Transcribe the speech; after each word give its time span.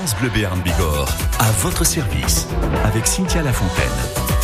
France 0.00 0.16
Bleu 0.16 0.30
Béarn 0.30 0.58
Bigorre, 0.62 1.10
à 1.40 1.50
votre 1.60 1.84
service, 1.84 2.48
avec 2.84 3.06
Cynthia 3.06 3.42
Lafontaine. 3.42 4.39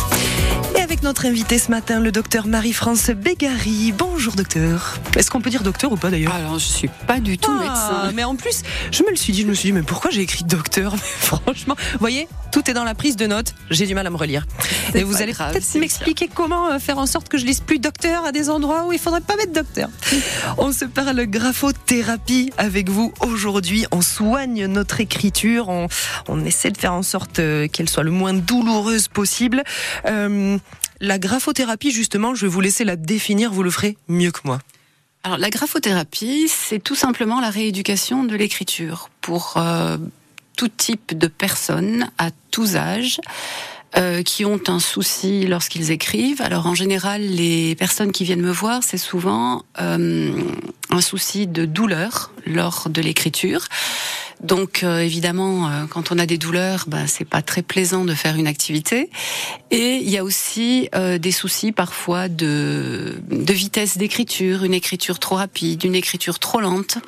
Avec 0.97 1.03
notre 1.03 1.27
invité 1.27 1.59
ce 1.59 1.69
matin, 1.69 1.99
le 1.99 2.11
docteur 2.11 2.47
Marie-France 2.47 3.11
Bégary. 3.11 3.93
Bonjour 3.95 4.33
docteur. 4.33 4.97
Est-ce 5.15 5.29
qu'on 5.29 5.41
peut 5.41 5.51
dire 5.51 5.61
docteur 5.61 5.91
ou 5.91 5.95
pas 5.95 6.09
d'ailleurs? 6.09 6.33
Alors 6.33 6.57
je 6.57 6.65
suis 6.65 6.87
pas 7.05 7.19
du 7.19 7.37
tout 7.37 7.51
Ah, 7.53 7.61
médecin. 7.61 8.11
Mais 8.15 8.23
en 8.23 8.35
plus, 8.35 8.63
je 8.91 9.03
me 9.03 9.11
le 9.11 9.15
suis 9.15 9.31
dit, 9.31 9.43
je 9.43 9.47
me 9.47 9.53
suis 9.53 9.69
dit, 9.69 9.73
mais 9.73 9.83
pourquoi 9.83 10.09
j'ai 10.09 10.21
écrit 10.21 10.43
docteur? 10.43 10.93
Mais 10.95 10.99
franchement, 11.19 11.75
vous 11.77 11.99
voyez, 11.99 12.27
tout 12.51 12.67
est 12.67 12.73
dans 12.73 12.83
la 12.83 12.95
prise 12.95 13.15
de 13.15 13.27
notes. 13.27 13.53
J'ai 13.69 13.85
du 13.85 13.93
mal 13.93 14.07
à 14.07 14.09
me 14.09 14.15
relire. 14.15 14.47
Et 14.95 15.03
vous 15.03 15.21
allez 15.21 15.33
peut-être 15.33 15.75
m'expliquer 15.75 16.29
comment 16.33 16.71
euh, 16.71 16.79
faire 16.79 16.97
en 16.97 17.05
sorte 17.05 17.29
que 17.29 17.37
je 17.37 17.45
lise 17.45 17.59
plus 17.59 17.77
docteur 17.77 18.25
à 18.25 18.31
des 18.31 18.49
endroits 18.49 18.87
où 18.87 18.91
il 18.91 18.97
faudrait 18.97 19.21
pas 19.21 19.35
mettre 19.35 19.53
docteur. 19.53 19.89
On 20.57 20.71
se 20.71 20.85
parle 20.85 21.27
graphothérapie 21.27 22.51
avec 22.57 22.89
vous 22.89 23.13
aujourd'hui. 23.21 23.85
On 23.91 24.01
soigne 24.01 24.65
notre 24.65 24.99
écriture. 24.99 25.69
On, 25.69 25.89
on 26.27 26.43
essaie 26.43 26.71
de 26.71 26.77
faire 26.77 26.93
en 26.93 27.03
sorte 27.03 27.37
euh, 27.37 27.67
qu'elle 27.67 27.87
soit 27.87 28.03
le 28.03 28.09
moins 28.11 28.33
douloureuse 28.33 29.09
possible. 29.09 29.63
Euh, 30.07 30.57
la 30.99 31.19
graphothérapie, 31.19 31.91
justement, 31.91 32.35
je 32.35 32.45
vais 32.45 32.51
vous 32.51 32.61
laisser 32.61 32.83
la 32.83 32.95
définir. 32.95 33.51
Vous 33.51 33.63
le 33.63 33.71
ferez 33.71 33.97
mieux 34.07 34.31
que 34.31 34.41
moi. 34.45 34.59
Alors 35.23 35.37
la 35.37 35.49
graphothérapie, 35.49 36.47
c'est 36.47 36.79
tout 36.79 36.95
simplement 36.95 37.41
la 37.41 37.49
rééducation 37.49 38.23
de 38.23 38.35
l'écriture 38.35 39.09
pour 39.21 39.55
euh, 39.57 39.97
tout 40.55 40.69
type 40.69 41.17
de 41.17 41.27
personnes 41.27 42.09
à 42.17 42.29
tous 42.51 42.75
âges. 42.77 43.19
Euh, 43.95 44.21
qui 44.21 44.43
ont 44.45 44.59
un 44.67 44.79
souci 44.79 45.45
lorsqu'ils 45.47 45.91
écrivent. 45.91 46.41
Alors 46.41 46.67
en 46.67 46.75
général, 46.75 47.21
les 47.21 47.75
personnes 47.75 48.11
qui 48.11 48.23
viennent 48.25 48.41
me 48.41 48.51
voir, 48.51 48.83
c'est 48.83 48.97
souvent 48.97 49.63
euh, 49.79 50.31
un 50.89 51.01
souci 51.01 51.47
de 51.47 51.65
douleur 51.65 52.31
lors 52.45 52.89
de 52.89 53.01
l'écriture. 53.01 53.65
Donc 54.41 54.83
euh, 54.83 54.99
évidemment, 54.99 55.69
euh, 55.69 55.85
quand 55.89 56.11
on 56.11 56.19
a 56.19 56.25
des 56.25 56.37
douleurs, 56.37 56.85
ben, 56.87 57.07
c'est 57.07 57.25
pas 57.25 57.41
très 57.41 57.63
plaisant 57.63 58.05
de 58.05 58.13
faire 58.13 58.35
une 58.35 58.47
activité. 58.47 59.09
Et 59.71 59.95
il 59.95 60.09
y 60.09 60.17
a 60.17 60.23
aussi 60.23 60.89
euh, 60.93 61.17
des 61.17 61.31
soucis 61.31 61.71
parfois 61.71 62.27
de, 62.27 63.19
de 63.29 63.53
vitesse 63.53 63.97
d'écriture, 63.97 64.63
une 64.63 64.75
écriture 64.75 65.17
trop 65.17 65.35
rapide, 65.35 65.83
une 65.83 65.95
écriture 65.95 66.39
trop 66.39 66.59
lente. 66.59 66.99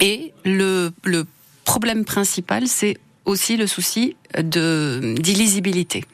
Et 0.00 0.32
le, 0.44 0.92
le 1.04 1.26
problème 1.64 2.04
principal, 2.04 2.66
c'est 2.66 2.96
aussi 3.28 3.56
le 3.56 3.66
souci 3.66 4.16
de 4.36 5.14
d'illisibilité. 5.18 6.04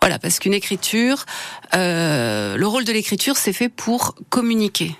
Voilà, 0.00 0.18
parce 0.18 0.38
qu'une 0.38 0.54
écriture, 0.54 1.24
euh, 1.74 2.56
le 2.56 2.66
rôle 2.66 2.84
de 2.84 2.92
l'écriture, 2.92 3.36
c'est 3.36 3.52
fait 3.52 3.68
pour 3.68 4.14
communiquer. 4.28 4.94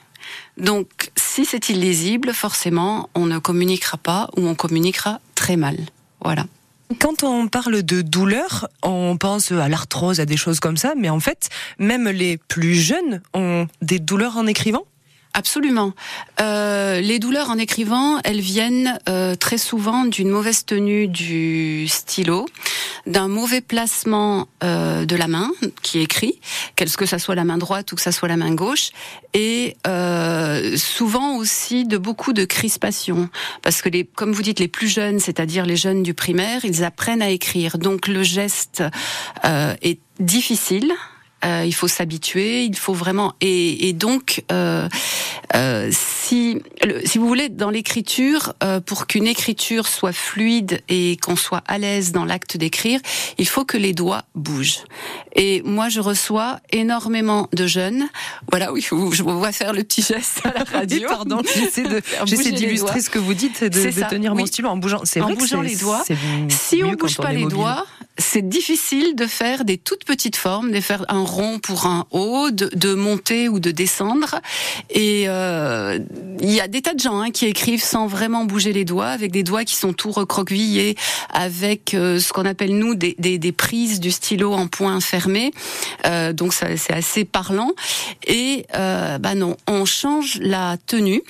Donc, 0.56 1.10
si 1.16 1.44
c'est 1.44 1.68
illisible, 1.68 2.32
forcément, 2.32 3.08
on 3.14 3.26
ne 3.26 3.38
communiquera 3.38 3.98
pas 3.98 4.28
ou 4.36 4.46
on 4.46 4.54
communiquera 4.54 5.20
très 5.34 5.56
mal. 5.56 5.76
Voilà. 6.22 6.46
Quand 6.98 7.22
on 7.22 7.46
parle 7.46 7.82
de 7.82 8.02
douleur, 8.02 8.68
on 8.82 9.16
pense 9.16 9.52
à 9.52 9.68
l'arthrose, 9.68 10.18
à 10.18 10.26
des 10.26 10.36
choses 10.36 10.58
comme 10.58 10.76
ça, 10.76 10.94
mais 10.96 11.08
en 11.08 11.20
fait, 11.20 11.48
même 11.78 12.08
les 12.08 12.36
plus 12.36 12.74
jeunes 12.74 13.22
ont 13.32 13.68
des 13.80 14.00
douleurs 14.00 14.36
en 14.36 14.46
écrivant? 14.46 14.84
Absolument. 15.32 15.92
Euh, 16.40 17.00
les 17.00 17.20
douleurs 17.20 17.50
en 17.50 17.58
écrivant, 17.58 18.18
elles 18.24 18.40
viennent 18.40 18.98
euh, 19.08 19.36
très 19.36 19.58
souvent 19.58 20.04
d'une 20.04 20.28
mauvaise 20.28 20.64
tenue 20.64 21.06
du 21.06 21.86
stylo, 21.86 22.46
d'un 23.06 23.28
mauvais 23.28 23.60
placement 23.60 24.48
euh, 24.64 25.04
de 25.04 25.14
la 25.14 25.28
main 25.28 25.50
qui 25.82 26.00
écrit, 26.00 26.40
qu'est-ce 26.74 26.96
que 26.96 27.06
ça 27.06 27.20
soit 27.20 27.36
la 27.36 27.44
main 27.44 27.58
droite 27.58 27.92
ou 27.92 27.96
que 27.96 28.02
ça 28.02 28.10
soit 28.10 28.28
la 28.28 28.36
main 28.36 28.52
gauche, 28.52 28.90
et 29.32 29.76
euh, 29.86 30.76
souvent 30.76 31.36
aussi 31.36 31.84
de 31.84 31.96
beaucoup 31.96 32.32
de 32.32 32.44
crispation, 32.44 33.28
parce 33.62 33.82
que 33.82 33.88
les, 33.88 34.04
comme 34.04 34.32
vous 34.32 34.42
dites, 34.42 34.58
les 34.58 34.68
plus 34.68 34.88
jeunes, 34.88 35.20
c'est-à-dire 35.20 35.64
les 35.64 35.76
jeunes 35.76 36.02
du 36.02 36.12
primaire, 36.12 36.64
ils 36.64 36.82
apprennent 36.82 37.22
à 37.22 37.30
écrire, 37.30 37.78
donc 37.78 38.08
le 38.08 38.24
geste 38.24 38.82
euh, 39.44 39.74
est 39.80 40.00
difficile. 40.18 40.92
Euh, 41.44 41.64
il 41.66 41.72
faut 41.74 41.88
s'habituer, 41.88 42.64
il 42.64 42.76
faut 42.76 42.92
vraiment 42.92 43.34
et, 43.40 43.88
et 43.88 43.92
donc 43.94 44.44
euh, 44.52 44.88
euh, 45.54 45.90
si 45.90 46.60
le- 46.84 47.00
si 47.06 47.16
vous 47.18 47.26
voulez 47.26 47.48
dans 47.48 47.70
l'écriture 47.70 48.52
euh, 48.62 48.80
pour 48.80 49.06
qu'une 49.06 49.26
écriture 49.26 49.88
soit 49.88 50.12
fluide 50.12 50.82
et 50.90 51.16
qu'on 51.22 51.36
soit 51.36 51.62
à 51.66 51.78
l'aise 51.78 52.12
dans 52.12 52.24
l'acte 52.26 52.56
d'écrire, 52.58 53.00
il 53.38 53.48
faut 53.48 53.64
que 53.64 53.78
les 53.78 53.94
doigts 53.94 54.22
bougent. 54.34 54.84
Et 55.34 55.62
moi 55.64 55.88
je 55.88 56.00
reçois 56.00 56.60
énormément 56.72 57.48
de 57.54 57.66
jeunes. 57.66 58.04
Voilà, 58.50 58.70
oui, 58.72 58.82
je 58.82 58.94
vous 58.94 59.38
vois 59.38 59.52
faire 59.52 59.72
le 59.72 59.82
petit 59.82 60.02
geste 60.02 60.42
à 60.44 60.52
la 60.52 60.64
radio. 60.78 61.08
Pardon, 61.08 61.40
j'essaie 62.26 62.52
d'illustrer 62.52 63.00
ce 63.00 63.08
que 63.10 63.18
vous 63.18 63.34
dites, 63.34 63.64
de, 63.64 64.08
tenir 64.10 64.34
mon 64.34 64.44
stylo 64.46 64.68
en 64.68 64.76
bougeant. 64.76 65.00
C'est 65.04 65.20
En 65.20 65.24
vrai 65.26 65.36
bougeant 65.36 65.62
les 65.62 65.76
doigts. 65.76 66.04
Si 66.48 66.82
on 66.84 66.92
bouge 66.92 67.16
pas 67.16 67.32
les 67.32 67.44
mobile. 67.44 67.56
doigts, 67.56 67.86
c'est 68.20 68.48
difficile 68.48 69.14
de 69.16 69.26
faire 69.26 69.64
des 69.64 69.78
toutes 69.78 70.04
petites 70.04 70.36
formes, 70.36 70.70
de 70.70 70.80
faire 70.80 71.04
un 71.08 71.24
rond 71.24 71.58
pour 71.58 71.86
un 71.86 72.06
haut, 72.10 72.50
de, 72.50 72.70
de 72.74 72.94
monter 72.94 73.48
ou 73.48 73.58
de 73.58 73.70
descendre. 73.70 74.40
Et 74.90 75.24
euh, 75.28 75.98
il 76.40 76.50
y 76.50 76.60
a 76.60 76.68
des 76.68 76.82
tas 76.82 76.94
de 76.94 77.00
gens 77.00 77.20
hein, 77.20 77.30
qui 77.30 77.46
écrivent 77.46 77.82
sans 77.82 78.06
vraiment 78.06 78.44
bouger 78.44 78.72
les 78.72 78.84
doigts, 78.84 79.08
avec 79.08 79.32
des 79.32 79.42
doigts 79.42 79.64
qui 79.64 79.76
sont 79.76 79.92
tout 79.92 80.10
recroquevillés, 80.12 80.96
avec 81.32 81.94
euh, 81.94 82.18
ce 82.18 82.32
qu'on 82.32 82.44
appelle 82.44 82.76
nous 82.78 82.94
des, 82.94 83.16
des, 83.18 83.38
des 83.38 83.52
prises 83.52 84.00
du 84.00 84.10
stylo 84.10 84.52
en 84.52 84.68
point 84.68 85.00
fermé. 85.00 85.52
Euh, 86.06 86.32
donc 86.32 86.52
ça, 86.52 86.76
c'est 86.76 86.92
assez 86.92 87.24
parlant. 87.24 87.72
Et 88.26 88.66
euh, 88.74 89.18
bah 89.18 89.34
non, 89.34 89.56
on 89.66 89.84
change 89.84 90.38
la 90.40 90.76
tenue 90.86 91.22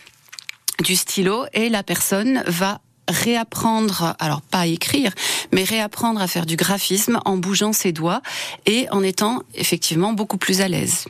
du 0.83 0.97
stylo 0.97 1.45
et 1.53 1.69
la 1.69 1.83
personne 1.83 2.43
va 2.47 2.81
réapprendre, 3.11 4.15
alors 4.19 4.41
pas 4.41 4.61
à 4.61 4.67
écrire, 4.67 5.13
mais 5.53 5.65
réapprendre 5.65 6.21
à 6.21 6.27
faire 6.27 6.47
du 6.47 6.57
graphisme 6.57 7.21
en 7.25 7.37
bougeant 7.37 7.73
ses 7.73 7.93
doigts 7.93 8.23
et 8.67 8.89
en 8.91 9.03
étant 9.03 9.43
effectivement 9.55 10.13
beaucoup 10.13 10.39
plus 10.39 10.61
à 10.61 10.69
l'aise. 10.69 11.07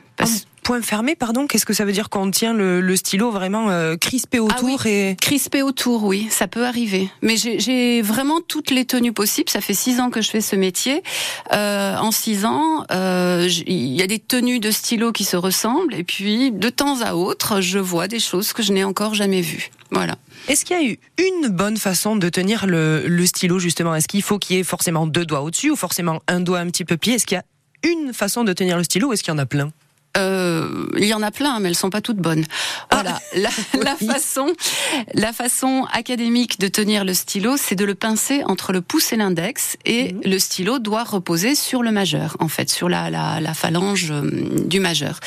Point 0.71 0.83
fermé, 0.83 1.17
pardon, 1.17 1.49
qu'est-ce 1.49 1.67
que 1.67 1.73
ça 1.73 1.85
veut 1.85 1.91
dire 1.91 2.09
qu'on 2.11 2.31
tient 2.31 2.55
le, 2.55 2.81
le 2.81 2.95
stylo 2.95 3.33
vraiment 3.33 3.71
euh, 3.71 3.97
crispé 3.97 4.39
autour 4.39 4.87
et 4.87 5.17
Crispé 5.21 5.63
autour, 5.63 6.05
oui, 6.05 6.29
ça 6.31 6.47
peut 6.47 6.65
arriver. 6.65 7.09
Mais 7.23 7.35
j'ai- 7.37 8.03
vraiment 8.03 8.41
toutes 8.41 8.71
les 8.71 8.85
tenues 8.85 9.13
possibles. 9.13 9.51
Ça 9.51 9.61
fait 9.61 9.75
six 9.75 9.99
ans 9.99 10.11
que 10.11 10.23
je 10.23 10.31
fais 10.31 10.41
ce 10.41 10.55
métier. 10.55 11.03
Euh, 11.53 11.97
en 11.97 12.13
six 12.13 12.45
ans, 12.45 12.85
euh, 12.93 13.49
il 13.67 13.95
y 13.97 14.01
a 14.01 14.07
des 14.07 14.21
tenues 14.21 14.61
de 14.61 14.71
stylo 14.71 15.11
qui 15.11 15.25
se 15.25 15.37
ressemblent. 15.37 15.93
Et 15.93 16.05
puis, 16.05 16.53
de 16.53 16.69
temps 16.69 17.01
à 17.01 17.15
autre, 17.15 17.61
je 17.61 17.81
vois 17.81 18.07
des 18.07 18.21
choses 18.21 18.53
que 18.53 18.63
je 18.63 18.73
n'ai 18.73 18.85
encore 18.85 19.15
jamais 19.15 19.41
vues. 19.41 19.71
Voilà. 19.91 20.15
Est-ce 20.47 20.65
qu'il 20.65 20.77
y 20.81 20.85
a 20.87 20.89
eu 20.89 20.99
une 21.19 21.49
bonne 21.49 21.79
façon 21.79 22.15
de 22.15 22.29
tenir 22.29 22.67
le, 22.69 23.09
le 23.09 23.27
stylo 23.27 23.59
justement? 23.59 23.93
Est-ce 23.97 24.07
qu'il 24.07 24.23
faut 24.23 24.39
qu'il 24.39 24.55
y 24.55 24.61
ait 24.61 24.65
forcément 24.65 25.09
deux 25.09 25.27
doigts 25.27 25.41
au-dessus 25.43 25.71
ou 25.71 25.77
forcément 25.77 26.21
un 26.29 26.39
doigt 26.39 26.61
un 26.61 26.67
petit 26.67 26.85
peu 26.85 26.97
plié? 26.97 27.17
Est-ce 27.17 27.27
qu'il 27.27 27.39
y 27.39 27.89
a 27.89 27.91
une 27.91 28.13
façon 28.13 28.45
de 28.45 28.53
tenir 28.53 28.77
le 28.77 28.85
stylo 28.85 29.09
ou 29.09 29.13
est-ce 29.15 29.25
qu'il 29.25 29.33
y 29.33 29.35
en 29.35 29.39
a 29.39 29.47
plein? 29.47 29.73
Euh, 30.17 30.87
il 30.99 31.05
y 31.07 31.15
en 31.15 31.23
a 31.23 31.31
plein, 31.31 31.61
mais 31.61 31.69
elles 31.69 31.77
sont 31.77 31.91
pas 31.91 32.01
toutes 32.01 32.17
bonnes. 32.17 32.45
Voilà, 32.91 33.21
la, 33.35 33.49
la 33.83 33.97
Oui. 34.01 34.07
façon, 34.09 34.47
la 35.15 35.33
façon 35.33 35.87
académique 35.93 36.59
de 36.59 36.69
tenir 36.69 37.05
le 37.05 37.15
stylo, 37.15 37.57
c'est 37.57 37.77
de 37.77 37.85
le 37.85 37.95
pincer 37.95 38.43
entre 38.45 38.73
le 38.73 38.81
pouce 38.81 39.13
et 39.13 39.17
l'index, 39.17 39.77
et 39.85 40.15
le 40.25 40.39
stylo 40.39 40.79
doit 40.81 41.05
reposer 41.05 41.55
sur 41.55 41.83
le 41.83 41.93
majeur, 41.93 42.37
en 42.41 42.49
fait, 42.49 42.71
sur 42.71 42.89
la, 42.89 43.09
la, 43.11 43.41
la 43.41 43.55
phalange 43.55 44.11
euh, 44.11 44.29
du 44.67 44.81
majeur. 44.81 45.21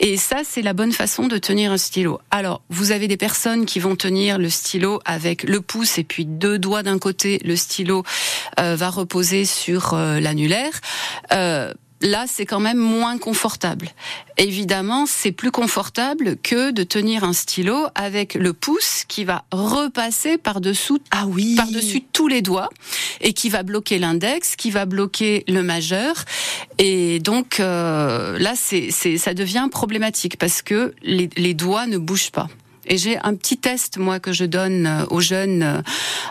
Et 0.00 0.16
ça, 0.16 0.38
c'est 0.48 0.62
la 0.62 0.72
bonne 0.72 0.92
façon 0.92 1.26
de 1.28 1.36
tenir 1.38 1.70
un 1.72 1.76
stylo. 1.78 2.18
Alors, 2.30 2.62
vous 2.70 2.92
avez 2.92 3.08
des 3.08 3.16
personnes 3.18 3.66
qui 3.66 3.78
vont 3.78 3.94
tenir 3.96 4.38
le 4.38 4.48
stylo 4.50 5.00
avec 5.04 5.42
le 5.44 5.60
pouce 5.60 5.98
et 5.98 6.04
puis 6.04 6.24
deux 6.24 6.58
doigts 6.58 6.82
d'un 6.82 6.98
côté, 6.98 7.40
le 7.44 7.56
stylo 7.56 8.04
euh, 8.58 8.74
va 8.74 8.88
reposer 8.90 9.44
sur 9.44 9.92
euh, 9.94 10.18
l'annulaire. 10.18 10.72
Là, 12.04 12.26
c'est 12.28 12.44
quand 12.44 12.60
même 12.60 12.76
moins 12.76 13.16
confortable. 13.16 13.88
Évidemment, 14.36 15.06
c'est 15.06 15.32
plus 15.32 15.50
confortable 15.50 16.36
que 16.36 16.70
de 16.70 16.82
tenir 16.82 17.24
un 17.24 17.32
stylo 17.32 17.86
avec 17.94 18.34
le 18.34 18.52
pouce 18.52 19.04
qui 19.08 19.24
va 19.24 19.46
repasser 19.50 20.36
par-dessous 20.36 20.98
Ah 21.10 21.24
oui 21.26 21.54
par-dessus 21.56 22.02
tous 22.12 22.28
les 22.28 22.42
doigts 22.42 22.68
et 23.22 23.32
qui 23.32 23.48
va 23.48 23.62
bloquer 23.62 23.98
l'index, 23.98 24.54
qui 24.54 24.70
va 24.70 24.84
bloquer 24.84 25.44
le 25.48 25.62
majeur. 25.62 26.26
Et 26.76 27.20
donc 27.20 27.58
euh, 27.58 28.38
là, 28.38 28.52
c'est, 28.54 28.90
c'est, 28.90 29.16
ça 29.16 29.32
devient 29.32 29.68
problématique 29.70 30.36
parce 30.36 30.60
que 30.60 30.94
les, 31.02 31.30
les 31.38 31.54
doigts 31.54 31.86
ne 31.86 31.96
bougent 31.96 32.32
pas. 32.32 32.48
Et 32.86 32.98
j'ai 32.98 33.18
un 33.18 33.34
petit 33.34 33.56
test 33.58 33.98
moi 33.98 34.20
que 34.20 34.32
je 34.32 34.44
donne 34.44 34.86
euh, 34.86 35.06
aux 35.10 35.20
jeunes. 35.20 35.82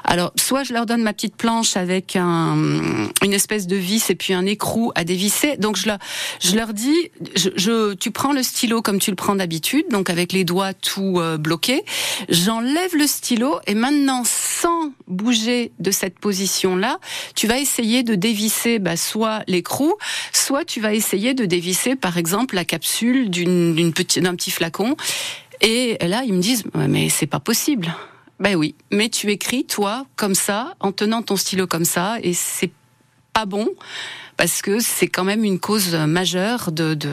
Alors 0.03 0.31
soit 0.37 0.63
je 0.63 0.73
leur 0.73 0.85
donne 0.85 1.01
ma 1.03 1.13
petite 1.13 1.35
planche 1.35 1.77
avec 1.77 2.15
un, 2.15 2.55
une 3.23 3.33
espèce 3.33 3.67
de 3.67 3.75
vis 3.75 4.09
et 4.09 4.15
puis 4.15 4.33
un 4.33 4.45
écrou 4.45 4.91
à 4.95 5.03
dévisser. 5.03 5.57
Donc 5.57 5.77
je 5.77 5.87
leur, 5.87 5.97
je 6.41 6.55
leur 6.55 6.73
dis, 6.73 7.11
je, 7.35 7.49
je- 7.55 7.93
tu 7.93 8.11
prends 8.11 8.33
le 8.33 8.43
stylo 8.43 8.81
comme 8.81 8.99
tu 8.99 9.09
le 9.09 9.15
prends 9.15 9.35
d'habitude, 9.35 9.85
donc 9.91 10.09
avec 10.09 10.31
les 10.33 10.43
doigts 10.43 10.73
tout 10.73 11.19
euh, 11.19 11.37
bloqués. 11.37 11.83
J'enlève 12.29 12.95
le 12.95 13.07
stylo 13.07 13.59
et 13.67 13.73
maintenant 13.75 14.23
sans 14.25 14.91
bouger 15.07 15.71
de 15.79 15.91
cette 15.91 16.19
position-là, 16.19 16.99
tu 17.35 17.47
vas 17.47 17.57
essayer 17.59 18.03
de 18.03 18.15
dévisser 18.15 18.79
bah, 18.79 18.97
soit 18.97 19.43
l'écrou, 19.47 19.93
soit 20.31 20.65
tu 20.65 20.79
vas 20.81 20.93
essayer 20.93 21.33
de 21.33 21.45
dévisser 21.45 21.95
par 21.95 22.17
exemple 22.17 22.55
la 22.55 22.65
capsule 22.65 23.29
d'une 23.29 23.93
petite, 23.93 24.23
d'un 24.23 24.35
petit 24.35 24.51
flacon. 24.51 24.95
Et 25.63 25.97
là, 26.01 26.23
ils 26.25 26.33
me 26.33 26.41
disent, 26.41 26.65
mais 26.75 27.09
c'est 27.09 27.25
pas 27.25 27.39
possible. 27.39 27.95
Ben 28.39 28.55
oui, 28.55 28.75
mais 28.91 29.07
tu 29.07 29.31
écris 29.31 29.63
toi 29.63 30.05
comme 30.17 30.35
ça, 30.35 30.75
en 30.81 30.91
tenant 30.91 31.21
ton 31.21 31.37
stylo 31.37 31.67
comme 31.67 31.85
ça, 31.85 32.17
et 32.21 32.33
c'est 32.33 32.71
pas 33.31 33.45
bon 33.45 33.69
parce 34.43 34.61
que 34.61 34.81
c'est 34.81 35.07
quand 35.07 35.23
même 35.23 35.45
une 35.45 35.57
cause 35.57 35.95
majeure 35.95 36.73
de, 36.73 36.95
de 36.95 37.09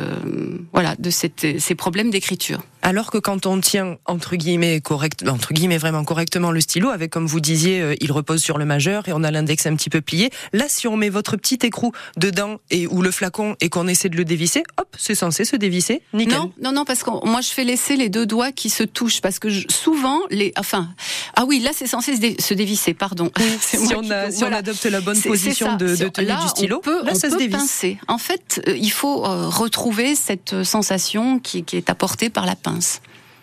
voilà 0.73 0.97
de 0.99 1.11
cette, 1.11 1.61
ces 1.61 1.77
problèmes 1.77 2.11
d'écriture. 2.11 2.61
Alors 2.83 3.11
que 3.11 3.19
quand 3.19 3.47
on 3.47 3.61
tient 3.61 3.99
entre 4.07 4.37
guillemets 4.37 4.81
correct, 4.81 5.25
entre 5.29 5.53
guillemets 5.53 5.79
vraiment 5.79 6.03
correctement 6.03 6.51
le 6.51 6.61
stylo, 6.61 6.89
avec 6.89 7.11
comme 7.11 7.27
vous 7.27 7.41
disiez, 7.41 7.81
euh, 7.81 7.95
il 8.01 8.11
repose 8.11 8.43
sur 8.43 8.59
le 8.59 8.65
majeur 8.65 9.07
et 9.09 9.13
on 9.13 9.23
a 9.23 9.31
l'index 9.31 9.67
un 9.67 9.77
petit 9.77 9.91
peu 9.91 10.01
plié. 10.01 10.31
Là, 10.53 10.65
si 10.69 10.89
on 10.89 10.97
met 10.97 11.11
votre 11.11 11.37
petit 11.37 11.59
écrou 11.63 11.93
dedans 12.17 12.57
et 12.71 12.87
ou 12.87 13.03
le 13.03 13.11
flacon 13.11 13.55
et 13.61 13.69
qu'on 13.69 13.87
essaie 13.87 14.09
de 14.09 14.17
le 14.17 14.25
dévisser, 14.25 14.63
hop, 14.79 14.89
c'est 14.99 15.15
censé 15.15 15.45
se 15.45 15.57
dévisser. 15.57 16.03
Nickel. 16.15 16.37
Non, 16.37 16.53
non, 16.61 16.73
non, 16.73 16.85
parce 16.85 17.03
que 17.03 17.11
moi 17.27 17.43
je 17.43 17.51
fais 17.51 17.65
laisser 17.65 17.97
les 17.97 18.09
deux 18.09 18.27
doigts 18.27 18.51
qui 18.51 18.71
se 18.71 18.83
touchent 18.83 19.21
parce 19.21 19.39
que 19.39 19.51
souvent 19.71 20.19
les, 20.31 20.53
enfin, 20.57 20.89
ah 21.37 21.45
oui, 21.47 21.61
là 21.61 21.71
c'est 21.75 21.87
censé 21.87 22.17
se, 22.17 22.55
dévisser, 22.55 22.95
pardon. 22.95 23.31
si, 23.61 23.77
on, 23.95 24.11
a, 24.11 24.31
si 24.31 24.43
on, 24.43 24.53
adopte 24.53 24.87
la 24.87 25.01
bonne 25.01 25.21
position 25.21 25.77
de, 25.77 25.95
de, 25.95 26.09
tenue 26.09 26.27
du 26.27 26.49
stylo, 26.49 26.79
on 26.79 26.81
peut, 26.81 27.05
là 27.05 27.15
ça 27.21 27.31
se 27.31 27.37
dévisse. 27.37 27.57
Pincer. 27.57 27.99
En 28.09 28.19
fait, 28.19 28.63
euh, 28.67 28.77
il 28.77 28.91
faut 28.91 29.25
euh, 29.25 29.49
retrouver 29.49 30.15
cette 30.15 30.63
sensation 30.65 31.39
qui, 31.39 31.65
qui 31.65 31.77
est 31.77 31.91
apportée 31.91 32.31
par 32.31 32.47
la 32.47 32.57
pince. 32.57 33.01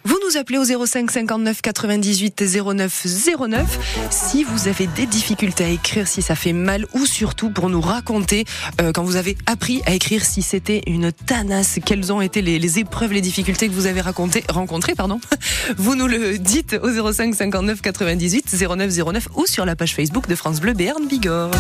Vous 0.08 0.18
nous 0.26 0.38
appelez 0.38 0.58
au 0.58 0.64
05 0.64 1.12
59 1.12 1.62
98 1.62 2.42
09 2.42 3.08
09 3.40 3.80
si 4.10 4.46
vous 4.46 4.70
avez 4.70 4.88
des 4.88 5.06
difficultés 5.06 5.66
à 5.66 5.68
écrire, 5.68 6.08
si 6.08 6.22
ça 6.22 6.34
fait 6.34 6.54
mal 6.54 6.86
ou 6.94 7.06
surtout 7.06 7.50
pour 7.50 7.70
nous 7.70 7.82
raconter 7.82 8.46
euh, 8.80 8.94
quand 8.94 9.04
vous 9.04 9.18
avez 9.18 9.36
appris 9.48 9.82
à 9.86 9.94
écrire 9.94 10.24
si 10.24 10.42
c'était 10.42 10.82
une 10.88 11.12
tanasse, 11.12 11.80
quelles 11.86 12.14
ont 12.14 12.22
été 12.22 12.42
les, 12.42 12.58
les, 12.58 12.80
épreuves, 12.80 13.12
les 13.12 13.20
difficultés 13.20 13.68
que 13.68 13.74
vous 13.74 13.86
avez 13.86 14.00
raconté, 14.00 14.46
rencontrées. 14.48 14.96
Pardon. 14.96 15.20
Vous 15.78 15.96
nous 15.96 16.08
le 16.08 16.38
dites 16.38 16.78
au 16.82 17.12
05 17.12 17.36
59 17.36 17.82
98 17.82 18.56
09 18.78 18.90
09 18.90 19.28
ou 19.36 19.46
sur 19.46 19.66
la 19.66 19.76
page 19.76 19.94
Facebook 19.94 20.30
de 20.30 20.36
France 20.36 20.62
Bleu 20.62 20.72
Béarn 20.72 21.06
Bigorre. 21.06 21.52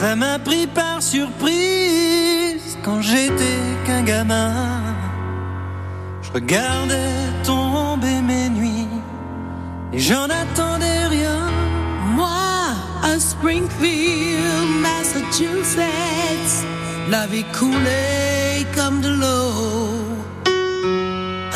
Ça 0.00 0.14
m'a 0.14 0.38
pris 0.38 0.68
par 0.68 1.02
surprise 1.02 2.78
quand 2.84 3.02
j'étais 3.02 3.58
qu'un 3.84 4.04
gamin. 4.04 4.54
Je 6.22 6.30
regardais 6.30 7.16
tomber 7.42 8.20
mes 8.22 8.48
nuits 8.48 8.86
et 9.92 9.98
j'en 9.98 10.28
attendais 10.42 11.06
rien. 11.08 11.50
Moi, 12.14 12.76
à 13.02 13.18
Springfield, 13.18 14.68
Massachusetts, 14.86 16.64
la 17.10 17.26
vie 17.26 17.46
coulait 17.58 18.64
comme 18.76 19.00
de 19.00 19.08
l'eau. 19.08 20.14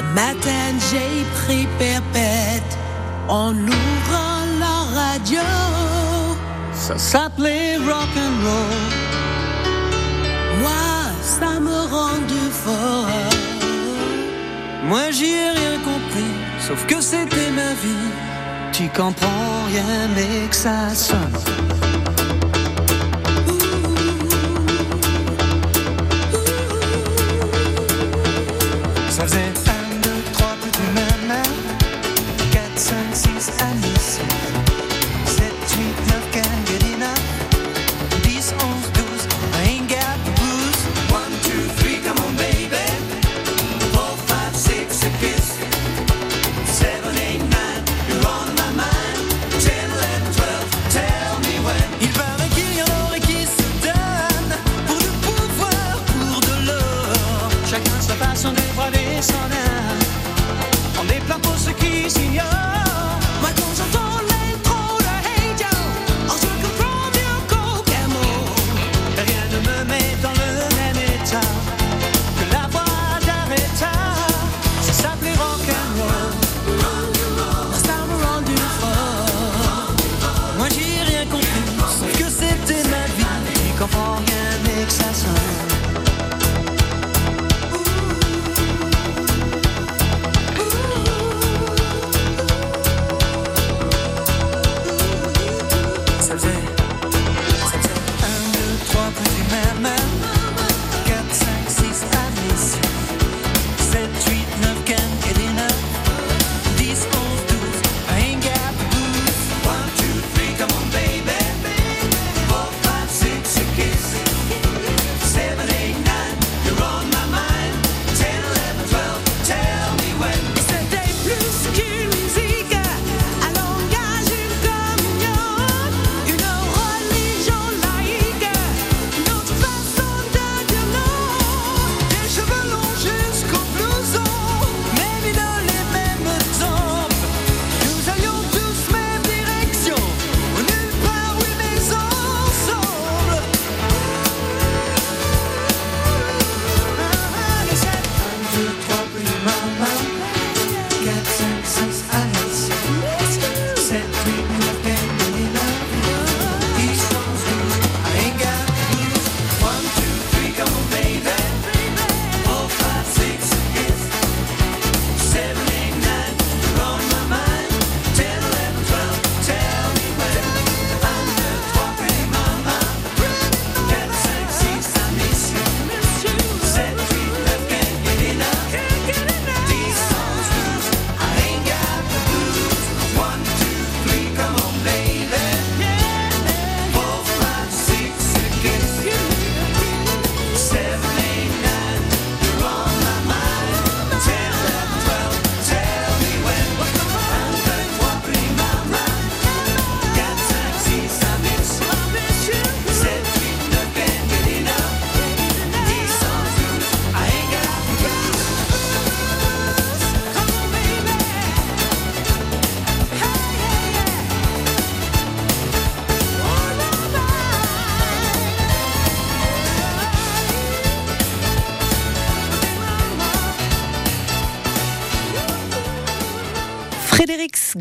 Un 0.01 0.15
matin, 0.17 0.65
j'ai 0.91 1.25
pris 1.45 1.69
perpète 1.79 2.77
en 3.29 3.55
ouvrant 3.55 4.43
la 4.59 4.77
radio. 5.01 5.82
Ça 6.93 6.99
s'appelait 6.99 7.79
rock 7.79 8.09
and 8.17 8.45
roll. 8.45 8.83
Moi, 10.61 10.71
ça 11.23 11.59
me 11.59 11.89
rendu 11.91 12.51
fort. 12.51 13.07
Moi 14.85 15.11
j'y 15.11 15.31
ai 15.31 15.51
rien 15.57 15.79
compris, 15.79 16.35
sauf 16.61 16.85
que 16.87 17.01
c'était 17.01 17.51
ma 17.51 17.73
vie. 17.83 18.11
Tu 18.73 18.89
comprends 18.89 19.65
rien, 19.69 20.09
mais 20.15 20.49
que 20.49 20.55
ça 20.55 20.95
sonne. 20.95 21.82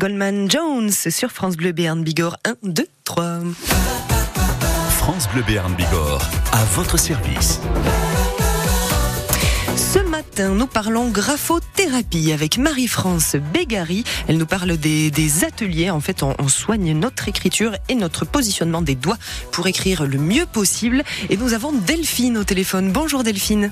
Goldman 0.02 0.50
Jones 0.50 0.90
sur 0.90 1.30
France 1.30 1.56
Bleu 1.56 1.70
Béarn 1.70 2.02
Bigorre 2.02 2.36
1, 2.44 2.54
2, 2.64 2.86
3. 3.04 3.38
France 4.96 5.28
Bleu 5.32 5.44
Béarn 5.46 5.72
Bigorre, 5.76 6.28
à 6.50 6.64
votre 6.74 6.98
service. 6.98 7.60
Ce 9.76 10.00
matin, 10.00 10.54
nous 10.56 10.66
parlons 10.66 11.08
graphothérapie 11.08 12.32
avec 12.32 12.58
Marie-France 12.58 13.36
Bégary. 13.54 14.02
Elle 14.26 14.38
nous 14.38 14.46
parle 14.46 14.76
des, 14.76 15.12
des 15.12 15.44
ateliers. 15.44 15.90
En 15.90 16.00
fait, 16.00 16.24
on, 16.24 16.34
on 16.40 16.48
soigne 16.48 16.98
notre 16.98 17.28
écriture 17.28 17.76
et 17.88 17.94
notre 17.94 18.24
positionnement 18.24 18.82
des 18.82 18.96
doigts 18.96 19.18
pour 19.52 19.68
écrire 19.68 20.04
le 20.04 20.18
mieux 20.18 20.46
possible. 20.46 21.04
Et 21.30 21.36
nous 21.36 21.54
avons 21.54 21.70
Delphine 21.70 22.38
au 22.38 22.42
téléphone. 22.42 22.90
Bonjour 22.90 23.22
Delphine. 23.22 23.70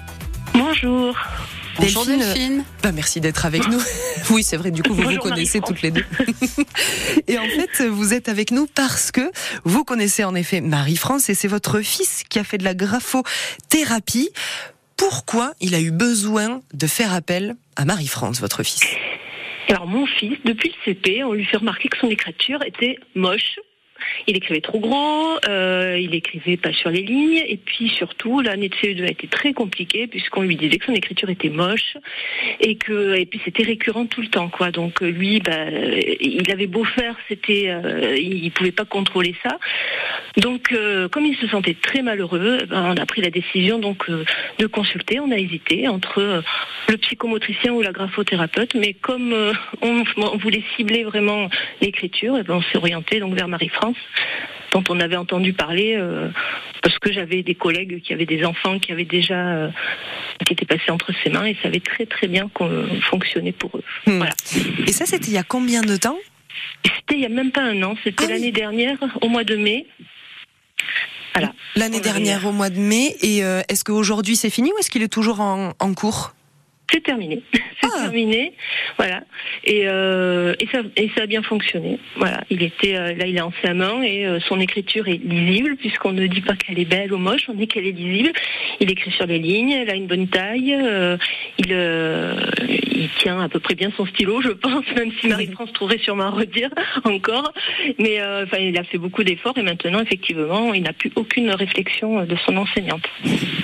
Bonjour. 0.55 1.17
Bonjour 1.81 2.05
Delphine. 2.05 2.65
Bah, 2.83 2.93
merci 2.93 3.21
d'être 3.21 3.47
avec 3.47 3.67
nous. 3.69 3.81
Oui, 4.31 4.45
c'est 4.45 4.57
vrai, 4.57 4.71
du 4.71 4.83
coup, 4.83 4.91
vous 4.91 4.97
vous 4.97 5.09
Bonjour, 5.09 5.23
connaissez 5.25 5.59
Marie-France. 5.61 5.69
toutes 5.69 5.83
les 5.83 5.91
deux. 5.91 6.05
et 7.27 7.39
en 7.39 7.47
fait, 7.47 7.83
vous 7.89 8.13
êtes 8.15 8.29
avec 8.29 8.53
nous 8.53 8.67
parce 8.69 9.11
que 9.11 9.23
vous 9.65 9.83
connaissez 9.83 10.23
en 10.23 10.35
effet 10.37 10.61
Marie-France 10.61 11.29
et 11.31 11.35
c'est 11.35 11.49
votre 11.49 11.81
fils 11.81 12.23
qui 12.29 12.39
a 12.39 12.45
fait 12.45 12.59
de 12.59 12.63
la 12.63 12.75
graphothérapie. 12.75 14.29
Pourquoi 14.97 15.55
il 15.61 15.75
a 15.75 15.81
eu 15.81 15.91
besoin 15.91 16.61
de 16.75 16.87
faire 16.87 17.13
appel 17.13 17.57
à 17.75 17.85
Marie-France, 17.87 18.41
votre 18.41 18.63
fils? 18.63 18.83
Alors 19.69 19.87
mon 19.87 20.07
fils, 20.07 20.39
depuis 20.45 20.69
le 20.87 20.93
CP, 20.93 21.25
on 21.25 21.33
lui 21.33 21.45
fait 21.47 21.57
remarquer 21.57 21.89
que 21.89 21.97
son 21.99 22.09
écriture 22.11 22.63
était 22.65 22.99
moche. 23.17 23.59
Il 24.26 24.37
écrivait 24.37 24.61
trop 24.61 24.81
grand, 24.81 25.38
euh, 25.49 25.99
il 25.99 26.14
écrivait 26.14 26.57
pas 26.57 26.73
sur 26.73 26.90
les 26.90 27.02
lignes, 27.02 27.43
et 27.47 27.57
puis 27.57 27.88
surtout 27.88 28.40
l'année 28.40 28.69
de 28.69 28.75
CE2 28.75 29.05
a 29.05 29.11
été 29.11 29.26
très 29.26 29.52
compliquée 29.52 30.07
puisqu'on 30.07 30.43
lui 30.43 30.57
disait 30.57 30.79
que 30.79 30.87
son 30.87 30.95
écriture 30.95 31.31
était 31.31 31.49
moche 31.49 31.97
et 32.61 32.76
que 32.76 33.14
et 33.14 33.26
puis 33.26 33.40
c'était 33.45 33.62
récurrent 33.62 34.07
tout 34.07 34.21
le 34.21 34.29
temps 34.29 34.49
quoi. 34.49 34.71
Donc 34.71 35.02
euh, 35.02 35.11
lui, 35.11 35.40
bah, 35.40 35.71
il 36.21 36.50
avait 36.50 36.67
beau 36.67 36.85
faire, 36.85 37.17
c'était, 37.29 37.67
euh, 37.69 38.17
il 38.17 38.50
pouvait 38.52 38.73
pas 38.73 38.85
contrôler 38.85 39.35
ça. 39.43 39.59
Donc 40.37 40.73
euh, 40.73 41.09
comme 41.09 41.26
il 41.26 41.37
se 41.37 41.47
sentait 41.49 41.76
très 41.81 42.02
malheureux, 42.02 42.59
eh 42.62 42.67
ben, 42.67 42.95
on 42.97 43.00
a 43.00 43.07
pris 43.07 43.21
la 43.21 43.31
décision 43.31 43.79
donc 43.79 44.11
de 44.11 44.67
consulter. 44.67 45.21
On 45.21 45.31
a 45.31 45.37
hésité 45.37 45.88
entre 45.88 46.43
le 46.90 46.97
psychomotricien 46.99 47.73
ou 47.73 47.82
la 47.82 47.92
graphothérapeute, 47.92 48.75
mais 48.75 48.94
comme 48.94 49.32
euh, 49.32 49.52
on, 49.80 50.02
on 50.16 50.37
voulait 50.38 50.64
cibler 50.76 51.04
vraiment 51.04 51.49
l'écriture, 51.80 52.37
eh 52.38 52.42
ben, 52.42 52.54
on 52.54 52.62
s'est 52.62 52.76
orienté 52.76 53.20
donc 53.20 53.35
vers 53.35 53.49
Marie-France, 53.49 53.97
dont 54.73 54.82
on 54.88 54.99
avait 55.00 55.16
entendu 55.16 55.52
parler 55.52 55.94
euh, 55.97 56.28
parce 56.82 56.99
que 56.99 57.12
j'avais 57.12 57.42
des 57.42 57.54
collègues 57.54 58.02
qui 58.02 58.12
avaient 58.12 58.26
des 58.26 58.44
enfants 58.44 58.78
qui 58.78 58.92
avaient 58.92 59.04
déjà 59.04 59.35
euh, 59.35 59.68
qui 60.47 60.52
étaient 60.52 60.66
passés 60.66 60.90
entre 60.90 61.12
ses 61.23 61.30
mains 61.30 61.44
et 61.44 61.56
savaient 61.62 61.80
très 61.80 62.06
très 62.06 62.26
bien 62.26 62.49
qu'on 62.52 62.87
fonctionnait 63.02 63.52
pour 63.52 63.76
eux. 63.76 63.85
Hmm. 64.06 64.18
Voilà. 64.18 64.35
Et 64.87 64.92
ça, 64.92 65.06
c'était 65.06 65.28
il 65.28 65.35
y 65.35 65.38
a 65.38 65.44
combien 65.44 65.82
de 65.82 65.97
temps? 65.97 66.18
C'était 66.85 67.14
il 67.14 67.20
y 67.20 67.26
a 67.26 67.28
même 67.28 67.52
pas 67.52 67.62
un 67.62 67.82
an, 67.82 67.94
c'était 68.02 68.25
Ah 68.25 68.26
oui. 68.26 68.32
l'année 68.32 68.52
dernière, 68.52 68.99
au 69.20 69.28
mois 69.28 69.44
de 69.44 69.56
mai. 69.56 69.87
L'année 71.76 72.00
dernière, 72.00 72.44
au 72.47 72.52
mois 72.52 72.70
de 72.70 72.80
mai. 72.80 73.14
Et 73.23 73.44
euh, 73.44 73.62
est-ce 73.68 73.85
qu'aujourd'hui 73.85 74.35
c'est 74.35 74.50
fini 74.50 74.73
ou 74.73 74.78
est-ce 74.78 74.90
qu'il 74.90 75.02
est 75.02 75.12
toujours 75.12 75.40
en, 75.40 75.73
en 75.78 75.94
cours? 75.94 76.35
C'est 76.92 77.02
terminé. 77.02 77.42
C'est 77.52 77.88
Ah. 77.92 78.02
terminé. 78.02 78.52
Voilà. 78.99 79.23
Et, 79.64 79.82
euh, 79.87 80.54
et, 80.61 80.66
ça, 80.73 80.80
et 80.97 81.11
ça 81.16 81.23
a 81.23 81.26
bien 81.26 81.42
fonctionné. 81.42 81.99
Voilà. 82.16 82.42
Il 82.50 82.62
était 82.62 82.97
euh, 82.97 83.14
là, 83.14 83.26
il 83.26 83.37
est 83.37 83.40
en 83.40 83.50
CM1 83.62 84.02
et 84.04 84.26
euh, 84.26 84.38
son 84.49 84.61
écriture 84.61 85.09
est 85.09 85.20
lisible 85.23 85.76
puisqu'on 85.76 86.12
ne 86.12 86.26
dit 86.26 86.40
pas 86.40 86.54
qu'elle 86.56 86.78
est 86.78 86.85
belle 86.85 87.12
ou 87.12 87.18
moche, 87.18 87.42
on 87.49 87.54
dit 87.54 87.66
qu'elle 87.68 87.87
est 87.87 87.92
lisible. 87.92 88.32
Il 88.80 88.90
écrit 88.90 89.11
sur 89.12 89.26
les 89.26 89.38
lignes, 89.38 89.70
elle 89.73 89.90
a 89.90 89.94
une 89.94 90.06
bonne 90.06 90.28
taille. 90.28 90.76
il, 91.59 91.73
il 92.92 93.09
tient 93.18 93.40
à 93.40 93.49
peu 93.49 93.61
près 93.61 93.75
bien 93.75 93.90
son 93.97 94.06
stylo, 94.06 94.40
je 94.42 94.50
pense, 94.50 94.85
même 94.97 95.11
si 95.20 95.28
Marie-France 95.28 95.73
trouverait 95.73 95.99
sûrement 95.99 96.25
à 96.25 96.30
redire 96.30 96.70
encore. 97.04 97.52
Mais 97.99 98.20
enfin, 98.23 98.59
il 98.59 98.76
a 98.78 98.85
fait 98.85 98.99
beaucoup 98.99 99.25
d'efforts 99.25 99.56
et 99.59 99.62
maintenant, 99.62 100.00
effectivement, 100.00 100.75
il 100.75 100.82
n'a 100.82 100.92
plus 100.92 101.11
aucune 101.16 101.50
réflexion 101.50 102.25
de 102.25 102.37
son 102.47 102.56
enseignante. 102.56 103.02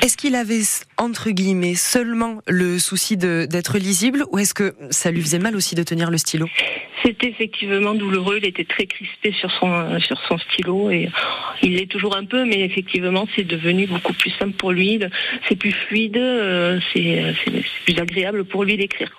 Est-ce 0.03 0.17
qu'il 0.17 0.35
avait, 0.35 0.63
entre 0.97 1.31
guillemets, 1.31 1.75
seulement 1.75 2.41
le 2.47 2.79
souci 2.79 3.16
d'être 3.17 3.79
lisible 3.79 4.25
ou 4.31 4.39
est-ce 4.39 4.55
que 4.55 4.75
ça 4.91 5.11
lui 5.11 5.21
faisait 5.23 5.39
mal 5.39 5.57
aussi 5.57 5.75
de 5.75 5.83
tenir 5.83 6.11
le 6.11 6.19
stylo? 6.19 6.47
C'était 7.03 7.29
effectivement 7.29 7.95
douloureux. 7.95 8.39
Il 8.39 8.47
était 8.47 8.65
très 8.65 8.87
crispé 8.87 9.33
sur 9.33 9.51
son 9.53 10.01
sur 10.01 10.19
son 10.29 10.39
stylo 10.39 10.91
et 10.91 11.11
il 11.63 11.77
l'est 11.77 11.91
toujours 11.91 12.17
un 12.17 12.25
peu, 12.25 12.45
mais 12.45 12.61
effectivement, 12.61 13.27
c'est 13.37 13.45
devenu 13.45 13.87
beaucoup 13.87 14.13
plus 14.13 14.31
simple 14.39 14.57
pour 14.57 14.73
lui. 14.73 14.99
C'est 15.49 15.57
plus 15.57 15.73
fluide, 15.73 16.17
euh, 16.17 16.81
c'est 16.93 17.35
plus 17.85 17.99
agréable 17.99 18.45
pour 18.45 18.65
lui 18.65 18.77
d'écrire. 18.77 19.11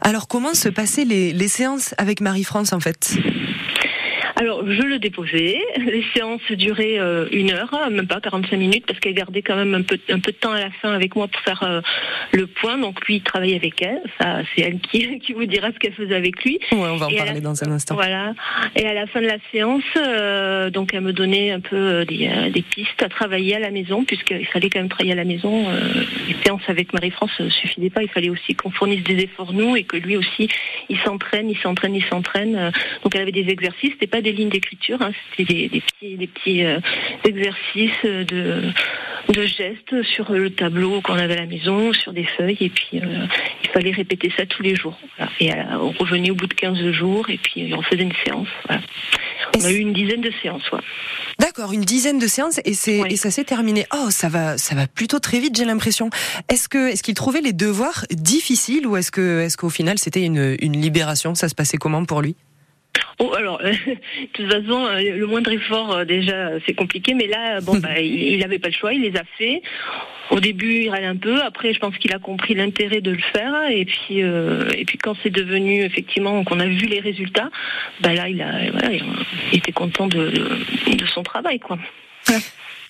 Alors, 0.00 0.26
comment 0.26 0.54
se 0.54 0.68
passaient 0.68 1.04
les, 1.04 1.32
les 1.32 1.48
séances 1.48 1.94
avec 1.98 2.20
Marie-France 2.20 2.72
en 2.72 2.80
fait? 2.80 3.16
Alors, 4.42 4.64
je 4.68 4.82
le 4.82 4.98
déposais. 4.98 5.60
Les 5.78 6.04
séances 6.14 6.40
duraient 6.50 6.98
euh, 6.98 7.28
une 7.30 7.52
heure, 7.52 7.70
même 7.92 8.08
pas 8.08 8.20
45 8.20 8.56
minutes, 8.56 8.84
parce 8.86 8.98
qu'elle 8.98 9.14
gardait 9.14 9.40
quand 9.40 9.54
même 9.54 9.72
un 9.72 9.82
peu, 9.82 9.96
un 10.08 10.18
peu 10.18 10.32
de 10.32 10.36
temps 10.36 10.50
à 10.50 10.58
la 10.58 10.70
fin 10.72 10.92
avec 10.92 11.14
moi 11.14 11.28
pour 11.28 11.40
faire 11.42 11.62
euh, 11.62 11.80
le 12.32 12.48
point. 12.48 12.76
Donc, 12.76 13.06
lui, 13.06 13.16
il 13.16 13.22
travaillait 13.22 13.54
avec 13.54 13.80
elle. 13.82 14.00
Ça, 14.20 14.40
c'est 14.56 14.62
elle 14.62 14.80
qui, 14.80 15.18
qui 15.24 15.32
vous 15.32 15.44
dira 15.44 15.68
ce 15.72 15.78
qu'elle 15.78 15.92
faisait 15.92 16.16
avec 16.16 16.42
lui. 16.44 16.58
Ouais, 16.72 16.78
on 16.90 16.96
va 16.96 17.06
en 17.06 17.10
Et 17.10 17.16
parler 17.18 17.34
la- 17.34 17.40
dans 17.40 17.62
un 17.62 17.70
instant. 17.70 17.94
Voilà. 17.94 18.34
Et 18.74 18.84
à 18.84 18.94
la 18.94 19.06
fin 19.06 19.20
de 19.20 19.26
la 19.26 19.36
séance, 19.52 19.84
euh, 19.96 20.70
donc 20.70 20.92
elle 20.92 21.02
me 21.02 21.12
donnait 21.12 21.52
un 21.52 21.60
peu 21.60 22.04
des, 22.04 22.28
des 22.52 22.62
pistes 22.62 23.00
à 23.00 23.08
travailler 23.08 23.54
à 23.54 23.60
la 23.60 23.70
maison, 23.70 24.02
puisqu'il 24.04 24.46
fallait 24.46 24.70
quand 24.70 24.80
même 24.80 24.88
travailler 24.88 25.12
à 25.12 25.16
la 25.16 25.24
maison. 25.24 25.66
Les 26.26 26.34
séances 26.44 26.62
avec 26.66 26.92
Marie-France 26.92 27.30
ne 27.38 27.48
suffisaient 27.48 27.90
pas. 27.90 28.02
Il 28.02 28.08
fallait 28.08 28.28
aussi 28.30 28.56
qu'on 28.56 28.70
fournisse 28.72 29.04
des 29.04 29.20
efforts 29.22 29.52
nous 29.52 29.76
et 29.76 29.84
que 29.84 29.96
lui 29.96 30.16
aussi, 30.16 30.48
il 30.88 30.98
s'entraîne, 31.04 31.48
il 31.48 31.58
s'entraîne, 31.58 31.94
il 31.94 32.04
s'entraîne. 32.06 32.72
Donc 33.04 33.14
elle 33.14 33.22
avait 33.22 33.30
des 33.30 33.48
exercices. 33.48 33.90
C'était 33.92 34.08
pas 34.08 34.20
des 34.20 34.31
lignes 34.32 34.48
d'écriture, 34.48 34.98
hein, 35.00 35.12
c'était 35.36 35.52
des, 35.54 35.68
des 35.68 35.80
petits, 35.80 36.16
des 36.16 36.26
petits 36.26 36.64
euh, 36.64 36.80
exercices 37.24 38.04
de 38.04 38.62
de 39.28 39.46
gestes 39.46 40.02
sur 40.02 40.32
le 40.32 40.50
tableau 40.50 41.00
qu'on 41.00 41.14
avait 41.14 41.34
à 41.34 41.42
la 41.42 41.46
maison, 41.46 41.92
sur 41.92 42.12
des 42.12 42.24
feuilles, 42.24 42.56
et 42.60 42.68
puis 42.70 42.98
euh, 43.00 43.24
il 43.62 43.70
fallait 43.70 43.92
répéter 43.92 44.32
ça 44.36 44.46
tous 44.46 44.62
les 44.64 44.74
jours. 44.74 44.98
Voilà. 45.16 45.30
Et 45.38 45.52
euh, 45.52 45.78
on 45.78 45.90
revenait 45.92 46.32
au 46.32 46.34
bout 46.34 46.48
de 46.48 46.54
15 46.54 46.90
jours, 46.90 47.30
et 47.30 47.38
puis 47.38 47.72
on 47.72 47.82
faisait 47.82 48.02
une 48.02 48.12
séance. 48.24 48.48
Voilà. 48.66 48.82
On 49.56 49.64
a 49.64 49.70
eu 49.70 49.76
une 49.78 49.92
dizaine 49.92 50.22
de 50.22 50.32
séances. 50.42 50.68
ouais. 50.72 50.80
D'accord, 51.38 51.72
une 51.72 51.82
dizaine 51.82 52.18
de 52.18 52.26
séances 52.26 52.60
et, 52.64 52.74
c'est, 52.74 53.00
Oui. 53.00 53.12
et 53.12 53.16
ça 53.16 53.30
s'est 53.30 53.44
terminé. 53.44 53.86
Oh, 53.94 54.10
ça 54.10 54.28
va, 54.28 54.58
ça 54.58 54.74
va 54.74 54.88
plutôt 54.88 55.20
très 55.20 55.38
vite, 55.38 55.56
j'ai 55.56 55.64
l'impression. 55.66 56.10
Est-ce 56.48 56.68
que, 56.68 56.88
est-ce 56.90 57.04
qu'il 57.04 57.14
trouvait 57.14 57.40
les 57.42 57.52
devoirs 57.52 58.04
difficiles 58.10 58.88
ou 58.88 58.96
est-ce 58.96 59.12
que, 59.12 59.40
est-ce 59.42 59.56
qu'au 59.56 59.70
final 59.70 59.98
c'était 59.98 60.22
une, 60.24 60.56
une 60.60 60.80
libération? 60.80 61.36
Ça 61.36 61.48
se 61.48 61.54
passait 61.54 61.76
comment 61.78 62.04
pour 62.04 62.22
lui? 62.22 62.34
Oh, 63.18 63.32
alors, 63.36 63.58
de 63.62 64.26
toute 64.32 64.50
façon, 64.50 64.86
euh, 64.86 65.00
le 65.16 65.26
moindre 65.26 65.52
effort, 65.52 65.92
euh, 65.92 66.04
déjà, 66.04 66.50
c'est 66.66 66.74
compliqué, 66.74 67.14
mais 67.14 67.26
là, 67.26 67.60
bon, 67.60 67.76
bah, 67.80 68.00
il 68.00 68.38
n'avait 68.38 68.58
pas 68.58 68.68
le 68.68 68.74
choix, 68.74 68.92
il 68.92 69.02
les 69.02 69.16
a 69.16 69.24
fait. 69.38 69.62
Au 70.30 70.40
début, 70.40 70.84
il 70.84 70.90
râlait 70.90 71.06
un 71.06 71.16
peu. 71.16 71.40
Après, 71.42 71.72
je 71.74 71.78
pense 71.78 71.96
qu'il 71.98 72.12
a 72.14 72.18
compris 72.18 72.54
l'intérêt 72.54 73.00
de 73.00 73.10
le 73.10 73.22
faire. 73.32 73.54
Et 73.70 73.84
puis, 73.84 74.22
euh, 74.22 74.70
et 74.76 74.84
puis 74.84 74.98
quand 74.98 75.14
c'est 75.22 75.30
devenu 75.30 75.82
effectivement 75.82 76.42
qu'on 76.44 76.58
a 76.58 76.66
vu 76.66 76.86
les 76.86 77.00
résultats, 77.00 77.50
bah 78.00 78.14
là, 78.14 78.28
il 78.28 78.40
a, 78.40 78.70
voilà, 78.70 78.90
il 78.92 79.58
était 79.58 79.72
content 79.72 80.06
de, 80.06 80.30
de, 80.30 80.96
de 80.96 81.06
son 81.06 81.22
travail, 81.22 81.60
quoi. 81.60 81.78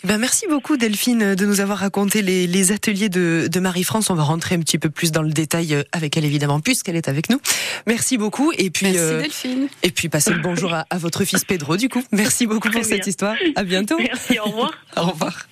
Ben 0.04 0.18
merci 0.18 0.46
beaucoup 0.48 0.76
Delphine 0.76 1.34
de 1.36 1.46
nous 1.46 1.60
avoir 1.60 1.78
raconté 1.78 2.22
les, 2.22 2.46
les 2.48 2.72
ateliers 2.72 3.08
de, 3.08 3.48
de 3.50 3.60
Marie-France. 3.60 4.10
On 4.10 4.14
va 4.14 4.24
rentrer 4.24 4.56
un 4.56 4.60
petit 4.60 4.78
peu 4.78 4.90
plus 4.90 5.12
dans 5.12 5.22
le 5.22 5.30
détail 5.30 5.74
euh, 5.74 5.82
avec 5.92 6.16
elle 6.16 6.24
évidemment 6.24 6.58
puisqu'elle 6.60 6.96
est 6.96 7.08
avec 7.08 7.30
nous. 7.30 7.40
Merci 7.86 8.18
beaucoup 8.18 8.52
et 8.58 8.70
puis 8.70 8.86
Merci 8.86 8.98
euh, 9.00 9.22
Delphine. 9.22 9.68
et 9.84 9.90
puis 9.90 10.08
passez 10.08 10.32
le 10.32 10.40
bonjour 10.40 10.74
à, 10.74 10.86
à 10.90 10.98
votre 10.98 11.24
fils 11.24 11.44
Pedro 11.44 11.76
du 11.76 11.88
coup. 11.88 12.02
Merci 12.10 12.46
beaucoup 12.46 12.68
pour 12.70 12.84
cette 12.84 13.06
histoire. 13.06 13.36
À 13.54 13.62
bientôt. 13.62 13.96
Merci, 13.98 14.38
au 14.40 14.44
revoir. 14.44 14.72
Au 14.96 15.02
revoir. 15.06 15.46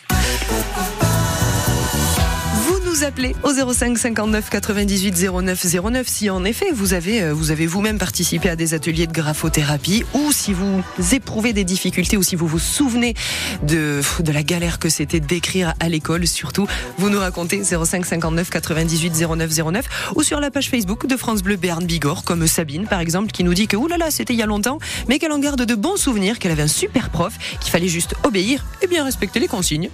Nous 2.91 3.05
appelez 3.05 3.37
au 3.45 3.53
05 3.53 3.97
59 3.97 4.51
98 4.51 5.31
09 5.33 5.67
09 5.81 6.09
si 6.09 6.29
en 6.29 6.45
effet 6.45 6.73
vous 6.73 6.93
avez 6.93 7.23
euh, 7.23 7.33
vous 7.33 7.53
avez 7.53 7.69
vous-même 7.69 7.99
participé 7.99 8.49
à 8.49 8.57
des 8.57 8.75
ateliers 8.75 9.07
de 9.07 9.13
graphothérapie 9.13 10.03
ou 10.13 10.33
si 10.33 10.53
vous 10.53 10.83
éprouvez 11.13 11.53
des 11.53 11.63
difficultés 11.63 12.17
ou 12.17 12.25
si 12.25 12.35
vous 12.35 12.49
vous 12.49 12.59
souvenez 12.59 13.15
de 13.63 14.01
de 14.19 14.33
la 14.33 14.43
galère 14.43 14.81
que 14.81 14.89
c'était 14.89 15.21
d'écrire 15.21 15.75
à 15.79 15.89
l'école 15.89 16.27
surtout 16.27 16.67
vous 16.99 17.11
nous 17.11 17.21
racontez 17.21 17.63
05 17.63 18.05
59 18.05 18.51
98 18.51 19.25
09 19.37 19.51
09 19.57 20.13
ou 20.17 20.25
sur 20.25 20.41
la 20.41 20.51
page 20.51 20.69
Facebook 20.69 21.07
de 21.07 21.17
France 21.17 21.45
Bleu 21.45 21.55
Béarn 21.55 21.85
Bigorre 21.85 22.25
comme 22.25 22.49
Sabine 22.49 22.89
par 22.89 22.99
exemple 22.99 23.31
qui 23.31 23.45
nous 23.45 23.55
dit 23.55 23.69
que 23.69 23.77
oulala 23.77 24.11
c'était 24.11 24.35
il 24.35 24.41
y 24.41 24.43
a 24.43 24.47
longtemps 24.47 24.81
mais 25.09 25.21
qu'elle 25.21 25.33
en 25.33 25.39
garde 25.39 25.63
de 25.63 25.75
bons 25.77 25.97
souvenirs 25.97 26.41
qu'elle 26.41 26.53
avait 26.53 26.63
un 26.63 26.67
super 26.67 27.11
prof 27.11 27.35
qu'il 27.61 27.71
fallait 27.71 27.87
juste 27.87 28.17
obéir 28.25 28.67
et 28.83 28.89
bien 28.89 29.05
respecter 29.05 29.39
les 29.39 29.49
consignes 29.49 29.91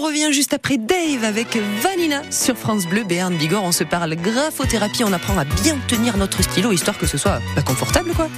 On 0.00 0.04
revient 0.04 0.32
juste 0.32 0.54
après 0.54 0.78
Dave 0.78 1.24
avec 1.24 1.58
Vanina 1.82 2.22
sur 2.30 2.56
France 2.56 2.86
Bleu 2.86 3.04
Béarn 3.04 3.36
Bigorre. 3.36 3.64
On 3.64 3.70
se 3.70 3.84
parle 3.84 4.16
graphothérapie, 4.16 5.04
on 5.04 5.12
apprend 5.12 5.36
à 5.36 5.44
bien 5.44 5.76
tenir 5.88 6.16
notre 6.16 6.42
stylo 6.42 6.72
histoire 6.72 6.96
que 6.96 7.06
ce 7.06 7.18
soit 7.18 7.38
pas 7.54 7.60
confortable 7.60 8.12
quoi. 8.14 8.28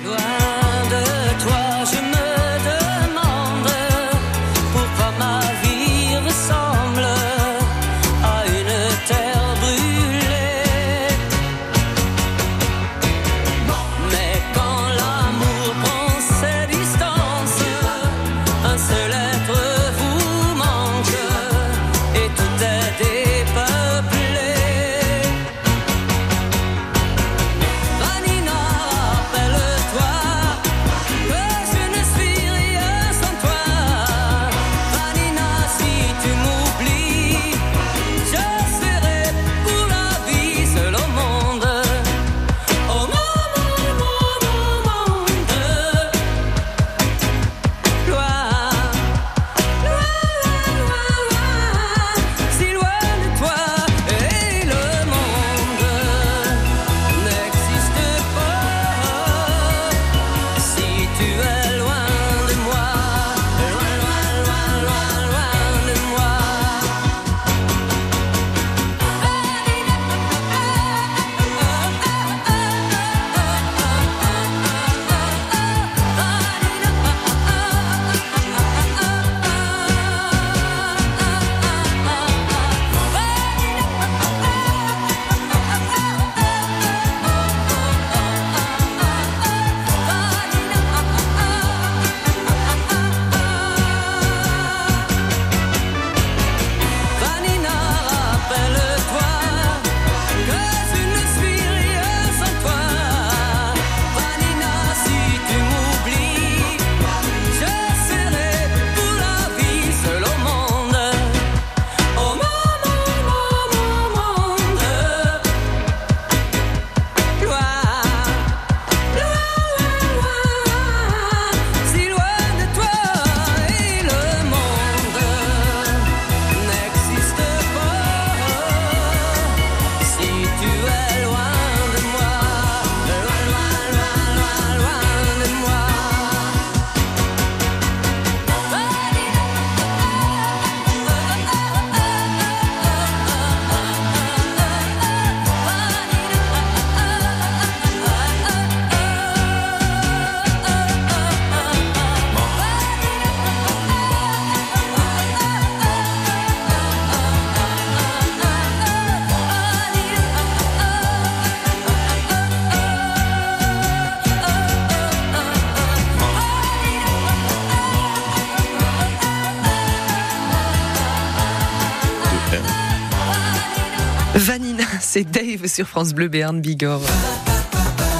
Sur 175.72 175.88
France 175.88 176.12
Bleu 176.12 176.28
Béarn 176.28 176.60
Bigorre. 176.60 177.00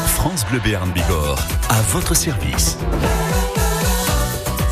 France 0.07 0.47
Bleu 0.47 0.59
Béarn 0.65 0.91
Bigorre, 0.93 1.39
à 1.69 1.83
votre 1.91 2.15
service. 2.15 2.79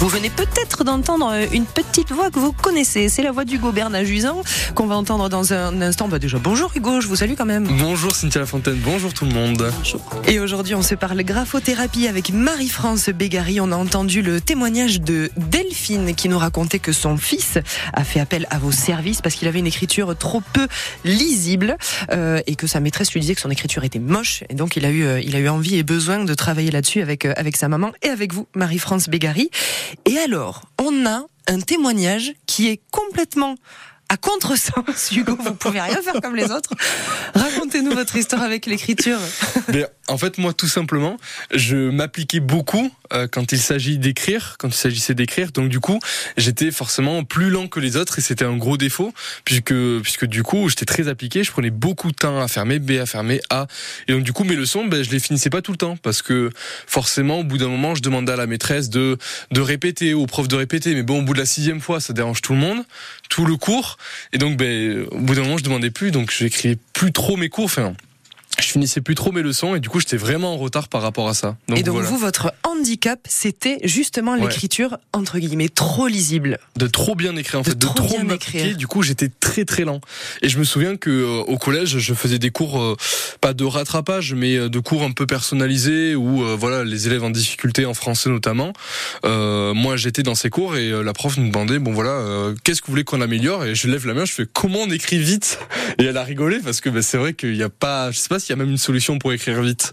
Vous 0.01 0.09
venez 0.09 0.31
peut-être 0.31 0.83
d'entendre 0.83 1.35
une 1.53 1.67
petite 1.67 2.11
voix 2.11 2.31
que 2.31 2.39
vous 2.39 2.53
connaissez. 2.53 3.11
C'est 3.11 3.23
la 3.23 3.33
voix 3.33 3.45
d'Hugo 3.45 3.71
Bernard-Juisan 3.71 4.43
qu'on 4.75 4.87
va 4.87 4.97
entendre 4.97 5.29
dans 5.29 5.53
un 5.53 5.83
instant. 5.83 6.09
Bah 6.09 6.19
déjà, 6.19 6.39
bonjour 6.39 6.73
Hugo, 6.75 7.03
je 7.03 7.07
vous 7.07 7.17
salue 7.17 7.35
quand 7.37 7.45
même. 7.45 7.69
Bonjour 7.79 8.15
Cynthia 8.17 8.41
Lafontaine, 8.41 8.79
bonjour 8.83 9.13
tout 9.13 9.27
le 9.27 9.33
monde. 9.33 9.71
Et 10.27 10.41
aujourd'hui, 10.41 10.75
on 10.75 10.81
se 10.81 10.95
parle 10.95 11.23
graphothérapie 11.23 12.09
avec 12.09 12.33
Marie-France 12.33 13.11
Bégary. 13.11 13.61
On 13.61 13.73
a 13.73 13.77
entendu 13.77 14.23
le 14.23 14.41
témoignage 14.41 15.03
de 15.03 15.31
Delphine 15.37 16.15
qui 16.15 16.31
nous 16.31 16.39
racontait 16.39 16.79
que 16.79 16.93
son 16.93 17.19
fils 17.19 17.59
a 17.93 18.03
fait 18.03 18.21
appel 18.21 18.47
à 18.49 18.59
vos 18.59 18.73
services 18.73 19.21
parce 19.21 19.35
qu'il 19.35 19.49
avait 19.49 19.59
une 19.59 19.67
écriture 19.67 20.17
trop 20.17 20.41
peu 20.55 20.67
lisible 21.05 21.77
euh, 22.11 22.41
et 22.47 22.57
que 22.57 22.67
sa 22.67 22.81
maîtresse 22.81 23.13
lui 23.13 23.21
disait 23.21 23.35
que 23.35 23.43
son 23.43 23.51
écriture 23.51 23.85
était 23.85 23.99
moche. 23.99 24.45
Et 24.49 24.55
donc, 24.55 24.77
il 24.77 24.87
a 24.87 24.91
eu, 24.91 25.05
euh, 25.05 25.21
il 25.21 25.37
a 25.37 25.41
eu 25.41 25.49
envie 25.51 25.77
et 25.77 25.83
besoin 25.83 26.25
de 26.25 26.33
travailler 26.33 26.71
là-dessus 26.71 27.03
avec, 27.03 27.27
euh, 27.27 27.35
avec 27.37 27.59
sa 27.59 27.69
maman 27.69 27.93
et 28.03 28.09
avec 28.09 28.33
vous, 28.33 28.47
Marie-France 28.55 29.11
Bégary. 29.11 29.51
Et 30.07 30.19
alors, 30.19 30.63
on 30.81 31.07
a 31.07 31.27
un 31.47 31.61
témoignage 31.61 32.35
qui 32.47 32.69
est 32.69 32.81
complètement 32.91 33.57
à 34.11 34.17
contresens, 34.17 35.13
Hugo, 35.13 35.39
vous 35.41 35.55
pouvez 35.55 35.81
rien 35.81 36.03
faire 36.03 36.21
comme 36.21 36.35
les 36.35 36.51
autres. 36.51 36.75
Racontez-nous 37.33 37.95
votre 37.95 38.17
histoire 38.17 38.43
avec 38.43 38.67
l'écriture. 38.67 39.19
En 40.09 40.19
fait, 40.19 40.39
moi, 40.39 40.53
tout 40.53 40.67
simplement, 40.67 41.17
je 41.55 41.77
m'appliquais 41.91 42.41
beaucoup 42.41 42.91
euh, 43.13 43.29
quand 43.31 43.53
il 43.53 43.61
s'agit 43.61 43.99
d'écrire, 43.99 44.57
quand 44.59 44.67
il 44.67 44.75
s'agissait 44.75 45.15
d'écrire. 45.15 45.53
Donc, 45.53 45.69
du 45.69 45.79
coup, 45.79 46.01
j'étais 46.37 46.73
forcément 46.73 47.23
plus 47.23 47.51
lent 47.51 47.69
que 47.69 47.79
les 47.79 47.97
autres 47.97 48.19
et 48.19 48.21
c'était 48.21 48.45
un 48.45 48.57
gros 48.57 48.77
défaut 48.77 49.15
puisque, 49.45 49.75
puisque 50.03 50.27
du 50.27 50.43
coup, 50.43 50.69
j'étais 50.69 50.87
très 50.87 51.07
appliqué. 51.07 51.45
Je 51.45 51.53
prenais 51.53 51.71
beaucoup 51.71 52.11
de 52.11 52.17
temps 52.17 52.41
à 52.41 52.49
faire 52.49 52.67
mes 52.67 52.81
B, 52.81 52.93
à 53.01 53.07
faire 53.07 53.23
mes 53.23 53.41
A. 53.51 53.69
Et 54.09 54.13
donc, 54.13 54.25
du 54.25 54.33
coup, 54.33 54.43
mes 54.43 54.57
leçons, 54.57 54.85
ben, 54.87 55.05
je 55.05 55.11
les 55.11 55.21
finissais 55.21 55.51
pas 55.51 55.63
tout 55.63 55.71
le 55.71 55.79
temps 55.79 55.97
parce 55.97 56.23
que 56.23 56.51
forcément, 56.89 57.39
au 57.39 57.45
bout 57.45 57.59
d'un 57.59 57.69
moment, 57.69 57.95
je 57.95 58.03
demandais 58.03 58.33
à 58.33 58.37
la 58.37 58.49
maîtresse 58.49 58.91
de, 58.91 59.17
de 59.53 59.61
répéter, 59.61 60.15
au 60.15 60.27
prof 60.27 60.49
de 60.49 60.57
répéter. 60.57 60.97
Mais 60.97 61.05
bon, 61.05 61.21
au 61.21 61.23
bout 61.23 61.35
de 61.35 61.39
la 61.39 61.47
sixième 61.47 61.81
fois, 61.81 62.01
ça 62.01 62.13
dérange 62.13 62.43
tout 62.43 62.55
le 62.55 62.59
monde, 62.59 62.83
tout 63.31 63.47
le 63.47 63.57
cours. 63.57 63.97
Et 64.35 64.39
donc, 64.39 64.59
ben, 64.59 65.07
au 65.11 65.19
bout 65.19 65.35
d'un 65.35 65.43
moment, 65.43 65.57
je 65.57 65.65
demandais 65.65 65.91
plus. 65.91 66.11
Donc, 66.11 66.31
j'écrivais 66.31 66.77
plus 66.93 67.13
trop 67.13 67.39
mes 67.39 67.49
cours. 67.49 67.65
Enfin, 67.65 67.95
je 68.61 68.69
finissais 68.69 69.01
plus 69.01 69.15
trop 69.15 69.33
mes 69.33 69.43
leçons 69.43 69.75
et 69.75 69.81
du 69.81 69.89
coup 69.89 70.01
j'étais 70.01 70.17
vraiment 70.17 70.55
en 70.55 70.57
retard 70.57 70.89
par 70.89 71.03
rapport 71.03 71.29
à 71.29 71.35
ça. 71.35 71.57
et 71.75 71.83
donc 71.83 71.95
voilà. 71.95 72.09
vous, 72.09 72.19
votre 72.19 72.53
handicap, 72.65 73.19
c'était 73.29 73.79
justement 73.85 74.35
Ouais. 74.35 74.41
l'écriture 74.43 74.99
entre 75.13 75.39
guillemets 75.39 75.69
trop 75.69 76.07
lisible. 76.07 76.59
de 76.77 76.87
trop 76.87 77.15
bien 77.15 77.35
écrire 77.37 77.61
en 77.61 77.63
De 77.63 77.69
fait, 77.71 77.79
de 77.79 77.87
trop 77.87 77.95
trop, 77.95 78.09
bien 78.17 78.25
m'appliquer. 78.25 78.59
écrire. 78.61 78.77
Du 78.77 78.87
coup, 78.87 79.03
j'étais 79.03 79.29
très 79.29 79.65
très 79.65 79.85
lent. 79.85 80.01
Et 80.43 80.49
je 80.49 80.59
me 80.59 80.65
souviens 80.65 80.97
que 80.97 81.11
euh, 81.11 81.41
au 81.47 81.59
collège, 81.59 81.99
je 81.99 82.15
faisais 82.15 82.39
des 82.39 82.51
cours 82.51 82.81
euh, 82.81 82.97
pas 83.41 83.53
de 83.55 83.65
rattrapage, 83.65 84.35
mais 84.35 84.57
euh, 84.57 84.69
de 84.69 84.79
cours 84.79 85.03
un 85.03 85.11
peu 85.13 85.27
personnalisés 85.27 86.15
où 86.15 86.43
euh, 86.45 86.57
voilà 86.59 86.85
les 86.85 87.07
élèves 87.07 87.25
en 87.25 87.31
difficulté 87.31 87.87
en 87.87 87.95
français 87.95 88.31
notamment. 88.31 88.73
Euh, 89.25 89.75
moi, 89.75 89.97
j'étais 89.97 90.23
dans 90.23 90.35
ces 90.35 90.51
cours 90.51 90.77
et 90.77 90.91
euh, 90.91 91.03
la 91.03 91.13
prof 91.13 91.37
nous 91.37 91.49
demandait 91.49 91.79
bon 91.79 91.93
voilà 91.93 92.11
euh, 92.11 92.55
qu'est-ce 92.65 92.81
que 92.81 92.87
vous 92.87 92.93
voulez 92.93 93.05
qu'on 93.05 93.21
améliore? 93.21 93.65
Et 93.65 93.75
je 93.75 93.89
lève 93.89 94.07
la 94.07 94.15
main, 94.15 94.25
je 94.25 94.33
fais 94.33 94.47
comment 94.53 94.81
on 94.81 94.91
écrit 94.91 95.19
vite? 95.19 95.59
Et 95.99 96.05
elle 96.05 96.17
a 96.17 96.25
rigolé 96.25 96.59
parce 96.63 96.81
que 96.81 96.89
bah, 96.89 97.03
c'est 97.03 97.19
vrai 97.19 97.35
qu'il 97.35 97.53
n'y 97.55 97.63
a 97.63 97.69
pas, 97.69 98.11
je 98.11 98.19
sais 98.19 98.29
pas 98.29 98.39
s'il 98.51 98.59
y 98.59 98.61
a 98.61 98.65
même 98.65 98.73
une 98.73 98.79
solution 98.79 99.17
pour 99.19 99.33
écrire 99.33 99.63
vite. 99.63 99.93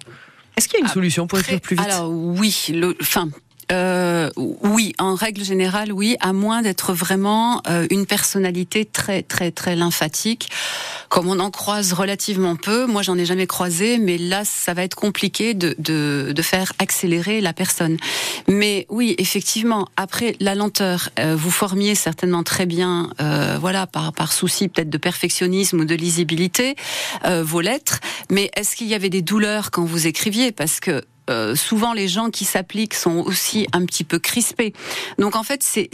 Est-ce 0.56 0.68
qu'il 0.68 0.80
y 0.80 0.82
a 0.82 0.86
une 0.88 0.92
solution 0.92 1.28
pour 1.28 1.38
écrire 1.38 1.62
plus 1.62 1.76
vite? 1.76 1.86
Alors 1.86 2.10
oui, 2.10 2.66
le, 2.70 2.98
enfin. 3.00 3.30
Euh, 3.72 4.30
oui, 4.38 4.94
en 4.98 5.16
règle 5.16 5.44
générale, 5.44 5.92
oui, 5.92 6.16
à 6.22 6.32
moins 6.32 6.62
d'être 6.62 6.94
vraiment 6.94 7.62
euh, 7.68 7.86
une 7.90 8.06
personnalité 8.06 8.86
très 8.86 9.24
très 9.24 9.52
très 9.52 9.76
lymphatique, 9.76 10.50
comme 11.10 11.28
on 11.28 11.40
en 11.40 11.52
croise 11.52 11.92
relativement 11.92 12.56
peu. 12.56 12.86
Moi, 12.86 13.02
j'en 13.02 13.18
ai 13.18 13.26
jamais 13.26 13.46
croisé, 13.46 13.98
mais 13.98 14.18
là, 14.18 14.46
ça 14.46 14.74
va 14.74 14.84
être 14.84 14.96
compliqué 14.96 15.54
de, 15.54 15.76
de, 15.80 16.32
de 16.34 16.42
faire 16.42 16.72
accélérer 16.80 17.42
la 17.42 17.52
personne. 17.52 17.98
Mais 18.48 18.86
oui, 18.90 19.16
effectivement, 19.18 19.90
après 19.98 20.38
la 20.40 20.56
lenteur, 20.56 21.10
euh, 21.20 21.36
vous 21.36 21.52
formiez 21.52 21.96
certainement 21.96 22.44
très 22.44 22.66
bien, 22.66 23.12
euh, 23.20 23.58
voilà, 23.60 23.86
par 23.86 24.14
par 24.14 24.32
souci 24.32 24.70
peut-être 24.70 24.90
de 24.90 24.98
perfectionnisme 24.98 25.82
ou 25.82 25.86
de 25.86 25.96
lisibilité, 25.96 26.76
euh, 27.26 27.44
vos 27.44 27.62
lettres. 27.62 28.00
Mais 28.30 28.50
est-ce 28.56 28.78
qu'il 28.78 28.88
y 28.88 28.96
avait 28.96 29.10
des 29.10 29.22
douleurs 29.22 29.72
quand 29.72 29.84
vous 29.84 30.08
écriviez? 30.08 30.54
Parce 30.54 30.80
que 30.80 31.04
euh, 31.30 31.56
souvent 31.56 31.94
les 31.94 32.08
gens 32.08 32.30
qui 32.30 32.46
s'appliquent 32.46 32.94
sont 32.94 33.18
aussi 33.26 33.68
un 33.74 33.86
petit 33.86 34.04
peu 34.04 34.20
crispés. 34.20 34.74
Donc 35.18 35.36
en 35.36 35.44
fait, 35.44 35.64
c'est- 35.64 35.90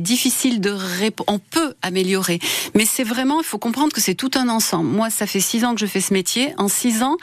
difficile 0.00 0.60
de 0.60 0.70
rép- 0.70 1.22
On 1.26 1.38
peut 1.38 1.74
améliorer, 1.82 2.38
mais 2.74 2.84
c'est 2.84 3.04
vraiment, 3.04 3.40
il 3.40 3.44
faut 3.44 3.58
comprendre 3.58 3.92
que 3.92 4.00
c'est 4.00 4.14
tout 4.14 4.30
un 4.34 4.48
ensemble. 4.48 4.88
Moi, 4.90 5.10
ça 5.10 5.26
fait 5.26 5.40
six 5.40 5.64
ans 5.64 5.74
que 5.74 5.80
je 5.80 5.86
fais 5.86 6.00
ce 6.00 6.12
métier. 6.12 6.54
En 6.58 6.68
six 6.68 7.02
ans, 7.02 7.16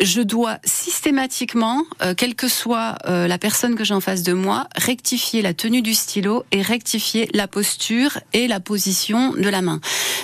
je 0.00 0.20
dois 0.20 0.58
systématiquement, 0.64 1.84
euh, 2.02 2.14
quelle 2.14 2.34
que 2.34 2.48
soit 2.48 2.96
euh, 3.06 3.26
la 3.28 3.38
personne 3.38 3.76
que 3.76 3.84
j'ai 3.84 3.94
en 3.94 4.00
face 4.00 4.22
de 4.22 4.32
moi, 4.32 4.66
rectifier 4.76 5.42
la 5.42 5.54
tenue 5.54 5.80
du 5.82 5.94
stylo 5.94 6.44
et 6.52 6.60
rectifier 6.62 7.28
la 7.32 7.46
posture 7.48 8.18
et 8.32 8.48
la 8.48 8.60
position 8.60 9.32
de 9.32 9.48
la 9.48 9.62
main. 9.62 9.80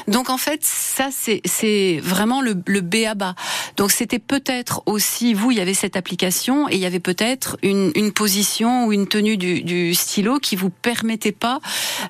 Donc 0.08 0.30
en 0.30 0.36
fait, 0.38 0.60
ça 0.62 1.08
c'est 1.12 1.40
c'est 1.44 2.00
vraiment 2.02 2.40
le, 2.40 2.54
le 2.66 2.80
B 2.80 2.96
à 3.08 3.14
bas. 3.14 3.34
Donc 3.76 3.92
c'était 3.92 4.18
peut-être 4.18 4.82
aussi 4.86 5.32
vous, 5.34 5.50
il 5.52 5.58
y 5.58 5.60
avait 5.60 5.74
cette 5.74 5.96
application 5.96 6.63
et 6.68 6.74
il 6.74 6.80
y 6.80 6.86
avait 6.86 7.00
peut-être 7.00 7.56
une, 7.62 7.92
une 7.94 8.12
position 8.12 8.86
ou 8.86 8.92
une 8.92 9.06
tenue 9.06 9.36
du, 9.36 9.62
du 9.62 9.94
stylo 9.94 10.38
qui 10.38 10.56
vous 10.56 10.70
permettait 10.70 11.32
pas 11.32 11.60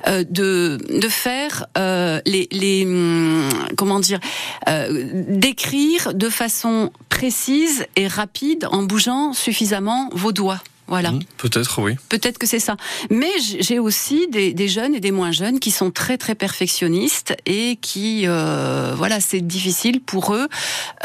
euh, 0.06 0.24
de 0.28 0.78
de 0.88 1.08
faire 1.08 1.66
euh, 1.78 2.20
les 2.26 2.48
les 2.50 2.84
hum, 2.84 3.48
comment 3.76 4.00
dire 4.00 4.20
euh, 4.68 5.08
d'écrire 5.28 6.14
de 6.14 6.28
façon 6.28 6.90
précise 7.08 7.86
et 7.96 8.08
rapide 8.08 8.66
en 8.70 8.82
bougeant 8.82 9.32
suffisamment 9.32 10.10
vos 10.12 10.32
doigts. 10.32 10.60
Voilà. 10.86 11.12
Hmm, 11.12 11.20
Peut-être 11.38 11.80
oui. 11.80 11.96
Peut-être 12.10 12.38
que 12.38 12.46
c'est 12.46 12.58
ça. 12.58 12.76
Mais 13.10 13.30
j'ai 13.38 13.78
aussi 13.78 14.26
des, 14.28 14.52
des 14.52 14.68
jeunes 14.68 14.94
et 14.94 15.00
des 15.00 15.12
moins 15.12 15.32
jeunes 15.32 15.58
qui 15.58 15.70
sont 15.70 15.90
très 15.90 16.18
très 16.18 16.34
perfectionnistes 16.34 17.34
et 17.46 17.76
qui, 17.80 18.24
euh, 18.26 18.92
voilà, 18.94 19.20
c'est 19.20 19.40
difficile 19.40 20.02
pour 20.02 20.34
eux 20.34 20.46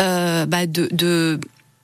euh, 0.01 0.45
bah, 0.45 0.65
de, 0.65 0.89
de 0.91 1.39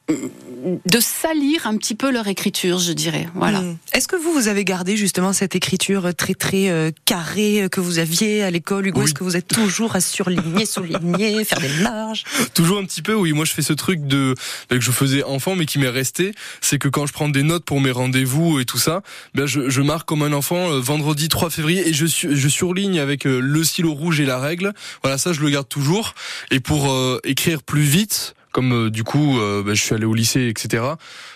de 0.07 0.99
salir 0.99 1.65
un 1.67 1.77
petit 1.77 1.95
peu 1.95 2.11
leur 2.11 2.27
écriture, 2.27 2.79
je 2.79 2.91
dirais. 2.93 3.27
Voilà. 3.33 3.61
Hmm. 3.61 3.77
Est-ce 3.93 4.07
que 4.07 4.15
vous, 4.15 4.31
vous 4.31 4.47
avez 4.47 4.63
gardé 4.63 4.97
justement 4.97 5.33
cette 5.33 5.55
écriture 5.55 6.13
très 6.15 6.33
très 6.35 6.69
euh, 6.69 6.91
carrée 7.05 7.63
euh, 7.63 7.69
que 7.69 7.79
vous 7.79 7.99
aviez 7.99 8.43
à 8.43 8.51
l'école, 8.51 8.87
Hugo? 8.87 8.99
Oui. 8.99 9.05
Est-ce 9.05 9.13
que 9.13 9.23
vous 9.23 9.35
êtes 9.35 9.47
toujours 9.47 9.95
à 9.95 10.01
surligner, 10.01 10.65
souligner, 10.65 11.43
faire 11.43 11.59
des 11.59 11.69
marges? 11.81 12.23
Toujours 12.53 12.77
un 12.77 12.85
petit 12.85 13.01
peu, 13.01 13.13
oui. 13.13 13.33
Moi, 13.33 13.45
je 13.45 13.51
fais 13.51 13.61
ce 13.61 13.73
truc 13.73 14.05
de 14.05 14.35
ben, 14.69 14.77
que 14.77 14.85
je 14.85 14.91
faisais 14.91 15.23
enfant, 15.23 15.55
mais 15.55 15.65
qui 15.65 15.79
m'est 15.79 15.89
resté. 15.89 16.33
C'est 16.61 16.77
que 16.77 16.87
quand 16.87 17.05
je 17.05 17.13
prends 17.13 17.29
des 17.29 17.43
notes 17.43 17.65
pour 17.65 17.81
mes 17.81 17.91
rendez-vous 17.91 18.59
et 18.59 18.65
tout 18.65 18.79
ça, 18.79 19.01
ben 19.33 19.45
je, 19.45 19.69
je 19.69 19.81
marque 19.81 20.07
comme 20.07 20.21
un 20.21 20.33
enfant 20.33 20.71
euh, 20.71 20.79
vendredi 20.79 21.29
3 21.29 21.49
février 21.49 21.87
et 21.87 21.93
je, 21.93 22.05
je 22.05 22.49
surligne 22.49 22.99
avec 22.99 23.25
euh, 23.25 23.39
le 23.39 23.63
stylo 23.63 23.93
rouge 23.93 24.19
et 24.19 24.25
la 24.25 24.39
règle. 24.39 24.73
Voilà, 25.01 25.17
ça, 25.17 25.33
je 25.33 25.41
le 25.41 25.49
garde 25.49 25.67
toujours. 25.67 26.13
Et 26.51 26.59
pour 26.59 26.91
euh, 26.91 27.19
écrire 27.23 27.63
plus 27.63 27.81
vite. 27.81 28.35
Comme 28.55 28.85
euh, 28.85 28.89
du 28.89 29.03
coup, 29.03 29.37
euh, 29.37 29.63
ben, 29.63 29.73
je 29.73 29.81
suis 29.81 29.93
allé 29.93 30.05
au 30.05 30.13
lycée, 30.13 30.47
etc. 30.47 30.81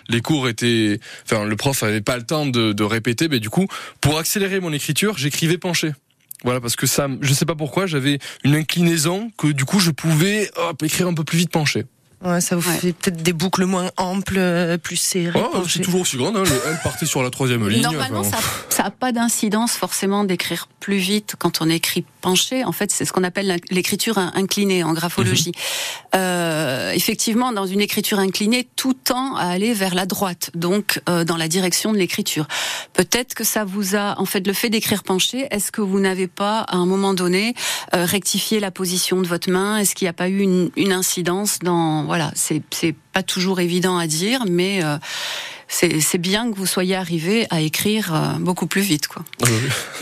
Les 0.08 0.22
cours 0.22 0.48
étaient, 0.48 1.02
enfin, 1.26 1.44
le 1.44 1.56
prof 1.58 1.84
avait 1.84 2.00
pas 2.00 2.16
le 2.16 2.24
temps 2.24 2.46
de, 2.46 2.82
répéter. 2.82 3.28
Mais 3.28 3.42
du 3.42 3.50
coup, 3.50 3.68
pour 4.00 4.18
accélérer 4.20 4.62
mon 4.62 4.72
écriture, 4.72 5.18
j'écrivais 5.18 5.58
penché. 5.58 5.92
Voilà, 6.46 6.62
parce 6.62 6.78
que 6.78 6.88
ça, 6.88 7.10
je 7.20 7.34
sais 7.34 7.44
pas 7.44 7.56
pourquoi, 7.56 7.88
j'avais 7.88 8.20
une 8.46 8.56
inclinaison 8.56 9.32
que 9.38 9.48
du 9.48 9.66
coup 9.66 9.82
je 9.82 9.92
pouvais 9.92 10.50
écrire 10.82 11.10
un 11.10 11.14
peu 11.14 11.26
plus 11.26 11.38
vite 11.38 11.52
penché. 11.52 11.84
Ouais, 12.24 12.42
ça 12.42 12.56
vous 12.58 12.70
Ouais. 12.70 12.76
fait 12.76 12.92
peut-être 12.94 13.24
des 13.24 13.32
boucles 13.32 13.64
moins 13.66 13.92
amples, 13.96 14.36
euh, 14.38 14.78
plus 14.78 14.98
serrées. 14.98 15.40
Oh, 15.42 15.50
penchées. 15.60 15.70
c'est 15.78 15.84
toujours 15.84 16.02
aussi 16.02 16.18
grande, 16.18 16.36
hein. 16.36 16.44
le 16.44 16.70
L 16.72 16.80
partait 16.84 17.06
sur 17.06 17.24
la 17.24 17.30
troisième 17.30 17.66
ligne. 17.68 17.82
Normalement, 17.82 18.20
enfin, 18.20 18.38
ça 18.70 18.84
n'a 18.84 18.92
pas 18.92 19.14
d'incidence 19.14 19.72
forcément 19.74 20.26
d'écrire 20.26 20.68
plus 20.82 20.98
vite 20.98 21.36
quand 21.40 21.62
on 21.62 21.70
écrit 21.70 22.04
penché. 22.22 22.66
En 22.66 22.74
fait, 22.74 22.92
c'est 22.92 23.06
ce 23.06 23.14
qu'on 23.14 23.24
appelle 23.24 23.58
l'écriture 23.70 24.18
in- 24.18 24.34
inclinée 24.36 24.84
en 24.84 24.92
graphologie. 24.94 25.54
Euh, 26.16 26.92
effectivement, 26.92 27.54
dans 27.54 27.66
une 27.66 27.80
écriture 27.80 28.20
inclinée, 28.20 28.68
tout 28.76 28.94
tend 28.94 29.36
à 29.36 29.44
aller 29.46 29.74
vers 29.74 29.96
la 29.96 30.06
droite, 30.06 30.50
donc 30.56 31.02
euh, 31.08 31.24
dans 31.24 31.38
la 31.38 31.48
direction 31.48 31.94
de 31.94 31.98
l'écriture. 31.98 32.48
Peut-être 32.94 33.34
que 33.34 33.44
ça 33.46 33.64
vous 33.64 33.96
a, 33.96 34.20
en 34.20 34.26
fait, 34.26 34.46
le 34.46 34.54
fait 34.54 34.70
d'écrire 34.70 35.04
penché, 35.04 35.48
est-ce 35.52 35.72
que 35.72 35.82
vous 35.82 36.00
n'avez 36.02 36.28
pas, 36.28 36.60
à 36.62 36.76
un 36.76 36.86
moment 36.86 37.14
donné, 37.14 37.54
euh, 37.96 38.04
rectifié 38.06 38.60
la 38.60 38.72
position 38.72 39.22
de 39.22 39.28
votre 39.28 39.50
main? 39.50 39.78
Est-ce 39.78 39.96
qu'il 39.96 40.06
n'y 40.06 40.10
a 40.10 40.14
pas 40.14 40.28
eu 40.28 40.40
une, 40.40 40.70
une 40.76 40.92
incidence 40.92 41.60
dans... 41.60 42.09
Voilà, 42.10 42.32
c'est 42.34 42.64
c'est 42.72 42.96
pas 43.14 43.22
toujours 43.22 43.60
évident 43.60 43.98
à 44.00 44.08
dire, 44.08 44.46
mais... 44.50 44.84
euh, 44.84 44.98
c'est 45.72 46.00
c'est 46.00 46.18
bien 46.18 46.52
que 46.52 46.58
vous 46.58 46.66
soyez 46.66 46.96
arrivé 46.96 47.46
à 47.52 47.62
écrire 47.62 48.12
euh, 48.12 48.40
beaucoup 48.40 48.66
plus 48.66 48.82
vite, 48.82 49.08
quoi. 49.08 49.22
euh, 49.44 49.48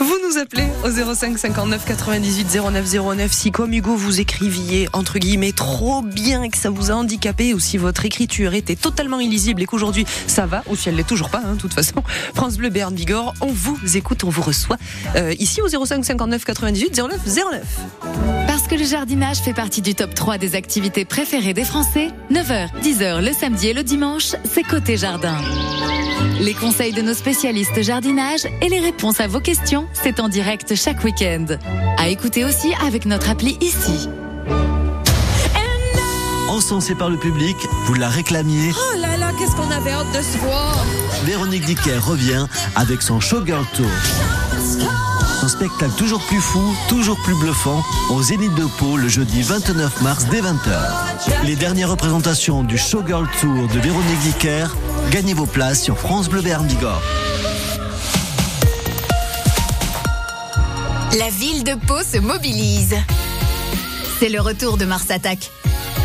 Vous 0.00 0.16
nous 0.26 0.38
appelez 0.38 0.64
au 0.82 1.14
05 1.14 1.36
59 1.38 1.84
98 1.84 2.58
09 2.72 2.94
09 2.94 3.30
si 3.30 3.50
comme 3.50 3.74
Hugo 3.74 3.94
vous 3.94 4.18
écriviez 4.18 4.88
entre 4.94 5.18
guillemets 5.18 5.52
trop 5.52 6.00
bien 6.00 6.42
et 6.42 6.48
que 6.48 6.56
ça 6.56 6.70
vous 6.70 6.90
a 6.90 6.94
handicapé 6.94 7.52
ou 7.52 7.58
si 7.60 7.76
votre 7.76 8.06
écriture 8.06 8.54
était 8.54 8.76
totalement 8.76 9.20
illisible 9.20 9.60
et 9.62 9.66
qu'aujourd'hui 9.66 10.06
ça 10.26 10.46
va 10.46 10.62
ou 10.68 10.74
si 10.74 10.88
elle 10.88 10.96
l'est 10.96 11.06
toujours 11.06 11.28
pas 11.28 11.42
hein, 11.44 11.52
de 11.56 11.60
toute 11.60 11.74
façon 11.74 12.02
France 12.34 12.56
Bleu 12.56 12.70
Berne 12.70 12.94
Bigorre 12.94 13.34
on 13.42 13.52
vous 13.52 13.78
écoute 13.94 14.24
on 14.24 14.30
vous 14.30 14.40
reçoit 14.42 14.78
euh, 15.16 15.34
ici 15.38 15.60
au 15.60 15.68
05 15.68 16.02
59 16.02 16.46
98 16.46 16.98
09 16.98 17.20
09 17.26 18.37
Parce 18.58 18.66
que 18.66 18.74
le 18.74 18.84
jardinage 18.84 19.36
fait 19.36 19.52
partie 19.52 19.82
du 19.82 19.94
top 19.94 20.16
3 20.16 20.36
des 20.36 20.56
activités 20.56 21.04
préférées 21.04 21.54
des 21.54 21.62
Français, 21.62 22.08
9h, 22.32 22.70
10h 22.82 23.24
le 23.24 23.32
samedi 23.32 23.68
et 23.68 23.72
le 23.72 23.84
dimanche, 23.84 24.34
c'est 24.42 24.64
côté 24.64 24.96
jardin. 24.96 25.36
Les 26.40 26.54
conseils 26.54 26.92
de 26.92 27.00
nos 27.00 27.14
spécialistes 27.14 27.80
jardinage 27.82 28.46
et 28.60 28.68
les 28.68 28.80
réponses 28.80 29.20
à 29.20 29.28
vos 29.28 29.38
questions, 29.38 29.86
c'est 29.92 30.18
en 30.18 30.28
direct 30.28 30.74
chaque 30.74 31.04
week-end. 31.04 31.46
À 31.98 32.08
écouter 32.08 32.44
aussi 32.44 32.74
avec 32.84 33.06
notre 33.06 33.30
appli 33.30 33.56
ici. 33.60 34.08
Encensée 36.48 36.96
par 36.96 37.10
le 37.10 37.16
public, 37.16 37.56
vous 37.84 37.94
la 37.94 38.08
réclamiez. 38.08 38.72
Oh 38.74 38.98
là 38.98 39.16
là, 39.18 39.30
qu'est-ce 39.38 39.54
qu'on 39.54 39.70
avait 39.70 39.92
hâte 39.92 40.10
de 40.10 40.20
se 40.20 40.36
voir. 40.38 40.84
Véronique 41.22 41.64
Dicker 41.64 41.98
revient 41.98 42.48
avec 42.74 43.02
son 43.02 43.20
Showgirl 43.20 43.64
Tour. 43.72 43.86
Un 45.40 45.48
spectacle 45.48 45.92
toujours 45.96 46.20
plus 46.20 46.40
fou, 46.40 46.74
toujours 46.88 47.16
plus 47.22 47.34
bluffant, 47.36 47.84
au 48.10 48.22
Zénith 48.22 48.54
de 48.54 48.64
Pau 48.64 48.96
le 48.96 49.08
jeudi 49.08 49.42
29 49.42 50.02
mars 50.02 50.26
dès 50.30 50.40
20h. 50.40 51.44
Les 51.44 51.54
dernières 51.54 51.90
représentations 51.90 52.64
du 52.64 52.76
Showgirl 52.76 53.28
Tour 53.40 53.68
de 53.68 53.78
Véronique 53.78 54.18
Dicker, 54.20 54.66
gagnez 55.10 55.34
vos 55.34 55.46
places 55.46 55.82
sur 55.82 55.96
France 55.96 56.28
Bleu 56.28 56.42
Béarn 56.42 56.66
Bigorre. 56.66 57.00
La 61.18 61.30
ville 61.30 61.62
de 61.62 61.74
Pau 61.74 62.02
se 62.02 62.18
mobilise. 62.18 62.96
C'est 64.18 64.30
le 64.30 64.40
retour 64.40 64.76
de 64.76 64.86
Mars 64.86 65.08
Attack. 65.10 65.50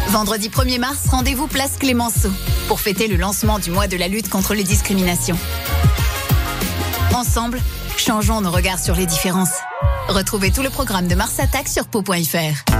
Vendredi 0.10 0.50
1er 0.50 0.80
mars, 0.80 1.08
rendez-vous 1.10 1.48
place 1.48 1.78
Clémenceau 1.80 2.30
pour 2.68 2.80
fêter 2.80 3.08
le 3.08 3.16
lancement 3.16 3.58
du 3.58 3.72
mois 3.72 3.88
de 3.88 3.98
la 3.98 4.08
lutte 4.08 4.30
contre 4.30 4.54
les 4.54 4.64
discriminations. 4.64 5.38
Ensemble, 7.16 7.60
changeons 8.04 8.42
nos 8.42 8.52
regards 8.52 8.80
sur 8.80 8.96
les 8.96 9.06
différences. 9.06 9.54
Retrouvez 10.10 10.52
tout 10.52 10.62
le 10.62 10.70
programme 10.70 11.08
de 11.08 11.16
Mars 11.16 11.40
Attack 11.40 11.70
sur 11.70 11.88
pau.fr. 11.88 12.74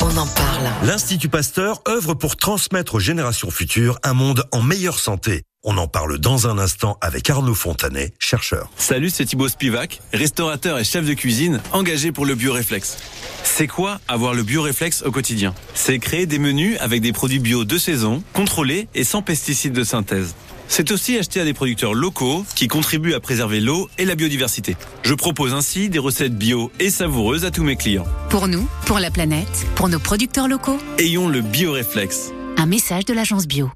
On 0.00 0.16
en 0.16 0.26
parle. 0.26 0.68
L'Institut 0.84 1.28
Pasteur 1.28 1.82
œuvre 1.86 2.14
pour 2.14 2.36
transmettre 2.36 2.94
aux 2.94 3.00
générations 3.00 3.50
futures 3.50 3.98
un 4.02 4.14
monde 4.14 4.44
en 4.52 4.62
meilleure 4.62 4.98
santé. 4.98 5.42
On 5.68 5.78
en 5.78 5.88
parle 5.88 6.18
dans 6.18 6.46
un 6.46 6.58
instant 6.58 6.96
avec 7.00 7.28
Arnaud 7.28 7.52
Fontanet, 7.56 8.14
chercheur. 8.20 8.70
Salut, 8.76 9.10
c'est 9.10 9.24
Thibaut 9.24 9.48
Spivak, 9.48 10.00
restaurateur 10.12 10.78
et 10.78 10.84
chef 10.84 11.04
de 11.04 11.12
cuisine 11.12 11.60
engagé 11.72 12.12
pour 12.12 12.24
le 12.24 12.36
bioréflexe. 12.36 12.96
C'est 13.42 13.66
quoi 13.66 13.98
avoir 14.06 14.32
le 14.32 14.44
bioréflexe 14.44 15.02
au 15.04 15.10
quotidien? 15.10 15.54
C'est 15.74 15.98
créer 15.98 16.26
des 16.26 16.38
menus 16.38 16.76
avec 16.78 17.00
des 17.02 17.12
produits 17.12 17.40
bio 17.40 17.64
de 17.64 17.78
saison, 17.78 18.22
contrôlés 18.32 18.86
et 18.94 19.02
sans 19.02 19.22
pesticides 19.22 19.72
de 19.72 19.82
synthèse. 19.82 20.36
C'est 20.68 20.92
aussi 20.92 21.18
acheter 21.18 21.40
à 21.40 21.44
des 21.44 21.52
producteurs 21.54 21.94
locaux 21.94 22.44
qui 22.54 22.68
contribuent 22.68 23.14
à 23.14 23.20
préserver 23.20 23.58
l'eau 23.58 23.88
et 23.98 24.04
la 24.04 24.14
biodiversité. 24.14 24.76
Je 25.02 25.14
propose 25.14 25.52
ainsi 25.52 25.88
des 25.88 25.98
recettes 25.98 26.36
bio 26.38 26.70
et 26.78 26.90
savoureuses 26.90 27.44
à 27.44 27.50
tous 27.50 27.64
mes 27.64 27.74
clients. 27.74 28.06
Pour 28.30 28.46
nous, 28.46 28.68
pour 28.84 29.00
la 29.00 29.10
planète, 29.10 29.66
pour 29.74 29.88
nos 29.88 29.98
producteurs 29.98 30.46
locaux, 30.46 30.78
Ayons 30.98 31.26
le 31.28 31.40
bioréflexe. 31.40 32.30
un 32.56 32.66
message 32.66 33.04
de 33.04 33.14
l'agence 33.14 33.48
bio. 33.48 33.68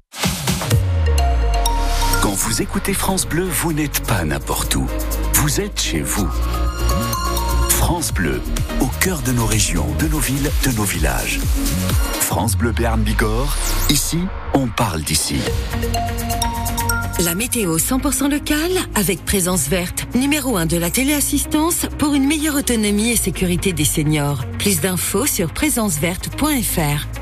Quand 2.31 2.37
vous 2.37 2.61
écoutez 2.61 2.93
France 2.93 3.27
Bleu, 3.27 3.43
vous 3.43 3.73
n'êtes 3.73 4.07
pas 4.07 4.23
n'importe 4.23 4.77
où. 4.77 4.87
Vous 5.33 5.59
êtes 5.59 5.81
chez 5.81 5.99
vous. 5.99 6.29
France 7.67 8.13
Bleu, 8.13 8.41
au 8.79 8.87
cœur 9.01 9.21
de 9.21 9.33
nos 9.33 9.45
régions, 9.45 9.93
de 9.99 10.07
nos 10.07 10.19
villes, 10.19 10.49
de 10.63 10.71
nos 10.77 10.85
villages. 10.85 11.41
France 12.21 12.55
Bleu 12.55 12.71
Béarn 12.71 13.01
Bigorre, 13.01 13.57
ici, 13.89 14.19
on 14.53 14.67
parle 14.67 15.01
d'ici. 15.01 15.41
La 17.19 17.35
météo 17.35 17.77
100% 17.77 18.31
locale 18.31 18.77
avec 18.95 19.25
Présence 19.25 19.67
Verte, 19.67 20.07
numéro 20.15 20.55
1 20.55 20.67
de 20.67 20.77
la 20.77 20.89
téléassistance 20.89 21.85
pour 21.97 22.13
une 22.13 22.25
meilleure 22.25 22.55
autonomie 22.55 23.09
et 23.11 23.17
sécurité 23.17 23.73
des 23.73 23.83
seniors. 23.83 24.45
Plus 24.57 24.79
d'infos 24.79 25.25
sur 25.25 25.51
présenceverte.fr. 25.51 27.20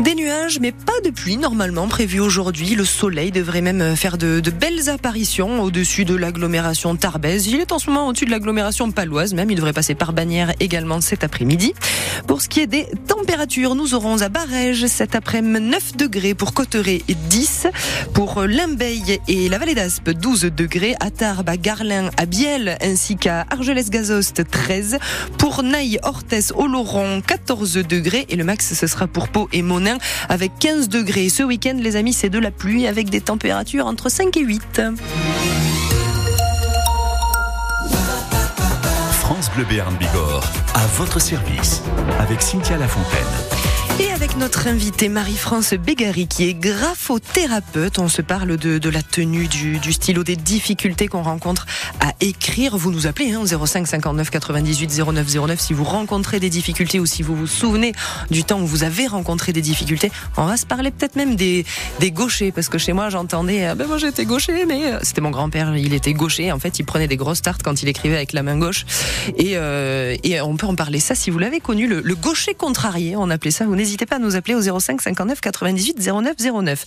Des 0.00 0.14
nuages, 0.14 0.58
mais 0.58 0.72
pas 0.72 1.00
de 1.04 1.10
pluie 1.10 1.36
normalement 1.36 1.86
prévu 1.86 2.18
aujourd'hui. 2.18 2.74
Le 2.74 2.84
soleil 2.84 3.30
devrait 3.30 3.60
même 3.60 3.94
faire 3.94 4.16
de, 4.16 4.40
belles 4.40 4.88
apparitions 4.88 5.62
au-dessus 5.62 6.04
de 6.04 6.14
l'agglomération 6.14 6.96
Tarbèze. 6.96 7.46
Il 7.46 7.60
est 7.60 7.72
en 7.72 7.78
ce 7.78 7.90
moment 7.90 8.08
au-dessus 8.08 8.24
de 8.24 8.30
l'agglomération 8.30 8.90
paloise, 8.90 9.34
même 9.34 9.50
il 9.50 9.56
devrait 9.56 9.74
passer 9.74 9.94
par 9.94 10.12
Bagnères 10.12 10.54
également 10.60 11.00
cet 11.00 11.24
après-midi. 11.24 11.74
Pour 12.26 12.40
ce 12.40 12.48
qui 12.48 12.60
est 12.60 12.66
des 12.66 12.86
températures, 13.06 13.74
nous 13.74 13.94
aurons 13.94 14.22
à 14.22 14.28
Barège 14.28 14.86
cet 14.86 15.14
après-midi 15.14 15.60
9 15.60 15.96
degrés 15.96 16.34
pour 16.34 16.54
Cotteret 16.54 17.02
et 17.08 17.14
10. 17.14 17.68
Pour 18.14 18.42
Limbeil 18.42 19.18
et 19.28 19.48
la 19.48 19.58
vallée 19.58 19.74
d'Aspe 19.74 20.10
12 20.10 20.42
degrés. 20.56 20.94
À 21.00 21.10
Tarbes, 21.10 21.48
à 21.48 21.56
Garlin, 21.56 22.10
à 22.16 22.26
Biel 22.26 22.78
ainsi 22.82 23.16
qu'à 23.16 23.46
Argelès-Gazost 23.50 24.48
13. 24.50 24.98
Pour 25.38 25.62
Naï, 25.62 25.98
Orthès, 26.02 26.52
Oloron 26.56 27.20
14 27.26 27.74
degrés. 27.74 28.26
Et 28.28 28.36
le 28.36 28.44
max 28.44 28.72
ce 28.74 28.86
sera 28.86 29.06
pour 29.06 29.28
Pau 29.28 29.48
et 29.52 29.62
Avec 30.28 30.52
15 30.58 30.88
degrés. 30.88 31.28
Ce 31.28 31.42
week-end, 31.42 31.76
les 31.78 31.96
amis, 31.96 32.12
c'est 32.12 32.30
de 32.30 32.38
la 32.38 32.50
pluie 32.50 32.86
avec 32.86 33.10
des 33.10 33.20
températures 33.20 33.86
entre 33.86 34.08
5 34.08 34.36
et 34.36 34.40
8. 34.40 34.82
France 39.10 39.50
Bleu 39.54 39.64
Béarn 39.64 39.94
Bigorre, 39.96 40.44
à 40.74 40.86
votre 40.96 41.20
service, 41.20 41.82
avec 42.18 42.42
Cynthia 42.42 42.76
Lafontaine. 42.76 43.71
Et 44.00 44.10
avec 44.10 44.36
notre 44.36 44.66
invitée 44.68 45.08
Marie-France 45.08 45.74
Bégary, 45.74 46.26
qui 46.26 46.48
est 46.48 46.54
graphothérapeute, 46.54 47.98
on 47.98 48.08
se 48.08 48.22
parle 48.22 48.56
de, 48.56 48.78
de 48.78 48.88
la 48.88 49.02
tenue 49.02 49.46
du, 49.48 49.78
du 49.78 49.92
stylo, 49.92 50.24
des 50.24 50.36
difficultés 50.36 51.08
qu'on 51.08 51.22
rencontre 51.22 51.66
à 52.00 52.12
écrire. 52.20 52.76
Vous 52.76 52.90
nous 52.90 53.06
appelez 53.06 53.32
hein, 53.32 53.44
05 53.44 53.86
59 53.86 54.30
98 54.30 55.02
09 55.06 55.34
09 55.46 55.60
si 55.60 55.72
vous 55.74 55.84
rencontrez 55.84 56.40
des 56.40 56.48
difficultés 56.48 57.00
ou 57.00 57.06
si 57.06 57.22
vous 57.22 57.36
vous 57.36 57.46
souvenez 57.46 57.92
du 58.30 58.44
temps 58.44 58.60
où 58.60 58.66
vous 58.66 58.82
avez 58.82 59.06
rencontré 59.06 59.52
des 59.52 59.60
difficultés. 59.60 60.10
On 60.36 60.46
va 60.46 60.56
se 60.56 60.66
parler 60.66 60.90
peut-être 60.90 61.16
même 61.16 61.36
des, 61.36 61.66
des 62.00 62.10
gauchers, 62.10 62.50
parce 62.50 62.68
que 62.68 62.78
chez 62.78 62.94
moi 62.94 63.10
j'entendais, 63.10 63.66
ah 63.66 63.74
ben 63.74 63.86
moi 63.86 63.98
j'étais 63.98 64.24
gaucher, 64.24 64.64
mais 64.66 64.92
euh, 64.92 64.98
c'était 65.02 65.20
mon 65.20 65.30
grand-père, 65.30 65.76
il 65.76 65.92
était 65.92 66.14
gaucher. 66.14 66.50
En 66.50 66.58
fait, 66.58 66.78
il 66.78 66.84
prenait 66.84 67.08
des 67.08 67.16
grosses 67.16 67.42
tartes 67.42 67.62
quand 67.62 67.82
il 67.82 67.88
écrivait 67.88 68.16
avec 68.16 68.32
la 68.32 68.42
main 68.42 68.56
gauche. 68.56 68.86
Et, 69.36 69.52
euh, 69.56 70.16
et 70.24 70.40
on 70.40 70.56
peut 70.56 70.66
en 70.66 70.74
parler 70.74 70.98
ça 70.98 71.14
si 71.14 71.30
vous 71.30 71.38
l'avez 71.38 71.60
connu, 71.60 71.86
le, 71.86 72.00
le 72.00 72.14
gaucher 72.14 72.54
contrarié, 72.54 73.16
on 73.16 73.28
appelait 73.28 73.50
ça. 73.50 73.66
Vous 73.66 73.81
n'hésitez 73.82 74.06
pas 74.06 74.16
à 74.16 74.18
nous 74.20 74.36
appeler 74.36 74.54
au 74.54 74.78
05 74.78 75.00
59 75.00 75.40
98 75.40 75.98
09 75.98 76.36
09. 76.62 76.84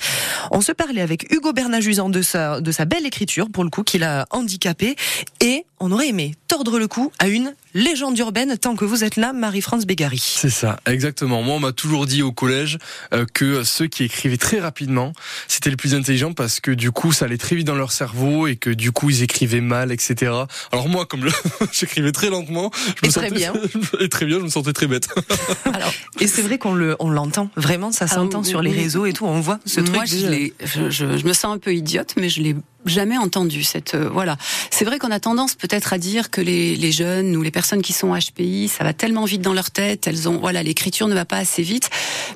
On 0.51 0.61
se 0.61 0.71
parlait 0.71 1.01
avec 1.01 1.31
Hugo 1.31 1.51
Bernajuzan 1.51 2.09
de 2.09 2.21
sa, 2.21 2.61
de 2.61 2.71
sa 2.71 2.85
belle 2.85 3.05
écriture, 3.05 3.49
pour 3.51 3.65
le 3.65 3.69
coup, 3.69 3.83
qu'il 3.83 4.03
a 4.03 4.25
handicapé. 4.31 4.95
Et 5.41 5.65
on 5.81 5.91
aurait 5.91 6.07
aimé 6.07 6.35
tordre 6.47 6.79
le 6.79 6.87
cou 6.87 7.11
à 7.19 7.27
une 7.27 7.53
légende 7.75 8.17
urbaine 8.17 8.57
tant 8.57 8.75
que 8.75 8.85
vous 8.85 9.03
êtes 9.03 9.17
là, 9.17 9.33
Marie-France 9.33 9.85
Bégary. 9.85 10.17
C'est 10.19 10.49
ça, 10.49 10.79
exactement. 10.87 11.43
Moi, 11.43 11.55
on 11.55 11.59
m'a 11.59 11.73
toujours 11.73 12.07
dit 12.07 12.23
au 12.23 12.31
collège 12.31 12.79
euh, 13.13 13.25
que 13.31 13.63
ceux 13.63 13.85
qui 13.87 14.05
écrivaient 14.05 14.37
très 14.37 14.59
rapidement, 14.59 15.11
c'était 15.47 15.69
les 15.69 15.75
plus 15.75 15.93
intelligents 15.93 16.33
parce 16.33 16.59
que 16.61 16.71
du 16.71 16.91
coup, 16.91 17.11
ça 17.11 17.25
allait 17.25 17.37
très 17.37 17.55
vite 17.55 17.67
dans 17.67 17.75
leur 17.75 17.91
cerveau 17.91 18.47
et 18.47 18.55
que 18.55 18.69
du 18.71 18.91
coup, 18.91 19.09
ils 19.09 19.21
écrivaient 19.23 19.61
mal, 19.61 19.91
etc. 19.91 20.31
Alors 20.71 20.87
moi, 20.89 21.05
comme 21.05 21.27
je- 21.27 21.35
j'écrivais 21.71 22.11
très 22.13 22.29
lentement, 22.29 22.71
je 22.73 22.91
Et 23.03 23.07
me 23.07 23.11
très 23.11 23.27
sentais 23.27 23.35
bien. 23.35 23.53
et 23.99 24.09
très 24.09 24.25
bien, 24.25 24.39
je 24.39 24.43
me 24.45 24.49
sentais 24.49 24.73
très 24.73 24.87
bête. 24.87 25.09
Et 26.21 26.27
c'est 26.27 26.41
vrai 26.41 26.57
qu'on 26.57 26.73
le, 26.73 26.95
on 26.99 27.09
l'entend. 27.09 27.49
Vraiment, 27.57 27.91
ça 27.91 28.07
s'entend 28.07 28.43
sur 28.43 28.61
les 28.61 28.71
réseaux 28.71 29.05
et 29.05 29.11
tout. 29.13 29.25
On 29.25 29.41
voit 29.41 29.59
ce 29.65 29.81
truc. 29.81 29.93
Moi, 29.95 30.05
je, 30.05 30.17
de- 30.17 30.29
l'ai- 30.29 30.53
je, 30.63 30.89
je- 30.89 31.17
je 31.17 31.25
me 31.25 31.33
sens 31.33 31.53
un 31.53 31.57
peu 31.57 31.73
idiote, 31.75 32.13
mais 32.17 32.29
je 32.29 32.41
l'ai 32.41 32.55
jamais 32.85 33.17
entendu. 33.17 33.63
Cette 33.63 33.95
euh, 33.95 34.09
voilà, 34.09 34.37
c'est 34.71 34.85
vrai 34.85 34.99
qu'on 34.99 35.11
a 35.11 35.19
tendance 35.19 35.55
peut-être 35.55 35.93
à 35.93 35.97
dire 35.97 36.29
que 36.31 36.41
les, 36.41 36.75
les 36.75 36.91
jeunes 36.91 37.35
ou 37.35 37.41
les 37.41 37.51
personnes 37.51 37.81
qui 37.81 37.93
sont 37.93 38.13
HPI, 38.15 38.67
ça 38.67 38.83
va 38.83 38.93
tellement 38.93 39.25
vite 39.25 39.41
dans 39.41 39.53
leur 39.53 39.71
tête, 39.71 40.07
elles 40.07 40.27
ont 40.29 40.37
voilà, 40.39 40.63
l'écriture 40.63 41.07
ne 41.07 41.13
va 41.15 41.25
pas 41.25 41.37
assez 41.37 41.61
vite. 41.63 41.89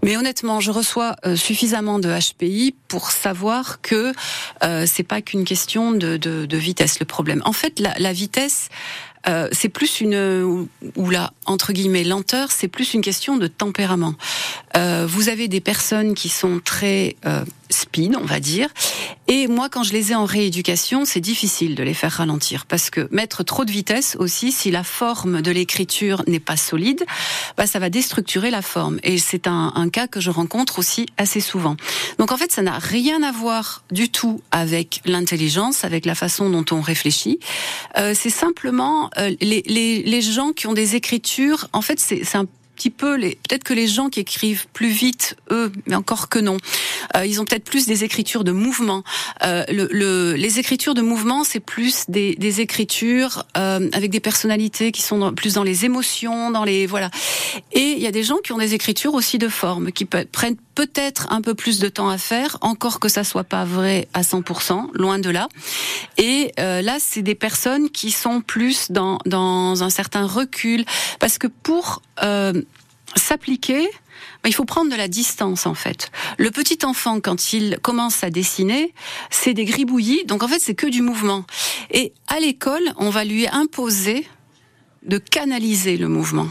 Mais 0.04 0.18
honnêtement, 0.18 0.60
je 0.60 0.72
reçois 0.72 1.16
euh, 1.26 1.36
suffisamment 1.36 2.00
de 2.00 2.10
HPI 2.10 2.76
pour 2.88 3.12
savoir 3.12 3.82
que 3.82 4.14
euh, 4.64 4.86
c'est 4.88 5.04
pas 5.04 5.22
qu'une 5.22 5.46
question 5.46 5.92
de, 5.92 6.18
de, 6.18 6.46
de 6.46 6.58
vitesse 6.58 7.00
le 7.00 7.06
problème. 7.06 7.42
En 7.46 7.54
fait, 7.54 7.80
la, 7.80 7.94
la 8.00 8.14
vitesse. 8.14 8.70
Euh, 9.28 9.50
c'est 9.52 9.68
plus 9.68 10.00
une 10.00 10.16
ou- 10.16 10.70
ou 10.96 11.10
la 11.10 11.34
entre 11.46 11.74
guillemets 11.74 12.06
lenteur, 12.06 12.54
c'est 12.54 12.70
plus 12.70 12.94
une 12.94 13.02
question 13.02 13.36
de 13.36 13.48
tempérament. 13.48 14.14
Euh, 14.76 15.06
vous 15.08 15.30
avez 15.30 15.48
des 15.48 15.62
personnes 15.62 16.14
qui 16.14 16.30
sont 16.30 16.60
très 16.64 17.16
euh, 17.26 17.44
speed, 17.70 18.16
on 18.16 18.26
va 18.26 18.40
dire, 18.40 18.70
et 19.28 19.48
moi 19.48 19.70
quand 19.70 19.84
je 19.84 19.94
les 19.94 20.12
ai 20.12 20.16
en 20.16 20.26
rééducation, 20.26 21.06
c'est 21.06 21.20
difficile 21.20 21.76
de 21.76 21.84
les 21.84 21.94
faire 21.94 22.12
ralentir 22.12 22.66
parce 22.66 22.90
que 22.90 23.08
mettre 23.12 23.44
trop 23.44 23.66
de 23.66 23.72
vitesse 23.72 24.16
aussi, 24.20 24.52
si 24.52 24.72
la 24.72 24.84
forme 24.84 25.42
de 25.42 25.52
l'écriture 25.52 26.24
n'est 26.28 26.40
pas 26.40 26.58
solide, 26.58 27.06
bah 27.58 27.68
ça 27.68 27.80
va 27.80 27.90
déstructurer 27.90 28.50
la 28.52 28.62
forme. 28.62 29.00
Et 29.04 29.18
c'est 29.18 29.48
un, 29.48 29.72
un 29.76 29.90
cas 29.90 30.08
que 30.08 30.20
je 30.20 30.32
rencontre 30.32 30.80
aussi 30.80 31.08
assez 31.18 31.42
souvent. 31.42 31.76
Donc 32.18 32.32
en 32.32 32.38
fait, 32.38 32.52
ça 32.52 32.62
n'a 32.62 32.80
rien 32.80 33.22
à 33.24 33.32
voir 33.32 33.84
du 33.92 34.10
tout 34.10 34.42
avec 34.52 35.02
l'intelligence, 35.06 35.84
avec 35.84 36.06
la 36.06 36.16
façon 36.16 36.50
dont 36.50 36.66
on 36.72 36.82
réfléchit. 36.82 37.40
Euh, 37.98 38.14
c'est 38.16 38.30
simplement 38.30 39.10
euh, 39.18 39.36
les, 39.42 39.64
les, 39.68 40.04
les 40.04 40.22
gens 40.22 40.54
qui 40.54 40.68
ont 40.68 40.74
des 40.74 40.96
écritures. 40.96 41.68
En 41.74 41.82
fait, 41.82 42.00
c'est 42.00 42.24
c'est 42.24 42.38
un 42.38 42.46
peu 42.90 43.18
peut-être 43.20 43.66
que 43.66 43.74
les 43.74 43.88
gens 43.88 44.08
qui 44.08 44.22
écrivent 44.22 44.68
plus 44.72 44.88
vite, 44.88 45.36
eux, 45.52 45.72
mais 45.88 45.96
encore 45.96 46.30
que 46.30 46.40
non, 46.40 46.56
euh, 47.18 47.26
ils 47.26 47.42
ont 47.42 47.46
peut-être 47.46 47.66
plus 47.66 47.86
des 47.86 48.06
écritures 48.06 48.46
de 48.46 48.54
mouvement. 48.54 49.04
Euh, 49.44 49.66
le, 49.70 49.90
le- 49.92 50.36
les 50.36 50.60
écritures 50.60 50.94
de 50.94 51.02
mouvement, 51.02 51.44
c'est 51.44 51.60
plus 51.60 52.06
des, 52.08 52.36
des 52.36 52.62
écritures 52.62 53.44
euh, 53.58 53.90
avec 53.92 54.12
des 54.12 54.22
personnalités 54.22 54.94
qui 54.94 55.02
sont 55.02 55.34
plus 55.34 55.56
dans 55.56 55.64
les 55.64 55.84
émotions, 55.84 56.52
dans 56.52 56.64
les 56.64 56.86
voilà. 56.88 57.12
Et 57.74 57.92
il 57.98 58.00
y 58.00 58.08
a 58.08 58.12
des 58.12 58.24
gens 58.24 58.38
qui 58.38 58.54
ont 58.54 58.58
des 58.58 58.74
écritures 58.74 59.14
aussi 59.14 59.38
de 59.38 59.50
forme, 59.50 59.92
qui 59.92 60.06
prennent 60.06 60.56
peut-être 60.80 61.28
un 61.30 61.42
peu 61.42 61.56
plus 61.56 61.80
de 61.80 61.90
temps 61.90 62.08
à 62.08 62.18
faire, 62.18 62.58
encore 62.62 63.02
que 63.02 63.10
ça 63.10 63.26
soit 63.26 63.44
pas 63.44 63.66
vrai 63.66 64.08
à 64.14 64.22
100%, 64.22 64.92
loin 64.94 65.20
de 65.20 65.30
là. 65.30 65.50
Et 66.18 66.54
euh, 66.58 66.82
là, 66.82 67.00
c'est 67.02 67.22
des 67.22 67.36
personnes 67.36 67.90
qui 67.90 68.12
sont 68.12 68.40
plus 68.40 68.90
dans, 68.90 69.20
un 69.30 69.90
certain 69.90 70.26
recul, 70.26 70.86
parce 71.20 71.38
que 71.38 71.48
pour 71.48 72.02
euh, 72.24 72.54
s'appliquer, 73.18 73.90
il 74.46 74.56
faut 74.56 74.64
prendre 74.64 74.90
de 74.90 74.96
la 74.96 75.10
distance 75.10 75.66
en 75.66 75.74
fait. 75.74 76.12
Le 76.38 76.50
petit 76.50 76.86
enfant, 76.86 77.20
quand 77.20 77.52
il 77.52 77.78
commence 77.82 78.24
à 78.24 78.30
dessiner, 78.30 78.94
c'est 79.30 79.54
des 79.54 79.66
gribouillis, 79.66 80.24
donc 80.28 80.44
en 80.44 80.48
fait 80.48 80.60
c'est 80.60 80.76
que 80.76 80.88
du 80.88 81.02
mouvement. 81.02 81.44
Et 81.92 82.14
à 82.28 82.40
l'école, 82.40 82.94
on 82.96 83.10
va 83.10 83.26
lui 83.26 83.50
imposer 83.50 84.26
de 85.04 85.18
canaliser 85.18 85.98
le 85.98 86.08
mouvement. 86.08 86.48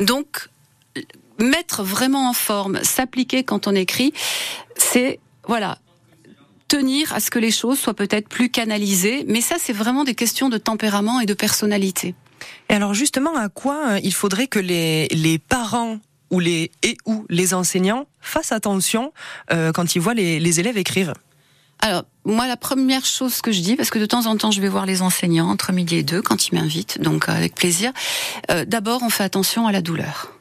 Donc, 0.00 0.48
mettre 1.38 1.82
vraiment 1.82 2.28
en 2.28 2.32
forme, 2.32 2.82
s'appliquer 2.82 3.44
quand 3.44 3.66
on 3.66 3.74
écrit, 3.74 4.12
c'est 4.76 5.20
voilà 5.46 5.78
tenir 6.68 7.12
à 7.12 7.20
ce 7.20 7.30
que 7.30 7.38
les 7.38 7.50
choses 7.50 7.78
soient 7.78 7.94
peut-être 7.94 8.28
plus 8.28 8.48
canalisées. 8.48 9.24
Mais 9.28 9.40
ça, 9.40 9.56
c'est 9.60 9.72
vraiment 9.72 10.02
des 10.02 10.14
questions 10.14 10.48
de 10.48 10.58
tempérament 10.58 11.20
et 11.20 11.26
de 11.26 11.34
personnalité. 11.34 12.14
Et 12.68 12.74
alors 12.74 12.94
justement, 12.94 13.36
à 13.36 13.48
quoi 13.48 13.90
euh, 13.90 14.00
il 14.02 14.14
faudrait 14.14 14.46
que 14.46 14.58
les, 14.58 15.06
les 15.08 15.38
parents 15.38 15.98
ou 16.30 16.40
les 16.40 16.70
et 16.82 16.96
ou 17.04 17.26
les 17.28 17.54
enseignants 17.54 18.06
fassent 18.20 18.52
attention 18.52 19.12
euh, 19.52 19.72
quand 19.72 19.94
ils 19.94 20.00
voient 20.00 20.14
les, 20.14 20.40
les 20.40 20.60
élèves 20.60 20.78
écrire? 20.78 21.12
Alors, 21.80 22.04
moi, 22.24 22.46
la 22.46 22.56
première 22.56 23.04
chose 23.04 23.42
que 23.42 23.52
je 23.52 23.60
dis, 23.60 23.76
parce 23.76 23.90
que 23.90 23.98
de 23.98 24.06
temps 24.06 24.26
en 24.26 24.36
temps, 24.36 24.50
je 24.50 24.60
vais 24.60 24.68
voir 24.68 24.86
les 24.86 25.02
enseignants 25.02 25.50
entre 25.50 25.72
midi 25.72 25.96
et 25.96 26.02
deux 26.02 26.22
quand 26.22 26.48
ils 26.48 26.54
m'invitent, 26.54 27.00
donc 27.00 27.28
euh, 27.28 27.32
avec 27.32 27.54
plaisir. 27.54 27.92
euh, 28.50 28.64
D'abord, 28.64 29.02
on 29.02 29.10
fait 29.10 29.24
attention 29.24 29.66
à 29.66 29.72
la 29.72 29.82
douleur. 29.82 30.32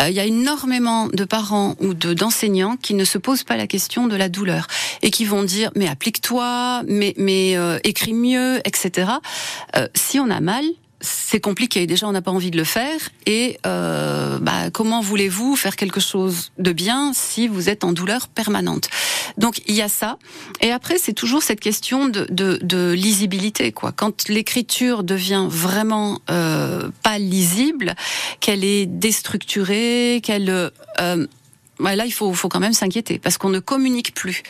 Euh, 0.00 0.08
Il 0.08 0.14
y 0.14 0.20
a 0.20 0.24
énormément 0.24 1.08
de 1.08 1.24
parents 1.24 1.74
ou 1.80 1.94
de 1.94 2.14
d'enseignants 2.14 2.76
qui 2.76 2.94
ne 2.94 3.04
se 3.04 3.18
posent 3.18 3.44
pas 3.44 3.56
la 3.56 3.66
question 3.66 4.06
de 4.06 4.16
la 4.16 4.28
douleur 4.28 4.66
et 5.02 5.10
qui 5.10 5.24
vont 5.24 5.42
dire 5.42 5.70
mais 5.74 5.88
applique-toi, 5.88 6.82
mais 6.86 7.14
mais 7.16 7.56
euh, 7.56 7.78
écris 7.84 8.14
mieux, 8.14 8.60
etc. 8.64 9.10
Euh, 9.76 9.88
si 9.94 10.18
on 10.18 10.30
a 10.30 10.40
mal, 10.40 10.64
c'est 11.00 11.40
compliqué. 11.40 11.86
Déjà, 11.86 12.08
on 12.08 12.12
n'a 12.12 12.22
pas 12.22 12.30
envie 12.30 12.50
de 12.50 12.56
le 12.56 12.64
faire. 12.64 12.98
Et 13.26 13.58
euh, 13.66 14.38
bah, 14.40 14.70
comment 14.70 15.00
voulez-vous 15.00 15.56
faire 15.56 15.76
quelque 15.76 16.00
chose 16.00 16.52
de 16.58 16.72
bien 16.72 17.12
si 17.14 17.48
vous 17.48 17.68
êtes 17.68 17.84
en 17.84 17.92
douleur 17.92 18.28
permanente? 18.28 18.88
Donc, 19.36 19.60
il 19.66 19.74
y 19.74 19.82
a 19.82 19.88
ça. 19.88 20.18
Et 20.60 20.70
après, 20.70 20.98
c'est 20.98 21.12
toujours 21.12 21.42
cette 21.42 21.60
question 21.60 22.08
de, 22.08 22.26
de, 22.30 22.58
de 22.62 22.92
lisibilité. 22.92 23.72
Quoi. 23.72 23.92
Quand 23.92 24.28
l'écriture 24.28 25.04
devient 25.04 25.46
vraiment 25.48 26.20
euh, 26.30 26.88
pas 27.02 27.18
lisible, 27.18 27.94
qu'elle 28.40 28.64
est 28.64 28.86
déstructurée, 28.86 30.20
qu'elle... 30.22 30.70
Euh, 31.00 31.26
là, 31.80 32.06
il 32.06 32.10
faut, 32.12 32.32
faut 32.32 32.48
quand 32.48 32.60
même 32.60 32.72
s'inquiéter 32.72 33.18
parce 33.18 33.38
qu'on 33.38 33.48
ne 33.50 33.58
communique 33.60 34.14
plus. 34.14 34.42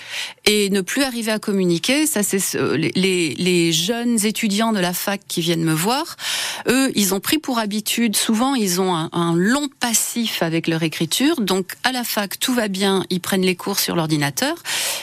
Et 0.44 0.70
ne 0.70 0.80
plus 0.80 1.02
arriver 1.02 1.32
à 1.32 1.38
communiquer, 1.38 2.06
ça, 2.06 2.22
c'est 2.22 2.38
ce- 2.38 2.74
les, 2.74 2.92
les, 2.94 3.34
les 3.34 3.72
jeunes 3.72 4.24
étudiants 4.24 4.72
de 4.72 4.78
la 4.78 4.92
fac 4.92 5.20
qui 5.26 5.40
viennent 5.40 5.64
me 5.64 5.72
voir. 5.74 6.16
Eux, 6.68 6.90
ils 6.94 7.14
ont 7.14 7.20
pris 7.20 7.38
pour 7.38 7.58
habitude, 7.58 8.16
souvent, 8.16 8.54
ils 8.54 8.80
ont 8.80 8.94
un, 8.94 9.08
un 9.12 9.34
long 9.34 9.68
passif 9.80 10.42
avec 10.42 10.66
leur 10.68 10.82
écriture. 10.82 11.40
Donc, 11.40 11.72
à 11.84 11.92
la 11.92 12.04
fac, 12.04 12.38
tout 12.38 12.54
va 12.54 12.68
bien, 12.68 13.04
ils 13.10 13.20
prennent 13.20 13.42
les 13.42 13.56
cours 13.56 13.78
sur 13.78 13.96
l'ordinateur. 13.96 14.54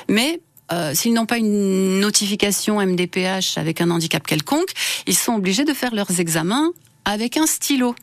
Mais 0.10 0.40
euh, 0.72 0.94
s'ils 0.94 1.14
n'ont 1.14 1.26
pas 1.26 1.38
une 1.38 2.00
notification 2.00 2.80
MDPH 2.82 3.58
avec 3.58 3.82
un 3.82 3.92
handicap 3.92 4.26
quelconque, 4.26 4.70
ils 5.08 5.18
sont 5.18 5.34
obligés 5.36 5.66
de 5.66 5.74
faire 5.74 5.94
leurs 5.94 6.20
examens 6.20 6.72
avec 7.06 7.36
un 7.36 7.46
stylo. 7.46 7.96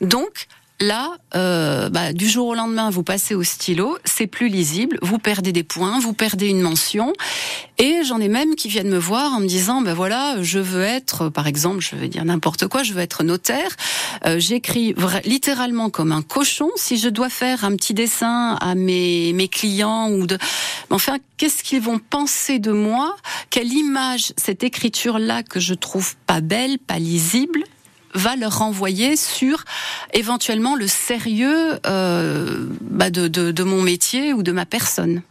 Donc, 0.00 0.46
Là, 0.78 1.16
euh, 1.34 1.88
bah, 1.88 2.12
du 2.12 2.28
jour 2.28 2.48
au 2.48 2.54
lendemain, 2.54 2.90
vous 2.90 3.02
passez 3.02 3.34
au 3.34 3.42
stylo, 3.42 3.96
c'est 4.04 4.26
plus 4.26 4.48
lisible, 4.48 4.98
vous 5.00 5.18
perdez 5.18 5.50
des 5.50 5.62
points, 5.62 5.98
vous 6.00 6.12
perdez 6.12 6.48
une 6.48 6.60
mention, 6.60 7.14
et 7.78 8.00
j'en 8.04 8.20
ai 8.20 8.28
même 8.28 8.54
qui 8.56 8.68
viennent 8.68 8.90
me 8.90 8.98
voir 8.98 9.32
en 9.32 9.40
me 9.40 9.46
disant, 9.46 9.80
ben 9.80 9.94
voilà, 9.94 10.42
je 10.42 10.58
veux 10.58 10.82
être, 10.82 11.30
par 11.30 11.46
exemple, 11.46 11.80
je 11.80 11.96
vais 11.96 12.08
dire 12.08 12.26
n'importe 12.26 12.66
quoi, 12.66 12.82
je 12.82 12.92
veux 12.92 13.00
être 13.00 13.22
notaire, 13.22 13.74
euh, 14.26 14.38
j'écris 14.38 14.94
littéralement 15.24 15.88
comme 15.88 16.12
un 16.12 16.20
cochon. 16.20 16.68
Si 16.76 16.98
je 16.98 17.08
dois 17.08 17.30
faire 17.30 17.64
un 17.64 17.74
petit 17.74 17.94
dessin 17.94 18.56
à 18.60 18.74
mes 18.74 19.32
mes 19.32 19.48
clients 19.48 20.10
ou 20.10 20.26
de, 20.26 20.36
enfin, 20.90 21.16
qu'est-ce 21.38 21.62
qu'ils 21.62 21.80
vont 21.80 21.98
penser 21.98 22.58
de 22.58 22.72
moi? 22.72 23.16
Quelle 23.48 23.72
image 23.72 24.34
cette 24.36 24.62
écriture 24.62 25.18
là 25.18 25.42
que 25.42 25.58
je 25.58 25.72
trouve 25.72 26.16
pas 26.26 26.42
belle, 26.42 26.78
pas 26.78 26.98
lisible 26.98 27.64
va 28.14 28.36
leur 28.36 28.58
renvoyer 28.58 29.16
sur 29.16 29.64
éventuellement 30.12 30.74
le 30.74 30.86
sérieux 30.86 31.78
euh, 31.86 32.66
bah, 32.80 33.10
de, 33.10 33.62
mon 33.62 33.82
métier 33.82 34.32
ou 34.32 34.42
de 34.42 34.52
ma 34.52 34.66
personne. 34.66 35.22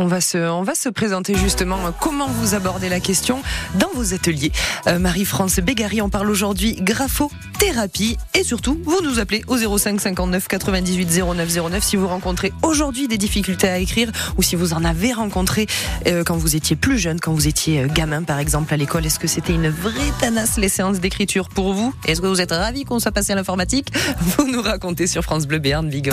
On 0.00 0.06
va 0.06 0.20
se, 0.20 0.38
on 0.38 0.62
va 0.62 0.76
se 0.76 0.88
présenter 0.88 1.34
justement 1.34 1.76
comment 1.98 2.28
vous 2.28 2.54
abordez 2.54 2.88
la 2.88 3.00
question 3.00 3.42
dans 3.74 3.90
vos 3.96 4.14
ateliers. 4.14 4.52
Euh, 4.86 5.00
Marie-France 5.00 5.58
Bégary, 5.58 6.00
on 6.00 6.08
parle 6.08 6.30
aujourd'hui 6.30 6.76
graphothérapie 6.80 8.16
et 8.32 8.44
surtout, 8.44 8.80
vous 8.84 9.00
nous 9.02 9.18
appelez 9.18 9.42
au 9.48 9.56
05 9.56 10.00
59 10.00 10.46
98 10.46 11.20
09 11.34 11.52
09 11.52 11.82
si 11.82 11.96
vous 11.96 12.06
rencontrez 12.06 12.52
aujourd'hui 12.62 13.08
des 13.08 13.18
difficultés 13.18 13.68
à 13.68 13.78
écrire 13.78 14.12
ou 14.36 14.42
si 14.42 14.54
vous 14.54 14.72
en 14.72 14.84
avez 14.84 15.12
rencontré 15.12 15.66
euh, 16.06 16.22
quand 16.22 16.36
vous 16.36 16.54
étiez 16.54 16.76
plus 16.76 16.98
jeune, 16.98 17.18
quand 17.18 17.32
vous 17.32 17.48
étiez 17.48 17.80
euh, 17.80 17.88
gamin 17.88 18.22
par 18.22 18.38
exemple 18.38 18.72
à 18.72 18.76
l'école. 18.76 19.04
Est-ce 19.04 19.18
que 19.18 19.26
c'était 19.26 19.54
une 19.54 19.68
vraie 19.68 20.12
tanasse 20.20 20.58
les 20.58 20.68
séances 20.68 21.00
d'écriture 21.00 21.48
pour 21.48 21.74
vous? 21.74 21.92
Est-ce 22.06 22.20
que 22.20 22.28
vous 22.28 22.40
êtes 22.40 22.52
ravi 22.52 22.84
qu'on 22.84 23.00
soit 23.00 23.10
passé 23.10 23.32
à 23.32 23.34
l'informatique? 23.34 23.88
Vous 24.20 24.48
nous 24.48 24.62
racontez 24.62 25.08
sur 25.08 25.24
France 25.24 25.48
Bleu 25.48 25.58
Béarn 25.58 25.88
Vigo. 25.88 26.12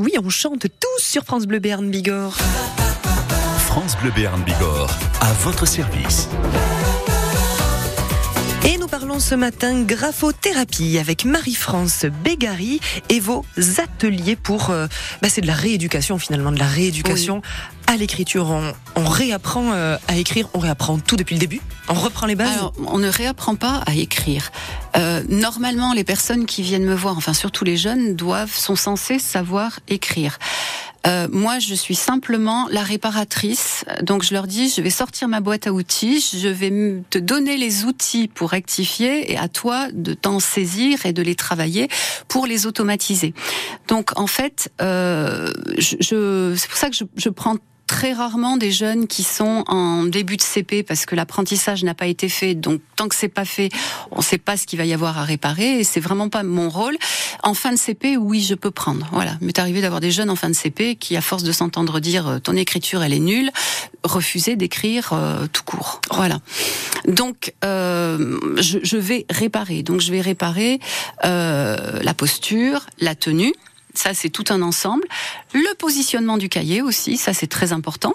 Oui, 0.00 0.14
on 0.20 0.28
chante 0.28 0.66
tous 0.80 1.02
sur 1.02 1.22
France 1.22 1.46
Bleu 1.46 1.60
Béarn 1.60 1.88
Bigorre. 1.88 2.36
France 3.58 3.96
Bleu 4.02 4.10
Béarn 4.10 4.42
Bigorre, 4.42 4.90
à 5.20 5.32
votre 5.34 5.66
service. 5.66 6.28
Et 8.64 8.76
nous 8.78 8.88
parlons 8.88 9.20
ce 9.20 9.36
matin 9.36 9.82
graphothérapie 9.82 10.98
avec 10.98 11.24
Marie-France 11.24 12.06
Bégary 12.24 12.80
et 13.08 13.20
vos 13.20 13.44
ateliers 13.78 14.36
pour... 14.36 14.70
euh, 14.70 14.86
bah, 15.20 15.28
c'est 15.28 15.40
de 15.40 15.46
la 15.46 15.54
rééducation 15.54 16.18
finalement, 16.18 16.50
de 16.50 16.58
la 16.58 16.66
rééducation 16.66 17.40
à 17.92 17.96
l'écriture. 17.96 18.48
On, 18.96 19.04
réapprend 19.08 19.72
euh, 19.72 19.96
à 20.08 20.16
écrire, 20.16 20.48
on 20.54 20.58
réapprend 20.58 20.98
tout 20.98 21.16
depuis 21.16 21.34
le 21.34 21.40
début, 21.40 21.60
on 21.88 21.94
reprend 21.94 22.26
les 22.26 22.34
bases. 22.34 22.52
Alors, 22.56 22.72
on 22.86 22.98
ne 22.98 23.08
réapprend 23.08 23.54
pas 23.54 23.82
à 23.86 23.94
écrire. 23.94 24.50
Euh, 24.96 25.22
normalement, 25.28 25.92
les 25.92 26.04
personnes 26.04 26.46
qui 26.46 26.62
viennent 26.62 26.84
me 26.84 26.94
voir, 26.94 27.16
enfin 27.16 27.34
surtout 27.34 27.64
les 27.64 27.76
jeunes, 27.76 28.14
doivent, 28.16 28.54
sont 28.54 28.76
censés 28.76 29.18
savoir 29.18 29.80
écrire. 29.88 30.38
Euh, 31.06 31.26
moi, 31.32 31.58
je 31.58 31.74
suis 31.74 31.96
simplement 31.96 32.68
la 32.70 32.82
réparatrice. 32.82 33.84
Donc, 34.02 34.22
je 34.22 34.32
leur 34.32 34.46
dis, 34.46 34.68
je 34.70 34.80
vais 34.80 34.90
sortir 34.90 35.26
ma 35.26 35.40
boîte 35.40 35.66
à 35.66 35.72
outils, 35.72 36.24
je 36.40 36.48
vais 36.48 37.02
te 37.10 37.18
donner 37.18 37.56
les 37.56 37.84
outils 37.84 38.28
pour 38.28 38.50
rectifier 38.50 39.32
et 39.32 39.36
à 39.36 39.48
toi 39.48 39.88
de 39.92 40.14
t'en 40.14 40.38
saisir 40.38 41.04
et 41.04 41.12
de 41.12 41.22
les 41.22 41.34
travailler 41.34 41.88
pour 42.28 42.46
les 42.46 42.66
automatiser. 42.66 43.34
Donc, 43.88 44.16
en 44.18 44.28
fait, 44.28 44.70
euh, 44.80 45.52
je, 45.76 45.96
je- 46.00 46.54
c'est 46.56 46.68
pour 46.68 46.78
ça 46.78 46.88
que 46.88 46.96
je, 46.96 47.04
je 47.16 47.28
prends 47.30 47.56
très 47.86 48.12
rarement 48.12 48.56
des 48.56 48.70
jeunes 48.70 49.06
qui 49.06 49.22
sont 49.22 49.64
en 49.66 50.04
début 50.04 50.36
de 50.36 50.42
CP 50.42 50.82
parce 50.82 51.06
que 51.06 51.14
l'apprentissage 51.14 51.84
n'a 51.84 51.94
pas 51.94 52.06
été 52.06 52.28
fait. 52.28 52.54
Donc 52.54 52.80
tant 52.96 53.08
que 53.08 53.14
c'est 53.14 53.28
pas 53.28 53.44
fait, 53.44 53.68
on 54.10 54.18
ne 54.18 54.22
sait 54.22 54.38
pas 54.38 54.56
ce 54.56 54.66
qu'il 54.66 54.78
va 54.78 54.84
y 54.84 54.92
avoir 54.92 55.18
à 55.18 55.24
réparer 55.24 55.80
et 55.80 55.84
c'est 55.84 56.00
vraiment 56.00 56.28
pas 56.28 56.42
mon 56.42 56.68
rôle. 56.68 56.96
En 57.42 57.54
fin 57.54 57.72
de 57.72 57.78
CP, 57.78 58.16
oui, 58.16 58.40
je 58.40 58.54
peux 58.54 58.70
prendre. 58.70 59.08
Voilà, 59.12 59.36
m'est 59.40 59.58
arrivé 59.58 59.80
d'avoir 59.80 60.00
des 60.00 60.10
jeunes 60.10 60.30
en 60.30 60.36
fin 60.36 60.48
de 60.48 60.54
CP 60.54 60.96
qui, 60.96 61.16
à 61.16 61.20
force 61.20 61.42
de 61.42 61.52
s'entendre 61.52 62.00
dire 62.00 62.26
euh, 62.28 62.38
ton 62.38 62.56
écriture 62.56 63.02
elle 63.02 63.12
est 63.12 63.18
nulle, 63.18 63.50
refusaient 64.04 64.56
d'écrire 64.56 65.10
euh, 65.12 65.46
tout 65.52 65.64
court. 65.64 66.00
Voilà. 66.10 66.38
Donc 67.06 67.54
euh, 67.64 68.38
je, 68.58 68.78
je 68.82 68.96
vais 68.96 69.26
réparer. 69.30 69.82
Donc 69.82 70.00
je 70.00 70.12
vais 70.12 70.20
réparer 70.20 70.80
euh, 71.24 71.98
la 72.02 72.14
posture, 72.14 72.86
la 72.98 73.14
tenue. 73.14 73.52
Ça, 73.94 74.14
c'est 74.14 74.30
tout 74.30 74.44
un 74.48 74.62
ensemble. 74.62 75.04
Le 75.54 75.74
positionnement 75.76 76.38
du 76.38 76.48
cahier 76.48 76.82
aussi, 76.82 77.16
ça 77.16 77.32
c'est 77.34 77.46
très 77.46 77.72
important. 77.72 78.12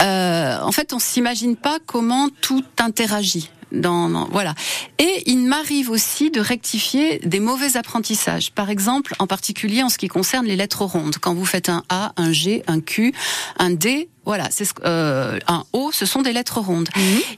Euh, 0.00 0.58
en 0.60 0.72
fait, 0.72 0.92
on 0.92 0.98
s'imagine 0.98 1.56
pas 1.56 1.78
comment 1.86 2.28
tout 2.40 2.64
interagit. 2.78 3.50
Dans, 3.70 4.10
dans- 4.10 4.26
voilà. 4.30 4.54
Et 4.98 5.22
il 5.24 5.38
m'arrive 5.38 5.88
aussi 5.88 6.30
de 6.30 6.40
rectifier 6.40 7.20
des 7.20 7.40
mauvais 7.40 7.78
apprentissages. 7.78 8.52
Par 8.52 8.68
exemple, 8.68 9.14
en 9.18 9.26
particulier 9.26 9.82
en 9.82 9.88
ce 9.88 9.96
qui 9.96 10.08
concerne 10.08 10.44
les 10.44 10.56
lettres 10.56 10.84
rondes. 10.84 11.16
Quand 11.18 11.32
vous 11.32 11.46
faites 11.46 11.70
un 11.70 11.82
A, 11.88 12.12
un 12.18 12.32
G, 12.32 12.62
un 12.66 12.80
Q, 12.80 13.14
un 13.58 13.70
D, 13.70 14.10
voilà, 14.26 14.48
c'est 14.50 14.66
ce- 14.66 14.74
euh, 14.84 15.38
un 15.48 15.64
O, 15.72 15.90
ce 15.90 16.04
sont 16.04 16.20
des 16.20 16.34
lettres 16.34 16.60
rondes. 16.60 16.90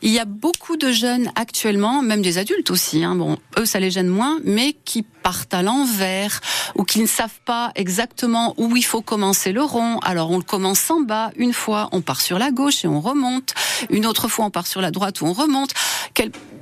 Il 0.02 0.10
y 0.10 0.18
a 0.18 0.24
beaucoup 0.24 0.76
de 0.76 0.90
jeunes 0.90 1.30
actuellement, 1.36 2.02
même 2.02 2.20
des 2.20 2.36
adultes 2.36 2.72
aussi. 2.72 3.04
Hein, 3.04 3.14
bon, 3.14 3.38
eux, 3.56 3.64
ça 3.64 3.78
les 3.78 3.92
gêne 3.92 4.08
moins, 4.08 4.40
mais 4.42 4.74
qui 4.84 5.02
partent 5.02 5.54
à 5.54 5.62
l'envers 5.62 6.40
ou 6.74 6.82
qui 6.82 7.00
ne 7.00 7.06
savent 7.06 7.40
pas 7.46 7.70
exactement 7.76 8.54
où 8.58 8.76
il 8.76 8.84
faut 8.84 9.02
commencer 9.04 9.52
le 9.52 9.62
rond. 9.62 9.98
Alors 10.00 10.30
on 10.30 10.38
le 10.38 10.42
commence 10.42 10.90
en 10.90 11.00
bas 11.00 11.30
une 11.36 11.52
fois, 11.52 11.88
on 11.92 12.00
part 12.00 12.20
sur 12.20 12.38
la 12.38 12.50
gauche 12.50 12.84
et 12.84 12.88
on 12.88 13.00
remonte. 13.00 13.54
Une 13.90 14.06
autre 14.06 14.28
fois, 14.28 14.46
on 14.46 14.50
part 14.50 14.66
sur 14.66 14.80
la 14.80 14.90
droite 14.90 15.20
ou 15.20 15.26
on 15.26 15.32
remonte. 15.32 15.70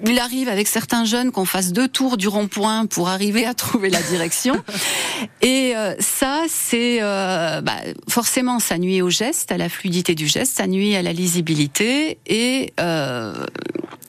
Il 0.05 0.19
arrive 0.19 0.49
avec 0.49 0.67
certains 0.67 1.05
jeunes 1.05 1.31
qu'on 1.31 1.45
fasse 1.45 1.73
deux 1.73 1.87
tours 1.87 2.17
du 2.17 2.27
rond-point 2.27 2.87
pour 2.87 3.09
arriver 3.09 3.47
à 3.47 3.55
trouver 3.55 3.89
la 3.89 4.03
direction. 4.03 4.57
Et 5.43 5.77
euh, 5.77 5.95
ça, 6.01 6.43
c'est 6.49 6.99
euh, 7.01 7.61
bah, 7.61 7.77
forcément, 8.09 8.59
ça 8.59 8.79
nuit 8.79 9.03
au 9.03 9.11
geste, 9.11 9.53
à 9.53 9.59
la 9.59 9.69
fluidité 9.69 10.15
du 10.15 10.27
geste, 10.27 10.57
ça 10.57 10.67
nuit 10.67 10.97
à 10.97 11.03
la 11.03 11.13
lisibilité 11.13 12.19
et 12.27 12.73
euh, 12.81 13.47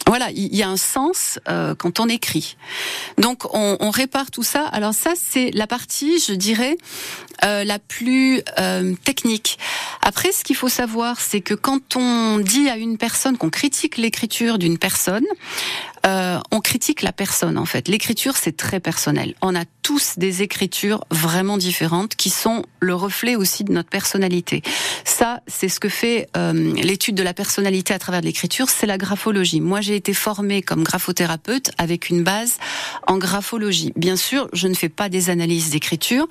voilà, 0.07 0.31
il 0.31 0.53
y 0.55 0.63
a 0.63 0.69
un 0.69 0.77
sens 0.77 1.39
euh, 1.47 1.75
quand 1.75 1.99
on 1.99 2.09
écrit. 2.09 2.57
Donc 3.17 3.45
on, 3.53 3.77
on 3.79 3.89
répare 3.89 4.31
tout 4.31 4.43
ça. 4.43 4.65
Alors 4.67 4.93
ça, 4.93 5.13
c'est 5.15 5.51
la 5.51 5.65
partie, 5.65 6.19
je 6.19 6.33
dirais, 6.33 6.77
euh, 7.43 7.63
la 7.63 7.79
plus 7.79 8.41
euh, 8.59 8.95
technique. 9.05 9.57
Après, 10.01 10.31
ce 10.31 10.43
qu'il 10.43 10.55
faut 10.55 10.69
savoir, 10.69 11.19
c'est 11.21 11.41
que 11.41 11.53
quand 11.53 11.95
on 11.95 12.39
dit 12.39 12.69
à 12.69 12.77
une 12.77 12.97
personne 12.97 13.37
qu'on 13.37 13.49
critique 13.49 13.97
l'écriture 13.97 14.57
d'une 14.57 14.77
personne, 14.77 15.25
euh, 16.05 16.39
on 16.51 16.59
critique 16.59 17.01
la 17.01 17.13
personne 17.13 17.57
en 17.57 17.65
fait. 17.65 17.87
L'écriture, 17.87 18.35
c'est 18.35 18.57
très 18.57 18.79
personnel. 18.79 19.35
On 19.41 19.55
a 19.55 19.63
tous 19.83 20.17
des 20.17 20.41
écritures 20.41 21.05
vraiment 21.11 21.57
différentes 21.57 22.15
qui 22.15 22.29
sont 22.29 22.63
le 22.79 22.93
reflet 22.93 23.35
aussi 23.35 23.63
de 23.63 23.71
notre 23.71 23.89
personnalité. 23.89 24.61
Ça, 25.05 25.39
c'est 25.47 25.69
ce 25.69 25.79
que 25.79 25.89
fait 25.89 26.27
euh, 26.35 26.73
l'étude 26.75 27.15
de 27.15 27.23
la 27.23 27.33
personnalité 27.33 27.93
à 27.93 27.99
travers 27.99 28.21
l'écriture, 28.21 28.69
c'est 28.69 28.85
la 28.85 28.97
graphologie. 28.97 29.61
Moi, 29.61 29.79
j'ai 29.79 29.95
été 29.95 30.13
formée 30.13 30.61
comme 30.61 30.83
graphothérapeute 30.83 31.71
avec 31.77 32.09
une 32.09 32.23
base 32.23 32.57
en 33.07 33.17
graphologie. 33.17 33.93
Bien 33.95 34.17
sûr, 34.17 34.49
je 34.51 34.67
ne 34.67 34.73
fais 34.73 34.89
pas 34.89 35.07
des 35.07 35.29
analyses 35.29 35.69
d'écriture, 35.69 36.27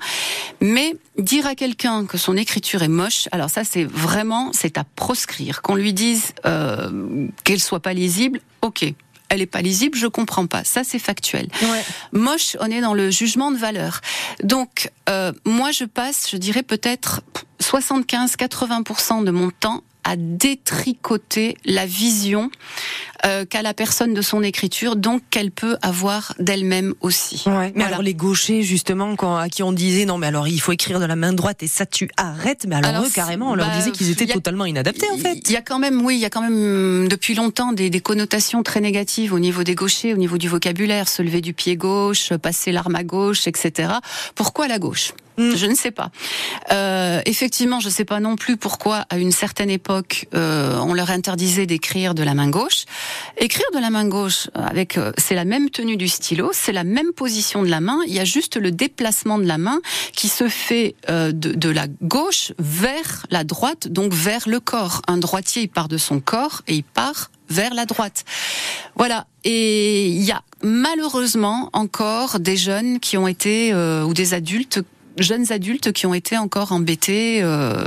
mais 0.61 0.93
dire 1.17 1.47
à 1.47 1.55
quelqu'un 1.55 2.05
que 2.05 2.17
son 2.17 2.37
écriture 2.37 2.83
est 2.83 2.87
moche, 2.87 3.27
alors 3.31 3.49
ça, 3.49 3.63
c'est 3.63 3.85
vraiment, 3.85 4.51
c'est 4.53 4.77
à 4.77 4.83
proscrire. 4.83 5.61
Qu'on 5.61 5.75
lui 5.75 5.93
dise 5.93 6.33
euh, 6.45 7.27
qu'elle 7.43 7.59
soit 7.59 7.79
pas 7.79 7.93
lisible, 7.93 8.39
ok 8.61 8.93
elle 9.33 9.41
est 9.41 9.47
pas 9.47 9.61
lisible, 9.61 9.97
je 9.97 10.07
comprends 10.07 10.45
pas. 10.45 10.63
Ça, 10.63 10.83
c'est 10.83 10.99
factuel. 10.99 11.47
Moche, 12.11 12.55
on 12.59 12.67
est 12.67 12.81
dans 12.81 12.93
le 12.93 13.09
jugement 13.09 13.51
de 13.51 13.57
valeur. 13.57 14.01
Donc, 14.43 14.91
euh, 15.09 15.31
moi, 15.45 15.71
je 15.71 15.85
passe, 15.85 16.29
je 16.31 16.37
dirais 16.37 16.63
peut-être 16.63 17.21
75-80% 17.61 19.23
de 19.23 19.31
mon 19.31 19.49
temps 19.49 19.83
à 20.03 20.15
détricoter 20.17 21.57
la 21.65 21.85
vision 21.85 22.51
euh, 23.25 23.45
qu'a 23.45 23.61
la 23.61 23.73
personne 23.73 24.13
de 24.13 24.21
son 24.21 24.43
écriture, 24.43 24.95
donc 24.95 25.21
qu'elle 25.29 25.51
peut 25.51 25.77
avoir 25.81 26.33
d'elle-même 26.39 26.93
aussi. 27.01 27.43
Ouais, 27.47 27.71
mais 27.75 27.83
alors 27.83 28.01
les 28.01 28.13
gauchers 28.13 28.63
justement 28.63 29.15
quand, 29.15 29.35
à 29.37 29.49
qui 29.49 29.63
on 29.63 29.71
disait 29.71 30.05
non 30.05 30.17
mais 30.17 30.27
alors 30.27 30.47
il 30.47 30.59
faut 30.59 30.71
écrire 30.71 30.99
de 30.99 31.05
la 31.05 31.15
main 31.15 31.33
droite 31.33 31.63
et 31.63 31.67
ça 31.67 31.85
tu 31.85 32.09
arrêtes 32.17 32.65
mais 32.67 32.75
alors, 32.75 32.89
Alors, 32.91 33.03
eux 33.05 33.09
carrément 33.13 33.51
on 33.51 33.55
leur 33.55 33.67
bah, 33.67 33.77
disait 33.77 33.91
qu'ils 33.91 34.09
étaient 34.11 34.29
a- 34.29 34.33
totalement 34.33 34.65
inadaptés 34.65 35.07
en 35.11 35.17
fait. 35.17 35.39
Il 35.47 35.51
y 35.51 35.55
a 35.57 35.61
quand 35.61 35.79
même, 35.79 36.01
oui, 36.05 36.15
il 36.15 36.19
y 36.21 36.25
a 36.25 36.29
quand 36.29 36.41
même 36.41 36.53
hum, 37.03 37.07
depuis 37.07 37.35
longtemps 37.35 37.71
des, 37.71 37.89
des 37.89 38.01
connotations 38.01 38.63
très 38.63 38.81
négatives 38.81 39.33
au 39.33 39.39
niveau 39.39 39.63
des 39.63 39.75
gauchers, 39.75 40.13
au 40.13 40.17
niveau 40.17 40.37
du 40.37 40.47
vocabulaire, 40.49 41.07
se 41.07 41.21
lever 41.21 41.41
du 41.41 41.53
pied 41.53 41.75
gauche, 41.75 42.33
passer 42.33 42.71
l'arme 42.71 42.95
à 42.95 43.03
gauche, 43.03 43.47
etc. 43.47 43.93
Pourquoi 44.35 44.67
la 44.67 44.79
gauche? 44.79 45.13
Je 45.39 45.65
ne 45.65 45.73
sais 45.73 45.89
pas. 45.89 46.11
Euh, 46.71 47.19
effectivement, 47.25 47.79
je 47.79 47.87
ne 47.87 47.91
sais 47.91 48.05
pas 48.05 48.19
non 48.19 48.35
plus 48.35 48.55
pourquoi 48.55 49.05
à 49.09 49.17
une 49.17 49.31
certaine 49.31 49.71
époque 49.71 50.27
euh, 50.35 50.77
on 50.77 50.93
leur 50.93 51.09
interdisait 51.09 51.65
d'écrire 51.65 52.13
de 52.13 52.21
la 52.21 52.35
main 52.35 52.49
gauche. 52.49 52.85
Écrire 53.37 53.65
de 53.73 53.79
la 53.79 53.89
main 53.89 54.07
gauche 54.07 54.49
avec, 54.53 54.97
euh, 54.97 55.11
c'est 55.17 55.35
la 55.35 55.45
même 55.45 55.69
tenue 55.69 55.97
du 55.97 56.07
stylo, 56.07 56.51
c'est 56.53 56.71
la 56.71 56.83
même 56.83 57.13
position 57.13 57.63
de 57.63 57.69
la 57.69 57.81
main. 57.81 57.99
Il 58.07 58.13
y 58.13 58.19
a 58.19 58.25
juste 58.25 58.57
le 58.57 58.71
déplacement 58.71 59.37
de 59.37 59.45
la 59.45 59.57
main 59.57 59.79
qui 60.13 60.27
se 60.27 60.47
fait 60.47 60.95
euh, 61.09 61.31
de, 61.31 61.53
de 61.53 61.69
la 61.69 61.87
gauche 62.01 62.53
vers 62.59 63.25
la 63.29 63.43
droite, 63.43 63.87
donc 63.87 64.13
vers 64.13 64.47
le 64.47 64.59
corps. 64.59 65.01
Un 65.07 65.17
droitier, 65.17 65.63
il 65.63 65.69
part 65.69 65.87
de 65.87 65.97
son 65.97 66.19
corps 66.19 66.61
et 66.67 66.75
il 66.75 66.83
part 66.83 67.31
vers 67.49 67.73
la 67.73 67.85
droite. 67.85 68.25
Voilà. 68.95 69.27
Et 69.43 70.07
il 70.07 70.21
y 70.21 70.31
a 70.31 70.41
malheureusement 70.61 71.69
encore 71.73 72.39
des 72.39 72.55
jeunes 72.55 72.99
qui 72.99 73.17
ont 73.17 73.27
été 73.27 73.73
euh, 73.73 74.03
ou 74.03 74.13
des 74.13 74.33
adultes 74.33 74.79
jeunes 75.17 75.51
adultes 75.51 75.91
qui 75.91 76.05
ont 76.05 76.13
été 76.13 76.37
encore 76.37 76.71
embêtés 76.71 77.41
euh, 77.41 77.85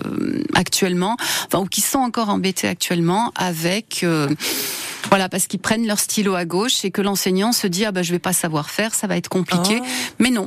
actuellement, 0.54 1.16
enfin 1.46 1.60
ou 1.60 1.66
qui 1.66 1.80
sont 1.80 1.98
encore 1.98 2.28
embêtés 2.28 2.68
actuellement 2.68 3.32
avec 3.34 4.00
euh, 4.02 4.28
voilà 5.08 5.28
parce 5.28 5.46
qu'ils 5.46 5.60
prennent 5.60 5.86
leur 5.86 5.98
stylo 5.98 6.34
à 6.34 6.44
gauche 6.44 6.84
et 6.84 6.90
que 6.90 7.02
l'enseignant 7.02 7.52
se 7.52 7.66
dit 7.66 7.84
ah 7.84 7.92
bah 7.92 8.02
je 8.02 8.12
vais 8.12 8.18
pas 8.18 8.32
savoir 8.32 8.70
faire, 8.70 8.94
ça 8.94 9.06
va 9.06 9.16
être 9.16 9.28
compliqué. 9.28 9.80
Mais 10.18 10.30
non, 10.30 10.46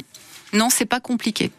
non 0.54 0.70
c'est 0.70 0.86
pas 0.86 1.00
compliqué. 1.00 1.52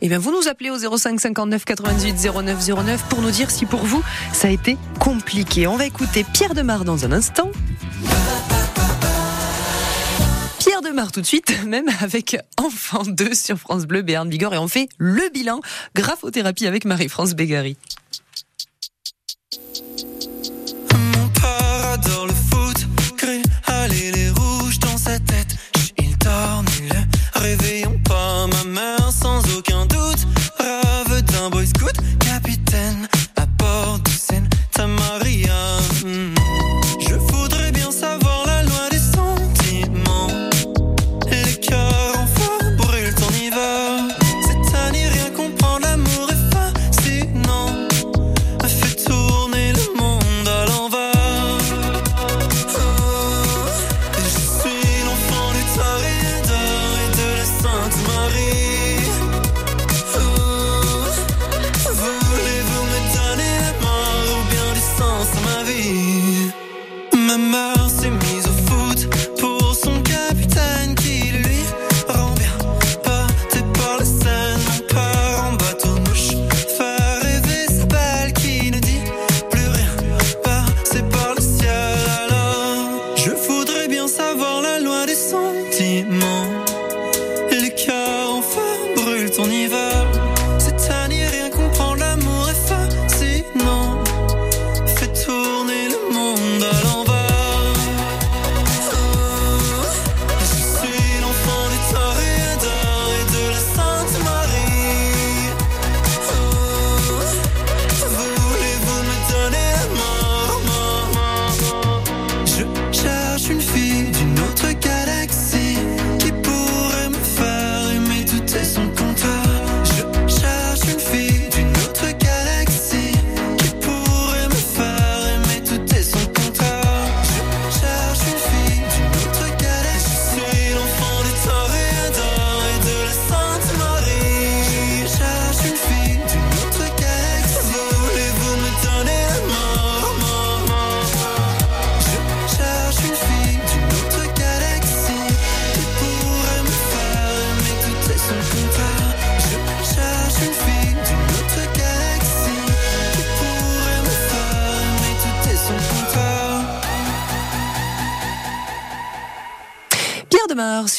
Eh 0.00 0.08
bien, 0.08 0.18
vous 0.18 0.32
nous 0.32 0.48
appelez 0.48 0.70
au 0.70 0.78
05 0.78 1.20
59 1.20 1.64
98 1.64 2.28
09 2.34 2.68
09 2.68 3.02
pour 3.08 3.22
nous 3.22 3.30
dire 3.30 3.50
si 3.50 3.66
pour 3.66 3.84
vous 3.84 4.02
ça 4.32 4.48
a 4.48 4.50
été 4.50 4.76
compliqué. 4.98 5.66
On 5.66 5.76
va 5.76 5.86
écouter 5.86 6.24
Pierre 6.32 6.54
Demar 6.54 6.84
dans 6.84 7.04
un 7.04 7.12
instant. 7.12 7.50
Pierre 10.82 10.92
Demar 10.94 11.12
tout 11.12 11.20
de 11.20 11.26
suite, 11.26 11.64
même 11.66 11.88
avec 12.00 12.36
Enfant 12.56 13.02
2 13.04 13.34
sur 13.34 13.58
France 13.58 13.86
Bleu, 13.86 14.02
Béarn 14.02 14.28
Bigorre, 14.28 14.54
et 14.54 14.58
on 14.58 14.68
fait 14.68 14.88
le 14.98 15.28
bilan 15.32 15.60
graphothérapie 15.94 16.66
avec 16.66 16.84
Marie-France 16.84 17.34
tête. 25.20 25.61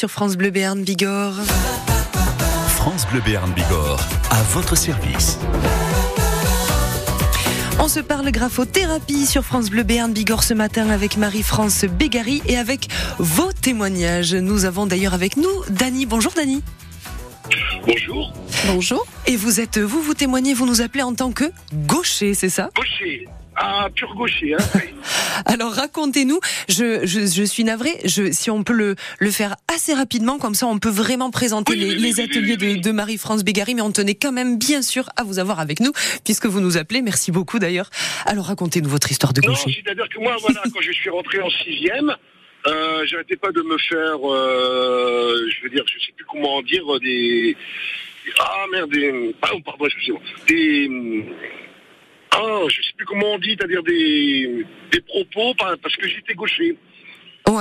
Sur 0.04 0.10
France 0.10 0.36
Bleu 0.36 0.50
Béarn 0.50 0.82
Bigorre. 0.82 1.40
France 2.68 3.06
Bleu 3.10 3.22
Béarn 3.24 3.50
Bigorre, 3.54 4.06
à 4.28 4.42
votre 4.52 4.76
service. 4.76 5.38
On 7.78 7.88
se 7.88 8.00
parle 8.00 8.30
graphothérapie 8.30 9.24
sur 9.24 9.46
France 9.46 9.70
Bleu 9.70 9.82
Béarn 9.82 10.12
Bigorre 10.12 10.42
ce 10.42 10.52
matin 10.52 10.90
avec 10.90 11.16
Marie-France 11.16 11.86
Bégary 11.86 12.42
et 12.46 12.58
avec 12.58 12.88
vos 13.18 13.50
témoignages. 13.54 14.34
Nous 14.34 14.66
avons 14.66 14.84
d'ailleurs 14.84 15.14
avec 15.14 15.38
nous 15.38 15.64
Dany. 15.70 16.04
Bonjour 16.04 16.32
Dany. 16.32 16.62
Bonjour. 17.86 18.34
Bonjour. 18.66 19.06
Et 19.26 19.36
vous 19.36 19.58
êtes, 19.58 19.78
vous, 19.78 20.02
vous 20.02 20.12
témoignez, 20.12 20.52
vous 20.52 20.66
nous 20.66 20.82
appelez 20.82 21.02
en 21.02 21.14
tant 21.14 21.32
que 21.32 21.50
gaucher, 21.72 22.34
c'est 22.34 22.50
ça? 22.50 22.68
Gaucher. 22.76 23.26
Ah, 23.66 23.88
pur 23.94 24.14
gaucher. 24.14 24.54
Hein. 24.54 24.80
Alors 25.46 25.72
racontez-nous, 25.72 26.38
je, 26.68 27.06
je, 27.06 27.20
je 27.20 27.42
suis 27.42 27.64
navrée, 27.64 27.98
je, 28.04 28.30
si 28.30 28.50
on 28.50 28.62
peut 28.62 28.74
le, 28.74 28.94
le 29.18 29.30
faire 29.30 29.56
assez 29.74 29.94
rapidement, 29.94 30.38
comme 30.38 30.54
ça 30.54 30.66
on 30.66 30.78
peut 30.78 30.90
vraiment 30.90 31.30
présenter 31.30 31.74
les, 31.74 31.94
les 31.94 32.20
ateliers 32.20 32.58
de, 32.58 32.76
de 32.76 32.90
Marie-France 32.90 33.42
Bégary, 33.42 33.74
mais 33.74 33.80
on 33.80 33.90
tenait 33.90 34.16
quand 34.16 34.32
même 34.32 34.58
bien 34.58 34.82
sûr 34.82 35.08
à 35.16 35.24
vous 35.24 35.38
avoir 35.38 35.60
avec 35.60 35.80
nous, 35.80 35.92
puisque 36.24 36.44
vous 36.44 36.60
nous 36.60 36.76
appelez, 36.76 37.00
merci 37.00 37.32
beaucoup 37.32 37.58
d'ailleurs. 37.58 37.88
Alors 38.26 38.46
racontez-nous 38.46 38.90
votre 38.90 39.10
histoire 39.10 39.32
de 39.32 39.40
gaucher. 39.40 39.82
c'est-à-dire 39.82 40.10
que 40.10 40.18
moi, 40.20 40.36
voilà, 40.42 40.60
quand 40.74 40.82
je 40.82 40.92
suis 40.92 41.08
rentré 41.08 41.40
en 41.40 41.48
sixième, 41.48 42.14
euh, 42.66 43.06
j'arrêtais 43.06 43.36
pas 43.36 43.50
de 43.50 43.62
me 43.62 43.78
faire, 43.78 44.18
euh, 44.30 45.48
je 45.48 45.62
veux 45.62 45.70
dire, 45.70 45.84
je 45.86 46.04
sais 46.04 46.12
plus 46.14 46.26
comment 46.26 46.60
dire, 46.60 46.84
des... 47.00 47.56
Ah 48.40 48.66
merde, 48.70 48.90
des... 48.90 49.34
Ah, 49.40 49.52
pardon, 49.64 49.86
excusez-moi. 49.86 50.20
Des... 50.48 51.24
Ah, 52.36 52.62
je 52.68 52.82
sais 52.82 52.92
plus 52.96 53.06
comment 53.06 53.34
on 53.34 53.38
dit, 53.38 53.56
c'est-à-dire 53.58 53.82
des, 53.82 54.64
des 54.90 55.00
propos, 55.02 55.54
par- 55.54 55.78
parce 55.78 55.94
que 55.96 56.08
j'étais 56.08 56.34
gaucher. 56.34 56.76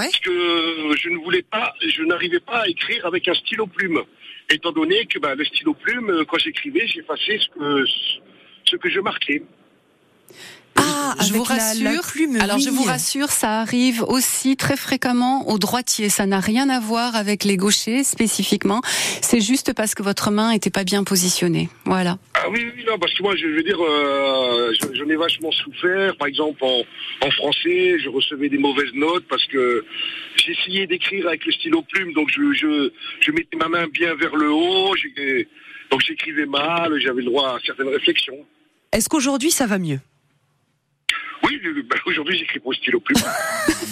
Parce 0.03 0.19
que 0.19 0.95
je 0.97 1.09
ne 1.09 1.17
voulais 1.17 1.43
pas, 1.43 1.73
je 1.85 2.03
n'arrivais 2.03 2.39
pas 2.39 2.61
à 2.63 2.67
écrire 2.67 3.05
avec 3.05 3.27
un 3.27 3.33
stylo 3.35 3.67
plume. 3.67 4.01
Étant 4.49 4.71
donné 4.71 5.05
que 5.05 5.19
bah, 5.19 5.35
le 5.35 5.45
stylo 5.45 5.73
plume, 5.73 6.09
euh, 6.09 6.25
quand 6.25 6.37
j'écrivais, 6.39 6.87
j'effaçais 6.87 7.37
ce 7.39 7.47
que, 7.49 7.85
ce 8.65 8.75
que 8.77 8.89
je 8.89 8.99
marquais. 8.99 9.43
Ah, 10.85 11.15
je 11.23 11.33
vous 11.33 11.43
avec 11.43 11.59
rassure. 11.61 11.91
la 12.35 12.43
alors 12.43 12.59
je 12.59 12.69
vous 12.69 12.83
rassure, 12.83 13.29
ça 13.29 13.59
arrive 13.61 14.03
aussi 14.03 14.57
très 14.57 14.75
fréquemment 14.75 15.47
aux 15.49 15.57
droitiers. 15.59 16.09
Ça 16.09 16.25
n'a 16.25 16.39
rien 16.39 16.69
à 16.69 16.79
voir 16.79 17.15
avec 17.15 17.43
les 17.43 17.55
gauchers 17.57 18.03
spécifiquement. 18.03 18.81
C'est 19.21 19.39
juste 19.41 19.73
parce 19.73 19.95
que 19.95 20.03
votre 20.03 20.31
main 20.31 20.51
était 20.51 20.69
pas 20.69 20.83
bien 20.83 21.03
positionnée. 21.03 21.69
Voilà. 21.85 22.17
Ah 22.35 22.49
oui, 22.51 22.65
oui, 22.75 22.83
non, 22.87 22.97
parce 22.99 23.13
que 23.13 23.23
moi, 23.23 23.35
je 23.35 23.47
veux 23.47 23.63
dire, 23.63 23.77
euh, 23.81 24.73
j'en- 24.93 25.09
ai 25.09 25.15
vachement 25.15 25.51
souffert. 25.51 26.15
Par 26.17 26.27
exemple, 26.27 26.63
en, 26.63 26.81
en 27.25 27.31
français, 27.31 27.97
je 28.03 28.09
recevais 28.09 28.49
des 28.49 28.57
mauvaises 28.57 28.93
notes 28.93 29.25
parce 29.29 29.45
que 29.45 29.85
j'essayais 30.35 30.87
d'écrire 30.87 31.27
avec 31.27 31.45
le 31.45 31.51
stylo 31.53 31.83
plume, 31.83 32.13
donc 32.13 32.29
je, 32.29 32.41
je, 32.53 32.91
je 33.21 33.31
mettais 33.31 33.55
ma 33.57 33.69
main 33.69 33.87
bien 33.87 34.13
vers 34.15 34.35
le 34.35 34.51
haut, 34.51 34.93
j'ai- 34.95 35.47
donc 35.91 36.01
j'écrivais 36.05 36.45
mal, 36.47 36.99
j'avais 36.99 37.21
le 37.21 37.25
droit 37.29 37.49
à 37.49 37.59
certaines 37.65 37.87
réflexions. 37.89 38.37
Est-ce 38.91 39.07
qu'aujourd'hui 39.09 39.51
ça 39.51 39.67
va 39.67 39.77
mieux? 39.77 39.99
Oui, 41.43 41.59
bah, 41.89 41.95
aujourd'hui, 42.05 42.37
j'écris 42.37 42.59
pour 42.59 42.71
le 42.71 42.77
stylo 42.77 42.99
plume. 42.99 43.21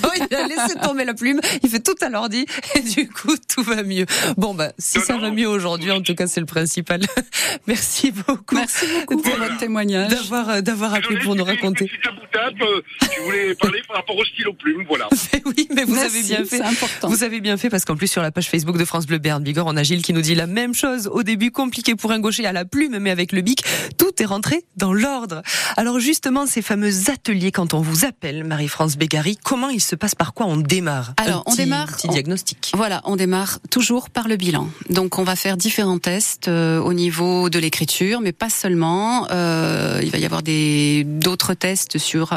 Oh, 0.04 0.10
il 0.16 0.36
a 0.36 0.48
laissé 0.48 0.80
tomber 0.82 1.06
la 1.06 1.14
plume, 1.14 1.40
il 1.62 1.70
fait 1.70 1.80
tout 1.80 1.96
à 2.02 2.10
l'ordi 2.10 2.46
et 2.76 2.80
du 2.80 3.08
coup 3.08 3.36
tout 3.48 3.62
va 3.62 3.84
mieux. 3.84 4.06
Bon 4.36 4.56
bah 4.56 4.72
si 4.80 5.00
ça 5.00 5.16
va 5.18 5.30
mieux 5.30 5.48
aujourd'hui, 5.48 5.92
en 5.92 6.02
tout 6.02 6.16
cas 6.16 6.26
c'est 6.28 6.40
le 6.40 6.48
principal. 6.48 7.02
Merci 7.68 8.12
beaucoup. 8.12 8.56
Merci 8.56 8.88
beaucoup 8.88 9.22
pour 9.22 9.36
votre 9.36 9.58
témoignage. 9.58 10.10
D'avoir 10.10 10.50
euh, 10.50 10.62
d'avoir 10.62 10.94
appelé 10.96 11.20
pour 11.20 11.36
nous 11.36 11.44
raconter. 11.44 11.90
Euh, 12.36 12.82
je 13.16 13.22
voulais 13.22 13.56
parler 13.60 13.82
par 13.88 13.98
rapport 13.98 14.18
au 14.18 14.26
stylo 14.26 14.54
plume, 14.54 14.84
voilà. 14.88 15.08
oui, 15.46 15.68
mais 15.74 15.84
vous 15.84 15.94
Merci, 15.96 16.18
avez 16.18 16.28
bien 16.28 16.46
fait. 16.46 16.58
c'est 16.58 16.64
important. 16.64 17.08
Vous 17.10 17.24
avez 17.24 17.40
bien 17.40 17.58
fait 17.58 17.70
parce 17.70 17.86
qu'en 17.86 17.96
plus 17.96 18.08
sur 18.08 18.22
la 18.22 18.32
page 18.32 18.50
Facebook 18.50 18.78
de 18.78 18.86
France 18.86 19.06
Bleu 19.06 19.20
Béarn 19.20 19.44
Bigorre, 19.44 19.68
on 19.68 19.78
a 19.78 19.84
Gilles 19.84 20.02
qui 20.02 20.14
nous 20.14 20.22
dit 20.22 20.36
la 20.36 20.48
même 20.48 20.74
chose. 20.74 21.08
Au 21.12 21.24
début 21.24 21.52
compliqué 21.52 21.96
pour 21.96 22.12
un 22.12 22.20
gaucher 22.20 22.46
à 22.46 22.54
la 22.54 22.66
plume, 22.66 22.98
mais 23.00 23.12
avec 23.12 23.32
le 23.32 23.42
bic, 23.42 23.64
tout 23.98 24.12
est 24.22 24.26
rentré 24.26 24.64
dans 24.78 24.94
l'ordre. 24.94 25.42
Alors 25.78 26.00
justement, 26.00 26.46
ces 26.48 26.62
fameux 26.62 27.10
ateliers, 27.10 27.41
quand 27.50 27.74
on 27.74 27.82
vous 27.82 28.06
appelle 28.06 28.44
Marie-France 28.44 28.98
Bégary, 28.98 29.38
comment 29.42 29.70
il 29.70 29.82
se 29.82 29.96
passe? 29.96 30.14
Par 30.14 30.34
quoi 30.34 30.46
on 30.46 30.58
démarre? 30.58 31.14
Alors, 31.18 31.42
on 31.48 31.56
démarre. 31.56 31.88
Petit 31.96 32.08
on- 32.10 32.12
diagnostic. 32.14 32.72
Voilà, 32.76 33.02
on 33.06 33.16
démarre 33.16 33.60
toujours 33.72 34.10
par 34.12 34.28
le 34.28 34.36
bilan. 34.36 34.70
Donc, 34.90 35.18
on 35.18 35.24
va 35.24 35.36
faire 35.36 35.58
différents 35.58 35.98
tests 35.98 36.50
euh, 36.50 36.80
au 36.80 36.94
niveau 36.94 37.50
de 37.50 37.58
l'écriture, 37.58 38.22
mais 38.22 38.34
pas 38.34 38.50
seulement. 38.50 39.28
Euh, 39.32 40.00
il 40.04 40.12
va 40.12 40.18
y 40.20 40.26
avoir 40.26 40.44
des 40.44 41.04
d'autres 41.06 41.54
tests 41.54 41.98
sur 41.98 42.34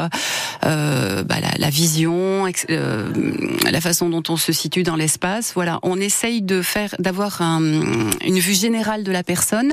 euh, 0.65 1.23
bah, 1.23 1.35
la, 1.41 1.51
la 1.57 1.69
vision, 1.69 2.45
la 2.69 3.81
façon 3.81 4.09
dont 4.09 4.23
on 4.29 4.37
se 4.37 4.51
situe 4.53 4.83
dans 4.83 4.95
l'espace. 4.95 5.51
Voilà, 5.55 5.79
on 5.83 5.99
essaye 5.99 6.41
de 6.41 6.61
faire, 6.61 6.95
d'avoir 6.99 7.41
un- 7.41 7.61
une 8.25 8.39
vue 8.39 8.53
générale 8.55 9.03
de 9.03 9.11
la 9.11 9.23
personne, 9.23 9.71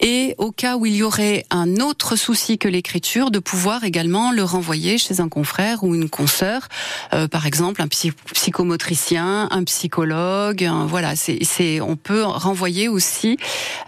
et 0.00 0.34
au 0.38 0.50
cas 0.52 0.76
où 0.76 0.86
il 0.86 0.96
y 0.96 1.02
aurait 1.02 1.44
un 1.50 1.76
autre 1.76 2.16
souci 2.16 2.56
que 2.58 2.68
l'écriture, 2.68 3.30
de 3.30 3.38
pouvoir 3.38 3.84
également 3.84 4.32
le 4.32 4.42
renvoyer 4.56 4.96
chez 4.98 5.20
un 5.20 5.28
confrère 5.28 5.84
ou 5.84 5.94
une 5.94 6.08
consoeur, 6.08 6.68
euh, 7.12 7.28
par 7.28 7.44
exemple 7.46 7.82
un 7.82 7.88
psy- 7.88 8.12
psychomotricien, 8.34 9.48
un 9.50 9.64
psychologue. 9.64 10.68
voilà, 10.86 11.14
c'est, 11.16 11.80
on 11.80 11.96
peut 11.96 12.22
renvoyer 12.24 12.88
aussi. 12.88 13.36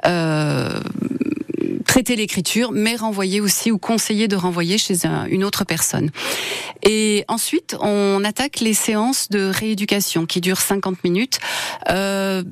Euh, 0.06 0.80
traiter 1.86 2.16
l'écriture, 2.16 2.70
mais 2.72 2.96
renvoyer 2.96 3.40
aussi 3.40 3.70
ou 3.72 3.78
conseiller 3.78 4.28
de 4.28 4.36
renvoyer 4.36 4.76
chez 4.78 5.06
un- 5.06 5.24
une 5.24 5.42
autre 5.42 5.64
personne. 5.64 6.10
Et 6.82 7.24
ensuite, 7.28 7.76
on 7.80 8.22
attaque 8.24 8.60
les 8.60 8.74
séances 8.74 9.30
de 9.30 9.50
rééducation 9.50 10.26
qui 10.26 10.40
durent 10.42 10.60
50 10.60 11.02
minutes. 11.02 11.38
Euh, 11.88 12.42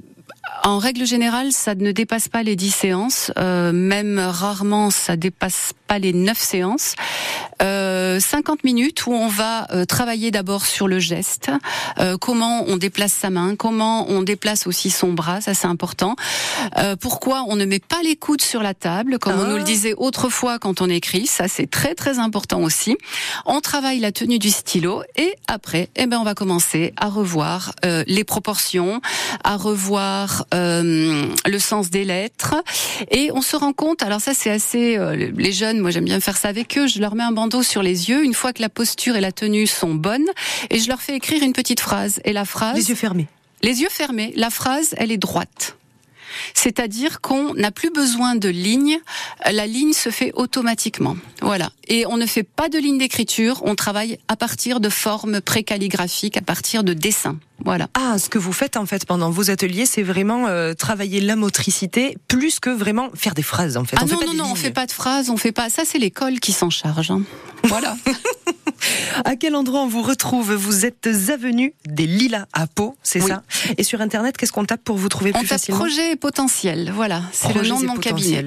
en 0.64 0.78
règle 0.78 1.06
générale, 1.06 1.52
ça 1.52 1.74
ne 1.74 1.92
dépasse 1.92 2.28
pas 2.28 2.42
les 2.42 2.56
10 2.56 2.70
séances, 2.70 3.32
euh, 3.38 3.72
même 3.72 4.18
rarement 4.18 4.90
ça 4.90 5.16
dépasse 5.16 5.72
pas 5.86 5.98
les 5.98 6.12
9 6.12 6.38
séances. 6.38 6.94
Euh, 7.62 8.20
50 8.20 8.64
minutes 8.64 9.06
où 9.06 9.12
on 9.12 9.28
va 9.28 9.66
euh, 9.72 9.84
travailler 9.84 10.30
d'abord 10.30 10.66
sur 10.66 10.88
le 10.88 10.98
geste, 10.98 11.50
euh, 11.98 12.16
comment 12.18 12.64
on 12.66 12.76
déplace 12.76 13.12
sa 13.12 13.30
main, 13.30 13.56
comment 13.56 14.08
on 14.08 14.22
déplace 14.22 14.66
aussi 14.66 14.90
son 14.90 15.12
bras, 15.12 15.40
ça 15.40 15.54
c'est 15.54 15.66
important. 15.66 16.16
Euh, 16.78 16.96
pourquoi 16.96 17.44
on 17.48 17.56
ne 17.56 17.64
met 17.64 17.78
pas 17.78 18.02
les 18.02 18.16
coudes 18.16 18.42
sur 18.42 18.62
la 18.62 18.74
table, 18.74 19.18
comme 19.18 19.38
on 19.38 19.46
nous 19.46 19.56
le 19.56 19.62
disait 19.62 19.94
autrefois 19.96 20.58
quand 20.58 20.80
on 20.80 20.88
écrit, 20.88 21.26
ça 21.26 21.48
c'est 21.48 21.70
très 21.70 21.94
très 21.94 22.18
important 22.18 22.62
aussi. 22.62 22.96
On 23.44 23.60
travaille 23.60 24.00
la 24.00 24.12
tenue 24.12 24.38
du 24.38 24.50
stylo 24.50 25.02
et 25.16 25.34
après, 25.48 25.88
eh 25.96 26.06
ben 26.06 26.18
on 26.18 26.24
va 26.24 26.34
commencer 26.34 26.92
à 26.96 27.08
revoir 27.08 27.72
euh, 27.84 28.04
les 28.06 28.24
proportions, 28.24 29.00
à 29.44 29.56
revoir 29.56 30.45
euh, 30.54 31.26
le 31.44 31.58
sens 31.58 31.90
des 31.90 32.04
lettres 32.04 32.54
et 33.10 33.30
on 33.32 33.42
se 33.42 33.56
rend 33.56 33.72
compte. 33.72 34.02
Alors 34.02 34.20
ça 34.20 34.34
c'est 34.34 34.50
assez 34.50 34.96
euh, 34.96 35.30
les 35.36 35.52
jeunes, 35.52 35.80
moi 35.80 35.90
j'aime 35.90 36.04
bien 36.04 36.20
faire 36.20 36.36
ça 36.36 36.48
avec 36.48 36.76
eux. 36.78 36.86
Je 36.86 37.00
leur 37.00 37.14
mets 37.14 37.24
un 37.24 37.32
bandeau 37.32 37.62
sur 37.62 37.82
les 37.82 38.08
yeux 38.10 38.24
une 38.24 38.34
fois 38.34 38.52
que 38.52 38.62
la 38.62 38.68
posture 38.68 39.16
et 39.16 39.20
la 39.20 39.32
tenue 39.32 39.66
sont 39.66 39.94
bonnes 39.94 40.26
et 40.70 40.78
je 40.78 40.88
leur 40.88 41.00
fais 41.02 41.16
écrire 41.16 41.42
une 41.42 41.52
petite 41.52 41.80
phrase 41.80 42.20
et 42.24 42.32
la 42.32 42.44
phrase 42.44 42.76
Les 42.76 42.88
yeux 42.90 42.94
fermés. 42.94 43.26
les 43.62 43.82
yeux 43.82 43.88
fermés, 43.90 44.32
la 44.36 44.50
phrase, 44.50 44.94
elle 44.98 45.12
est 45.12 45.18
droite. 45.18 45.76
C'est-à-dire 46.54 47.20
qu'on 47.20 47.54
n'a 47.54 47.70
plus 47.70 47.90
besoin 47.90 48.34
de 48.34 48.48
ligne, 48.48 48.98
la 49.50 49.66
ligne 49.66 49.92
se 49.92 50.10
fait 50.10 50.32
automatiquement. 50.34 51.16
Voilà. 51.42 51.70
Et 51.88 52.06
on 52.06 52.16
ne 52.16 52.26
fait 52.26 52.42
pas 52.42 52.68
de 52.68 52.78
ligne 52.78 52.98
d'écriture, 52.98 53.60
on 53.64 53.74
travaille 53.74 54.18
à 54.28 54.36
partir 54.36 54.80
de 54.80 54.88
formes 54.88 55.40
précalligraphiques, 55.40 56.36
à 56.36 56.42
partir 56.42 56.82
de 56.84 56.92
dessins. 56.94 57.38
Voilà. 57.64 57.88
Ah, 57.94 58.18
ce 58.18 58.28
que 58.28 58.38
vous 58.38 58.52
faites 58.52 58.76
en 58.76 58.86
fait 58.86 59.06
pendant 59.06 59.30
vos 59.30 59.50
ateliers, 59.50 59.86
c'est 59.86 60.02
vraiment 60.02 60.46
euh, 60.46 60.74
travailler 60.74 61.20
la 61.20 61.36
motricité 61.36 62.16
plus 62.28 62.60
que 62.60 62.70
vraiment 62.70 63.08
faire 63.14 63.34
des 63.34 63.42
phrases 63.42 63.76
en 63.76 63.84
fait. 63.84 63.96
Ah 63.98 64.02
on 64.04 64.06
fait 64.06 64.14
non, 64.14 64.20
pas 64.20 64.26
non, 64.26 64.34
non, 64.34 64.44
on 64.44 64.46
lignes. 64.48 64.56
fait 64.56 64.70
pas 64.72 64.86
de 64.86 64.92
phrases, 64.92 65.30
on 65.30 65.36
fait 65.36 65.52
pas. 65.52 65.70
Ça, 65.70 65.82
c'est 65.86 65.98
l'école 65.98 66.38
qui 66.40 66.52
s'en 66.52 66.70
charge. 66.70 67.10
hein. 67.10 67.22
Voilà. 67.64 67.96
À 69.24 69.36
quel 69.36 69.54
endroit 69.54 69.80
on 69.80 69.88
vous 69.88 70.02
retrouve 70.02 70.52
Vous 70.54 70.84
êtes 70.86 71.08
avenue 71.30 71.74
des 71.86 72.06
Lilas 72.06 72.46
à 72.52 72.66
Pau, 72.66 72.96
c'est 73.02 73.22
Oui. 73.22 73.28
ça 73.28 73.42
Et 73.78 73.82
sur 73.82 74.00
internet, 74.00 74.36
qu'est-ce 74.36 74.52
qu'on 74.52 74.64
tape 74.64 74.82
pour 74.84 74.96
vous 74.96 75.08
trouver 75.08 75.30
On 75.34 75.38
plus 75.38 75.48
tape 75.48 75.58
facilement 75.58 75.80
projet 75.80 76.12
et 76.12 76.16
potentiel. 76.16 76.92
Voilà. 76.94 77.22
C'est 77.32 77.52
le 77.54 77.62
nom 77.62 77.80
de 77.80 77.86
mon 77.86 77.96
cabinet. 77.96 78.44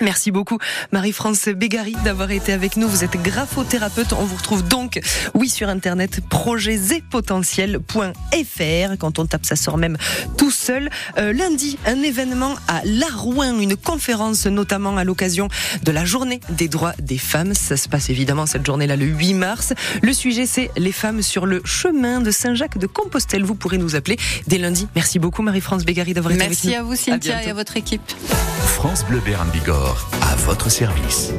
Merci 0.00 0.32
beaucoup 0.32 0.58
Marie-France 0.92 1.48
Bégary 1.48 1.94
d'avoir 2.04 2.32
été 2.32 2.52
avec 2.52 2.76
nous. 2.76 2.88
Vous 2.88 3.04
êtes 3.04 3.16
graphothérapeute. 3.22 4.12
On 4.12 4.24
vous 4.24 4.36
retrouve 4.36 4.66
donc, 4.66 5.00
oui, 5.34 5.48
sur 5.48 5.68
internet, 5.68 6.20
projetsetpotentiels.fr. 6.28 8.98
Quand 8.98 9.18
on 9.18 9.26
tape, 9.26 9.46
ça 9.46 9.56
sort 9.56 9.78
même 9.78 9.96
tout 10.36 10.50
seul. 10.50 10.90
Euh, 11.18 11.32
lundi, 11.32 11.78
un 11.86 12.02
événement 12.02 12.54
à 12.66 12.82
Larouin, 12.84 13.58
une 13.58 13.76
conférence 13.76 14.46
notamment 14.46 14.96
à 14.96 15.04
l'occasion 15.04 15.48
de 15.82 15.92
la 15.92 16.04
journée 16.04 16.40
des 16.50 16.68
droits 16.68 16.94
des 16.98 17.18
femmes. 17.18 17.54
Ça 17.54 17.76
se 17.76 17.88
passe 17.88 18.10
évidemment 18.10 18.46
cette 18.46 18.66
journée-là 18.66 18.96
le 18.96 19.06
8 19.06 19.34
mars. 19.34 19.72
Le 20.02 20.12
sujet, 20.12 20.46
c'est 20.46 20.70
les 20.76 20.92
femmes 20.92 21.22
sur 21.22 21.46
le 21.46 21.62
chemin 21.64 22.20
de 22.20 22.30
Saint-Jacques 22.30 22.78
de 22.78 22.86
Compostelle. 22.86 23.44
Vous 23.44 23.54
pourrez 23.54 23.78
nous 23.78 23.94
appeler 23.94 24.18
dès 24.46 24.58
lundi. 24.58 24.88
Merci 24.94 25.18
beaucoup 25.18 25.42
Marie-France 25.42 25.84
Bégary 25.84 26.14
d'avoir 26.14 26.32
été 26.32 26.44
avec 26.44 26.64
nous. 26.64 26.70
Merci 26.70 26.76
à 26.76 26.82
vous, 26.82 26.96
Cynthia, 26.96 27.44
et 27.44 27.50
à 27.50 27.54
votre 27.54 27.76
équipe. 27.76 28.02
France 28.66 29.04
Bleu 29.04 29.20
Béarn 29.24 29.48
Bigorre, 29.50 29.83
à 30.22 30.34
votre 30.36 30.70
service. 30.70 31.34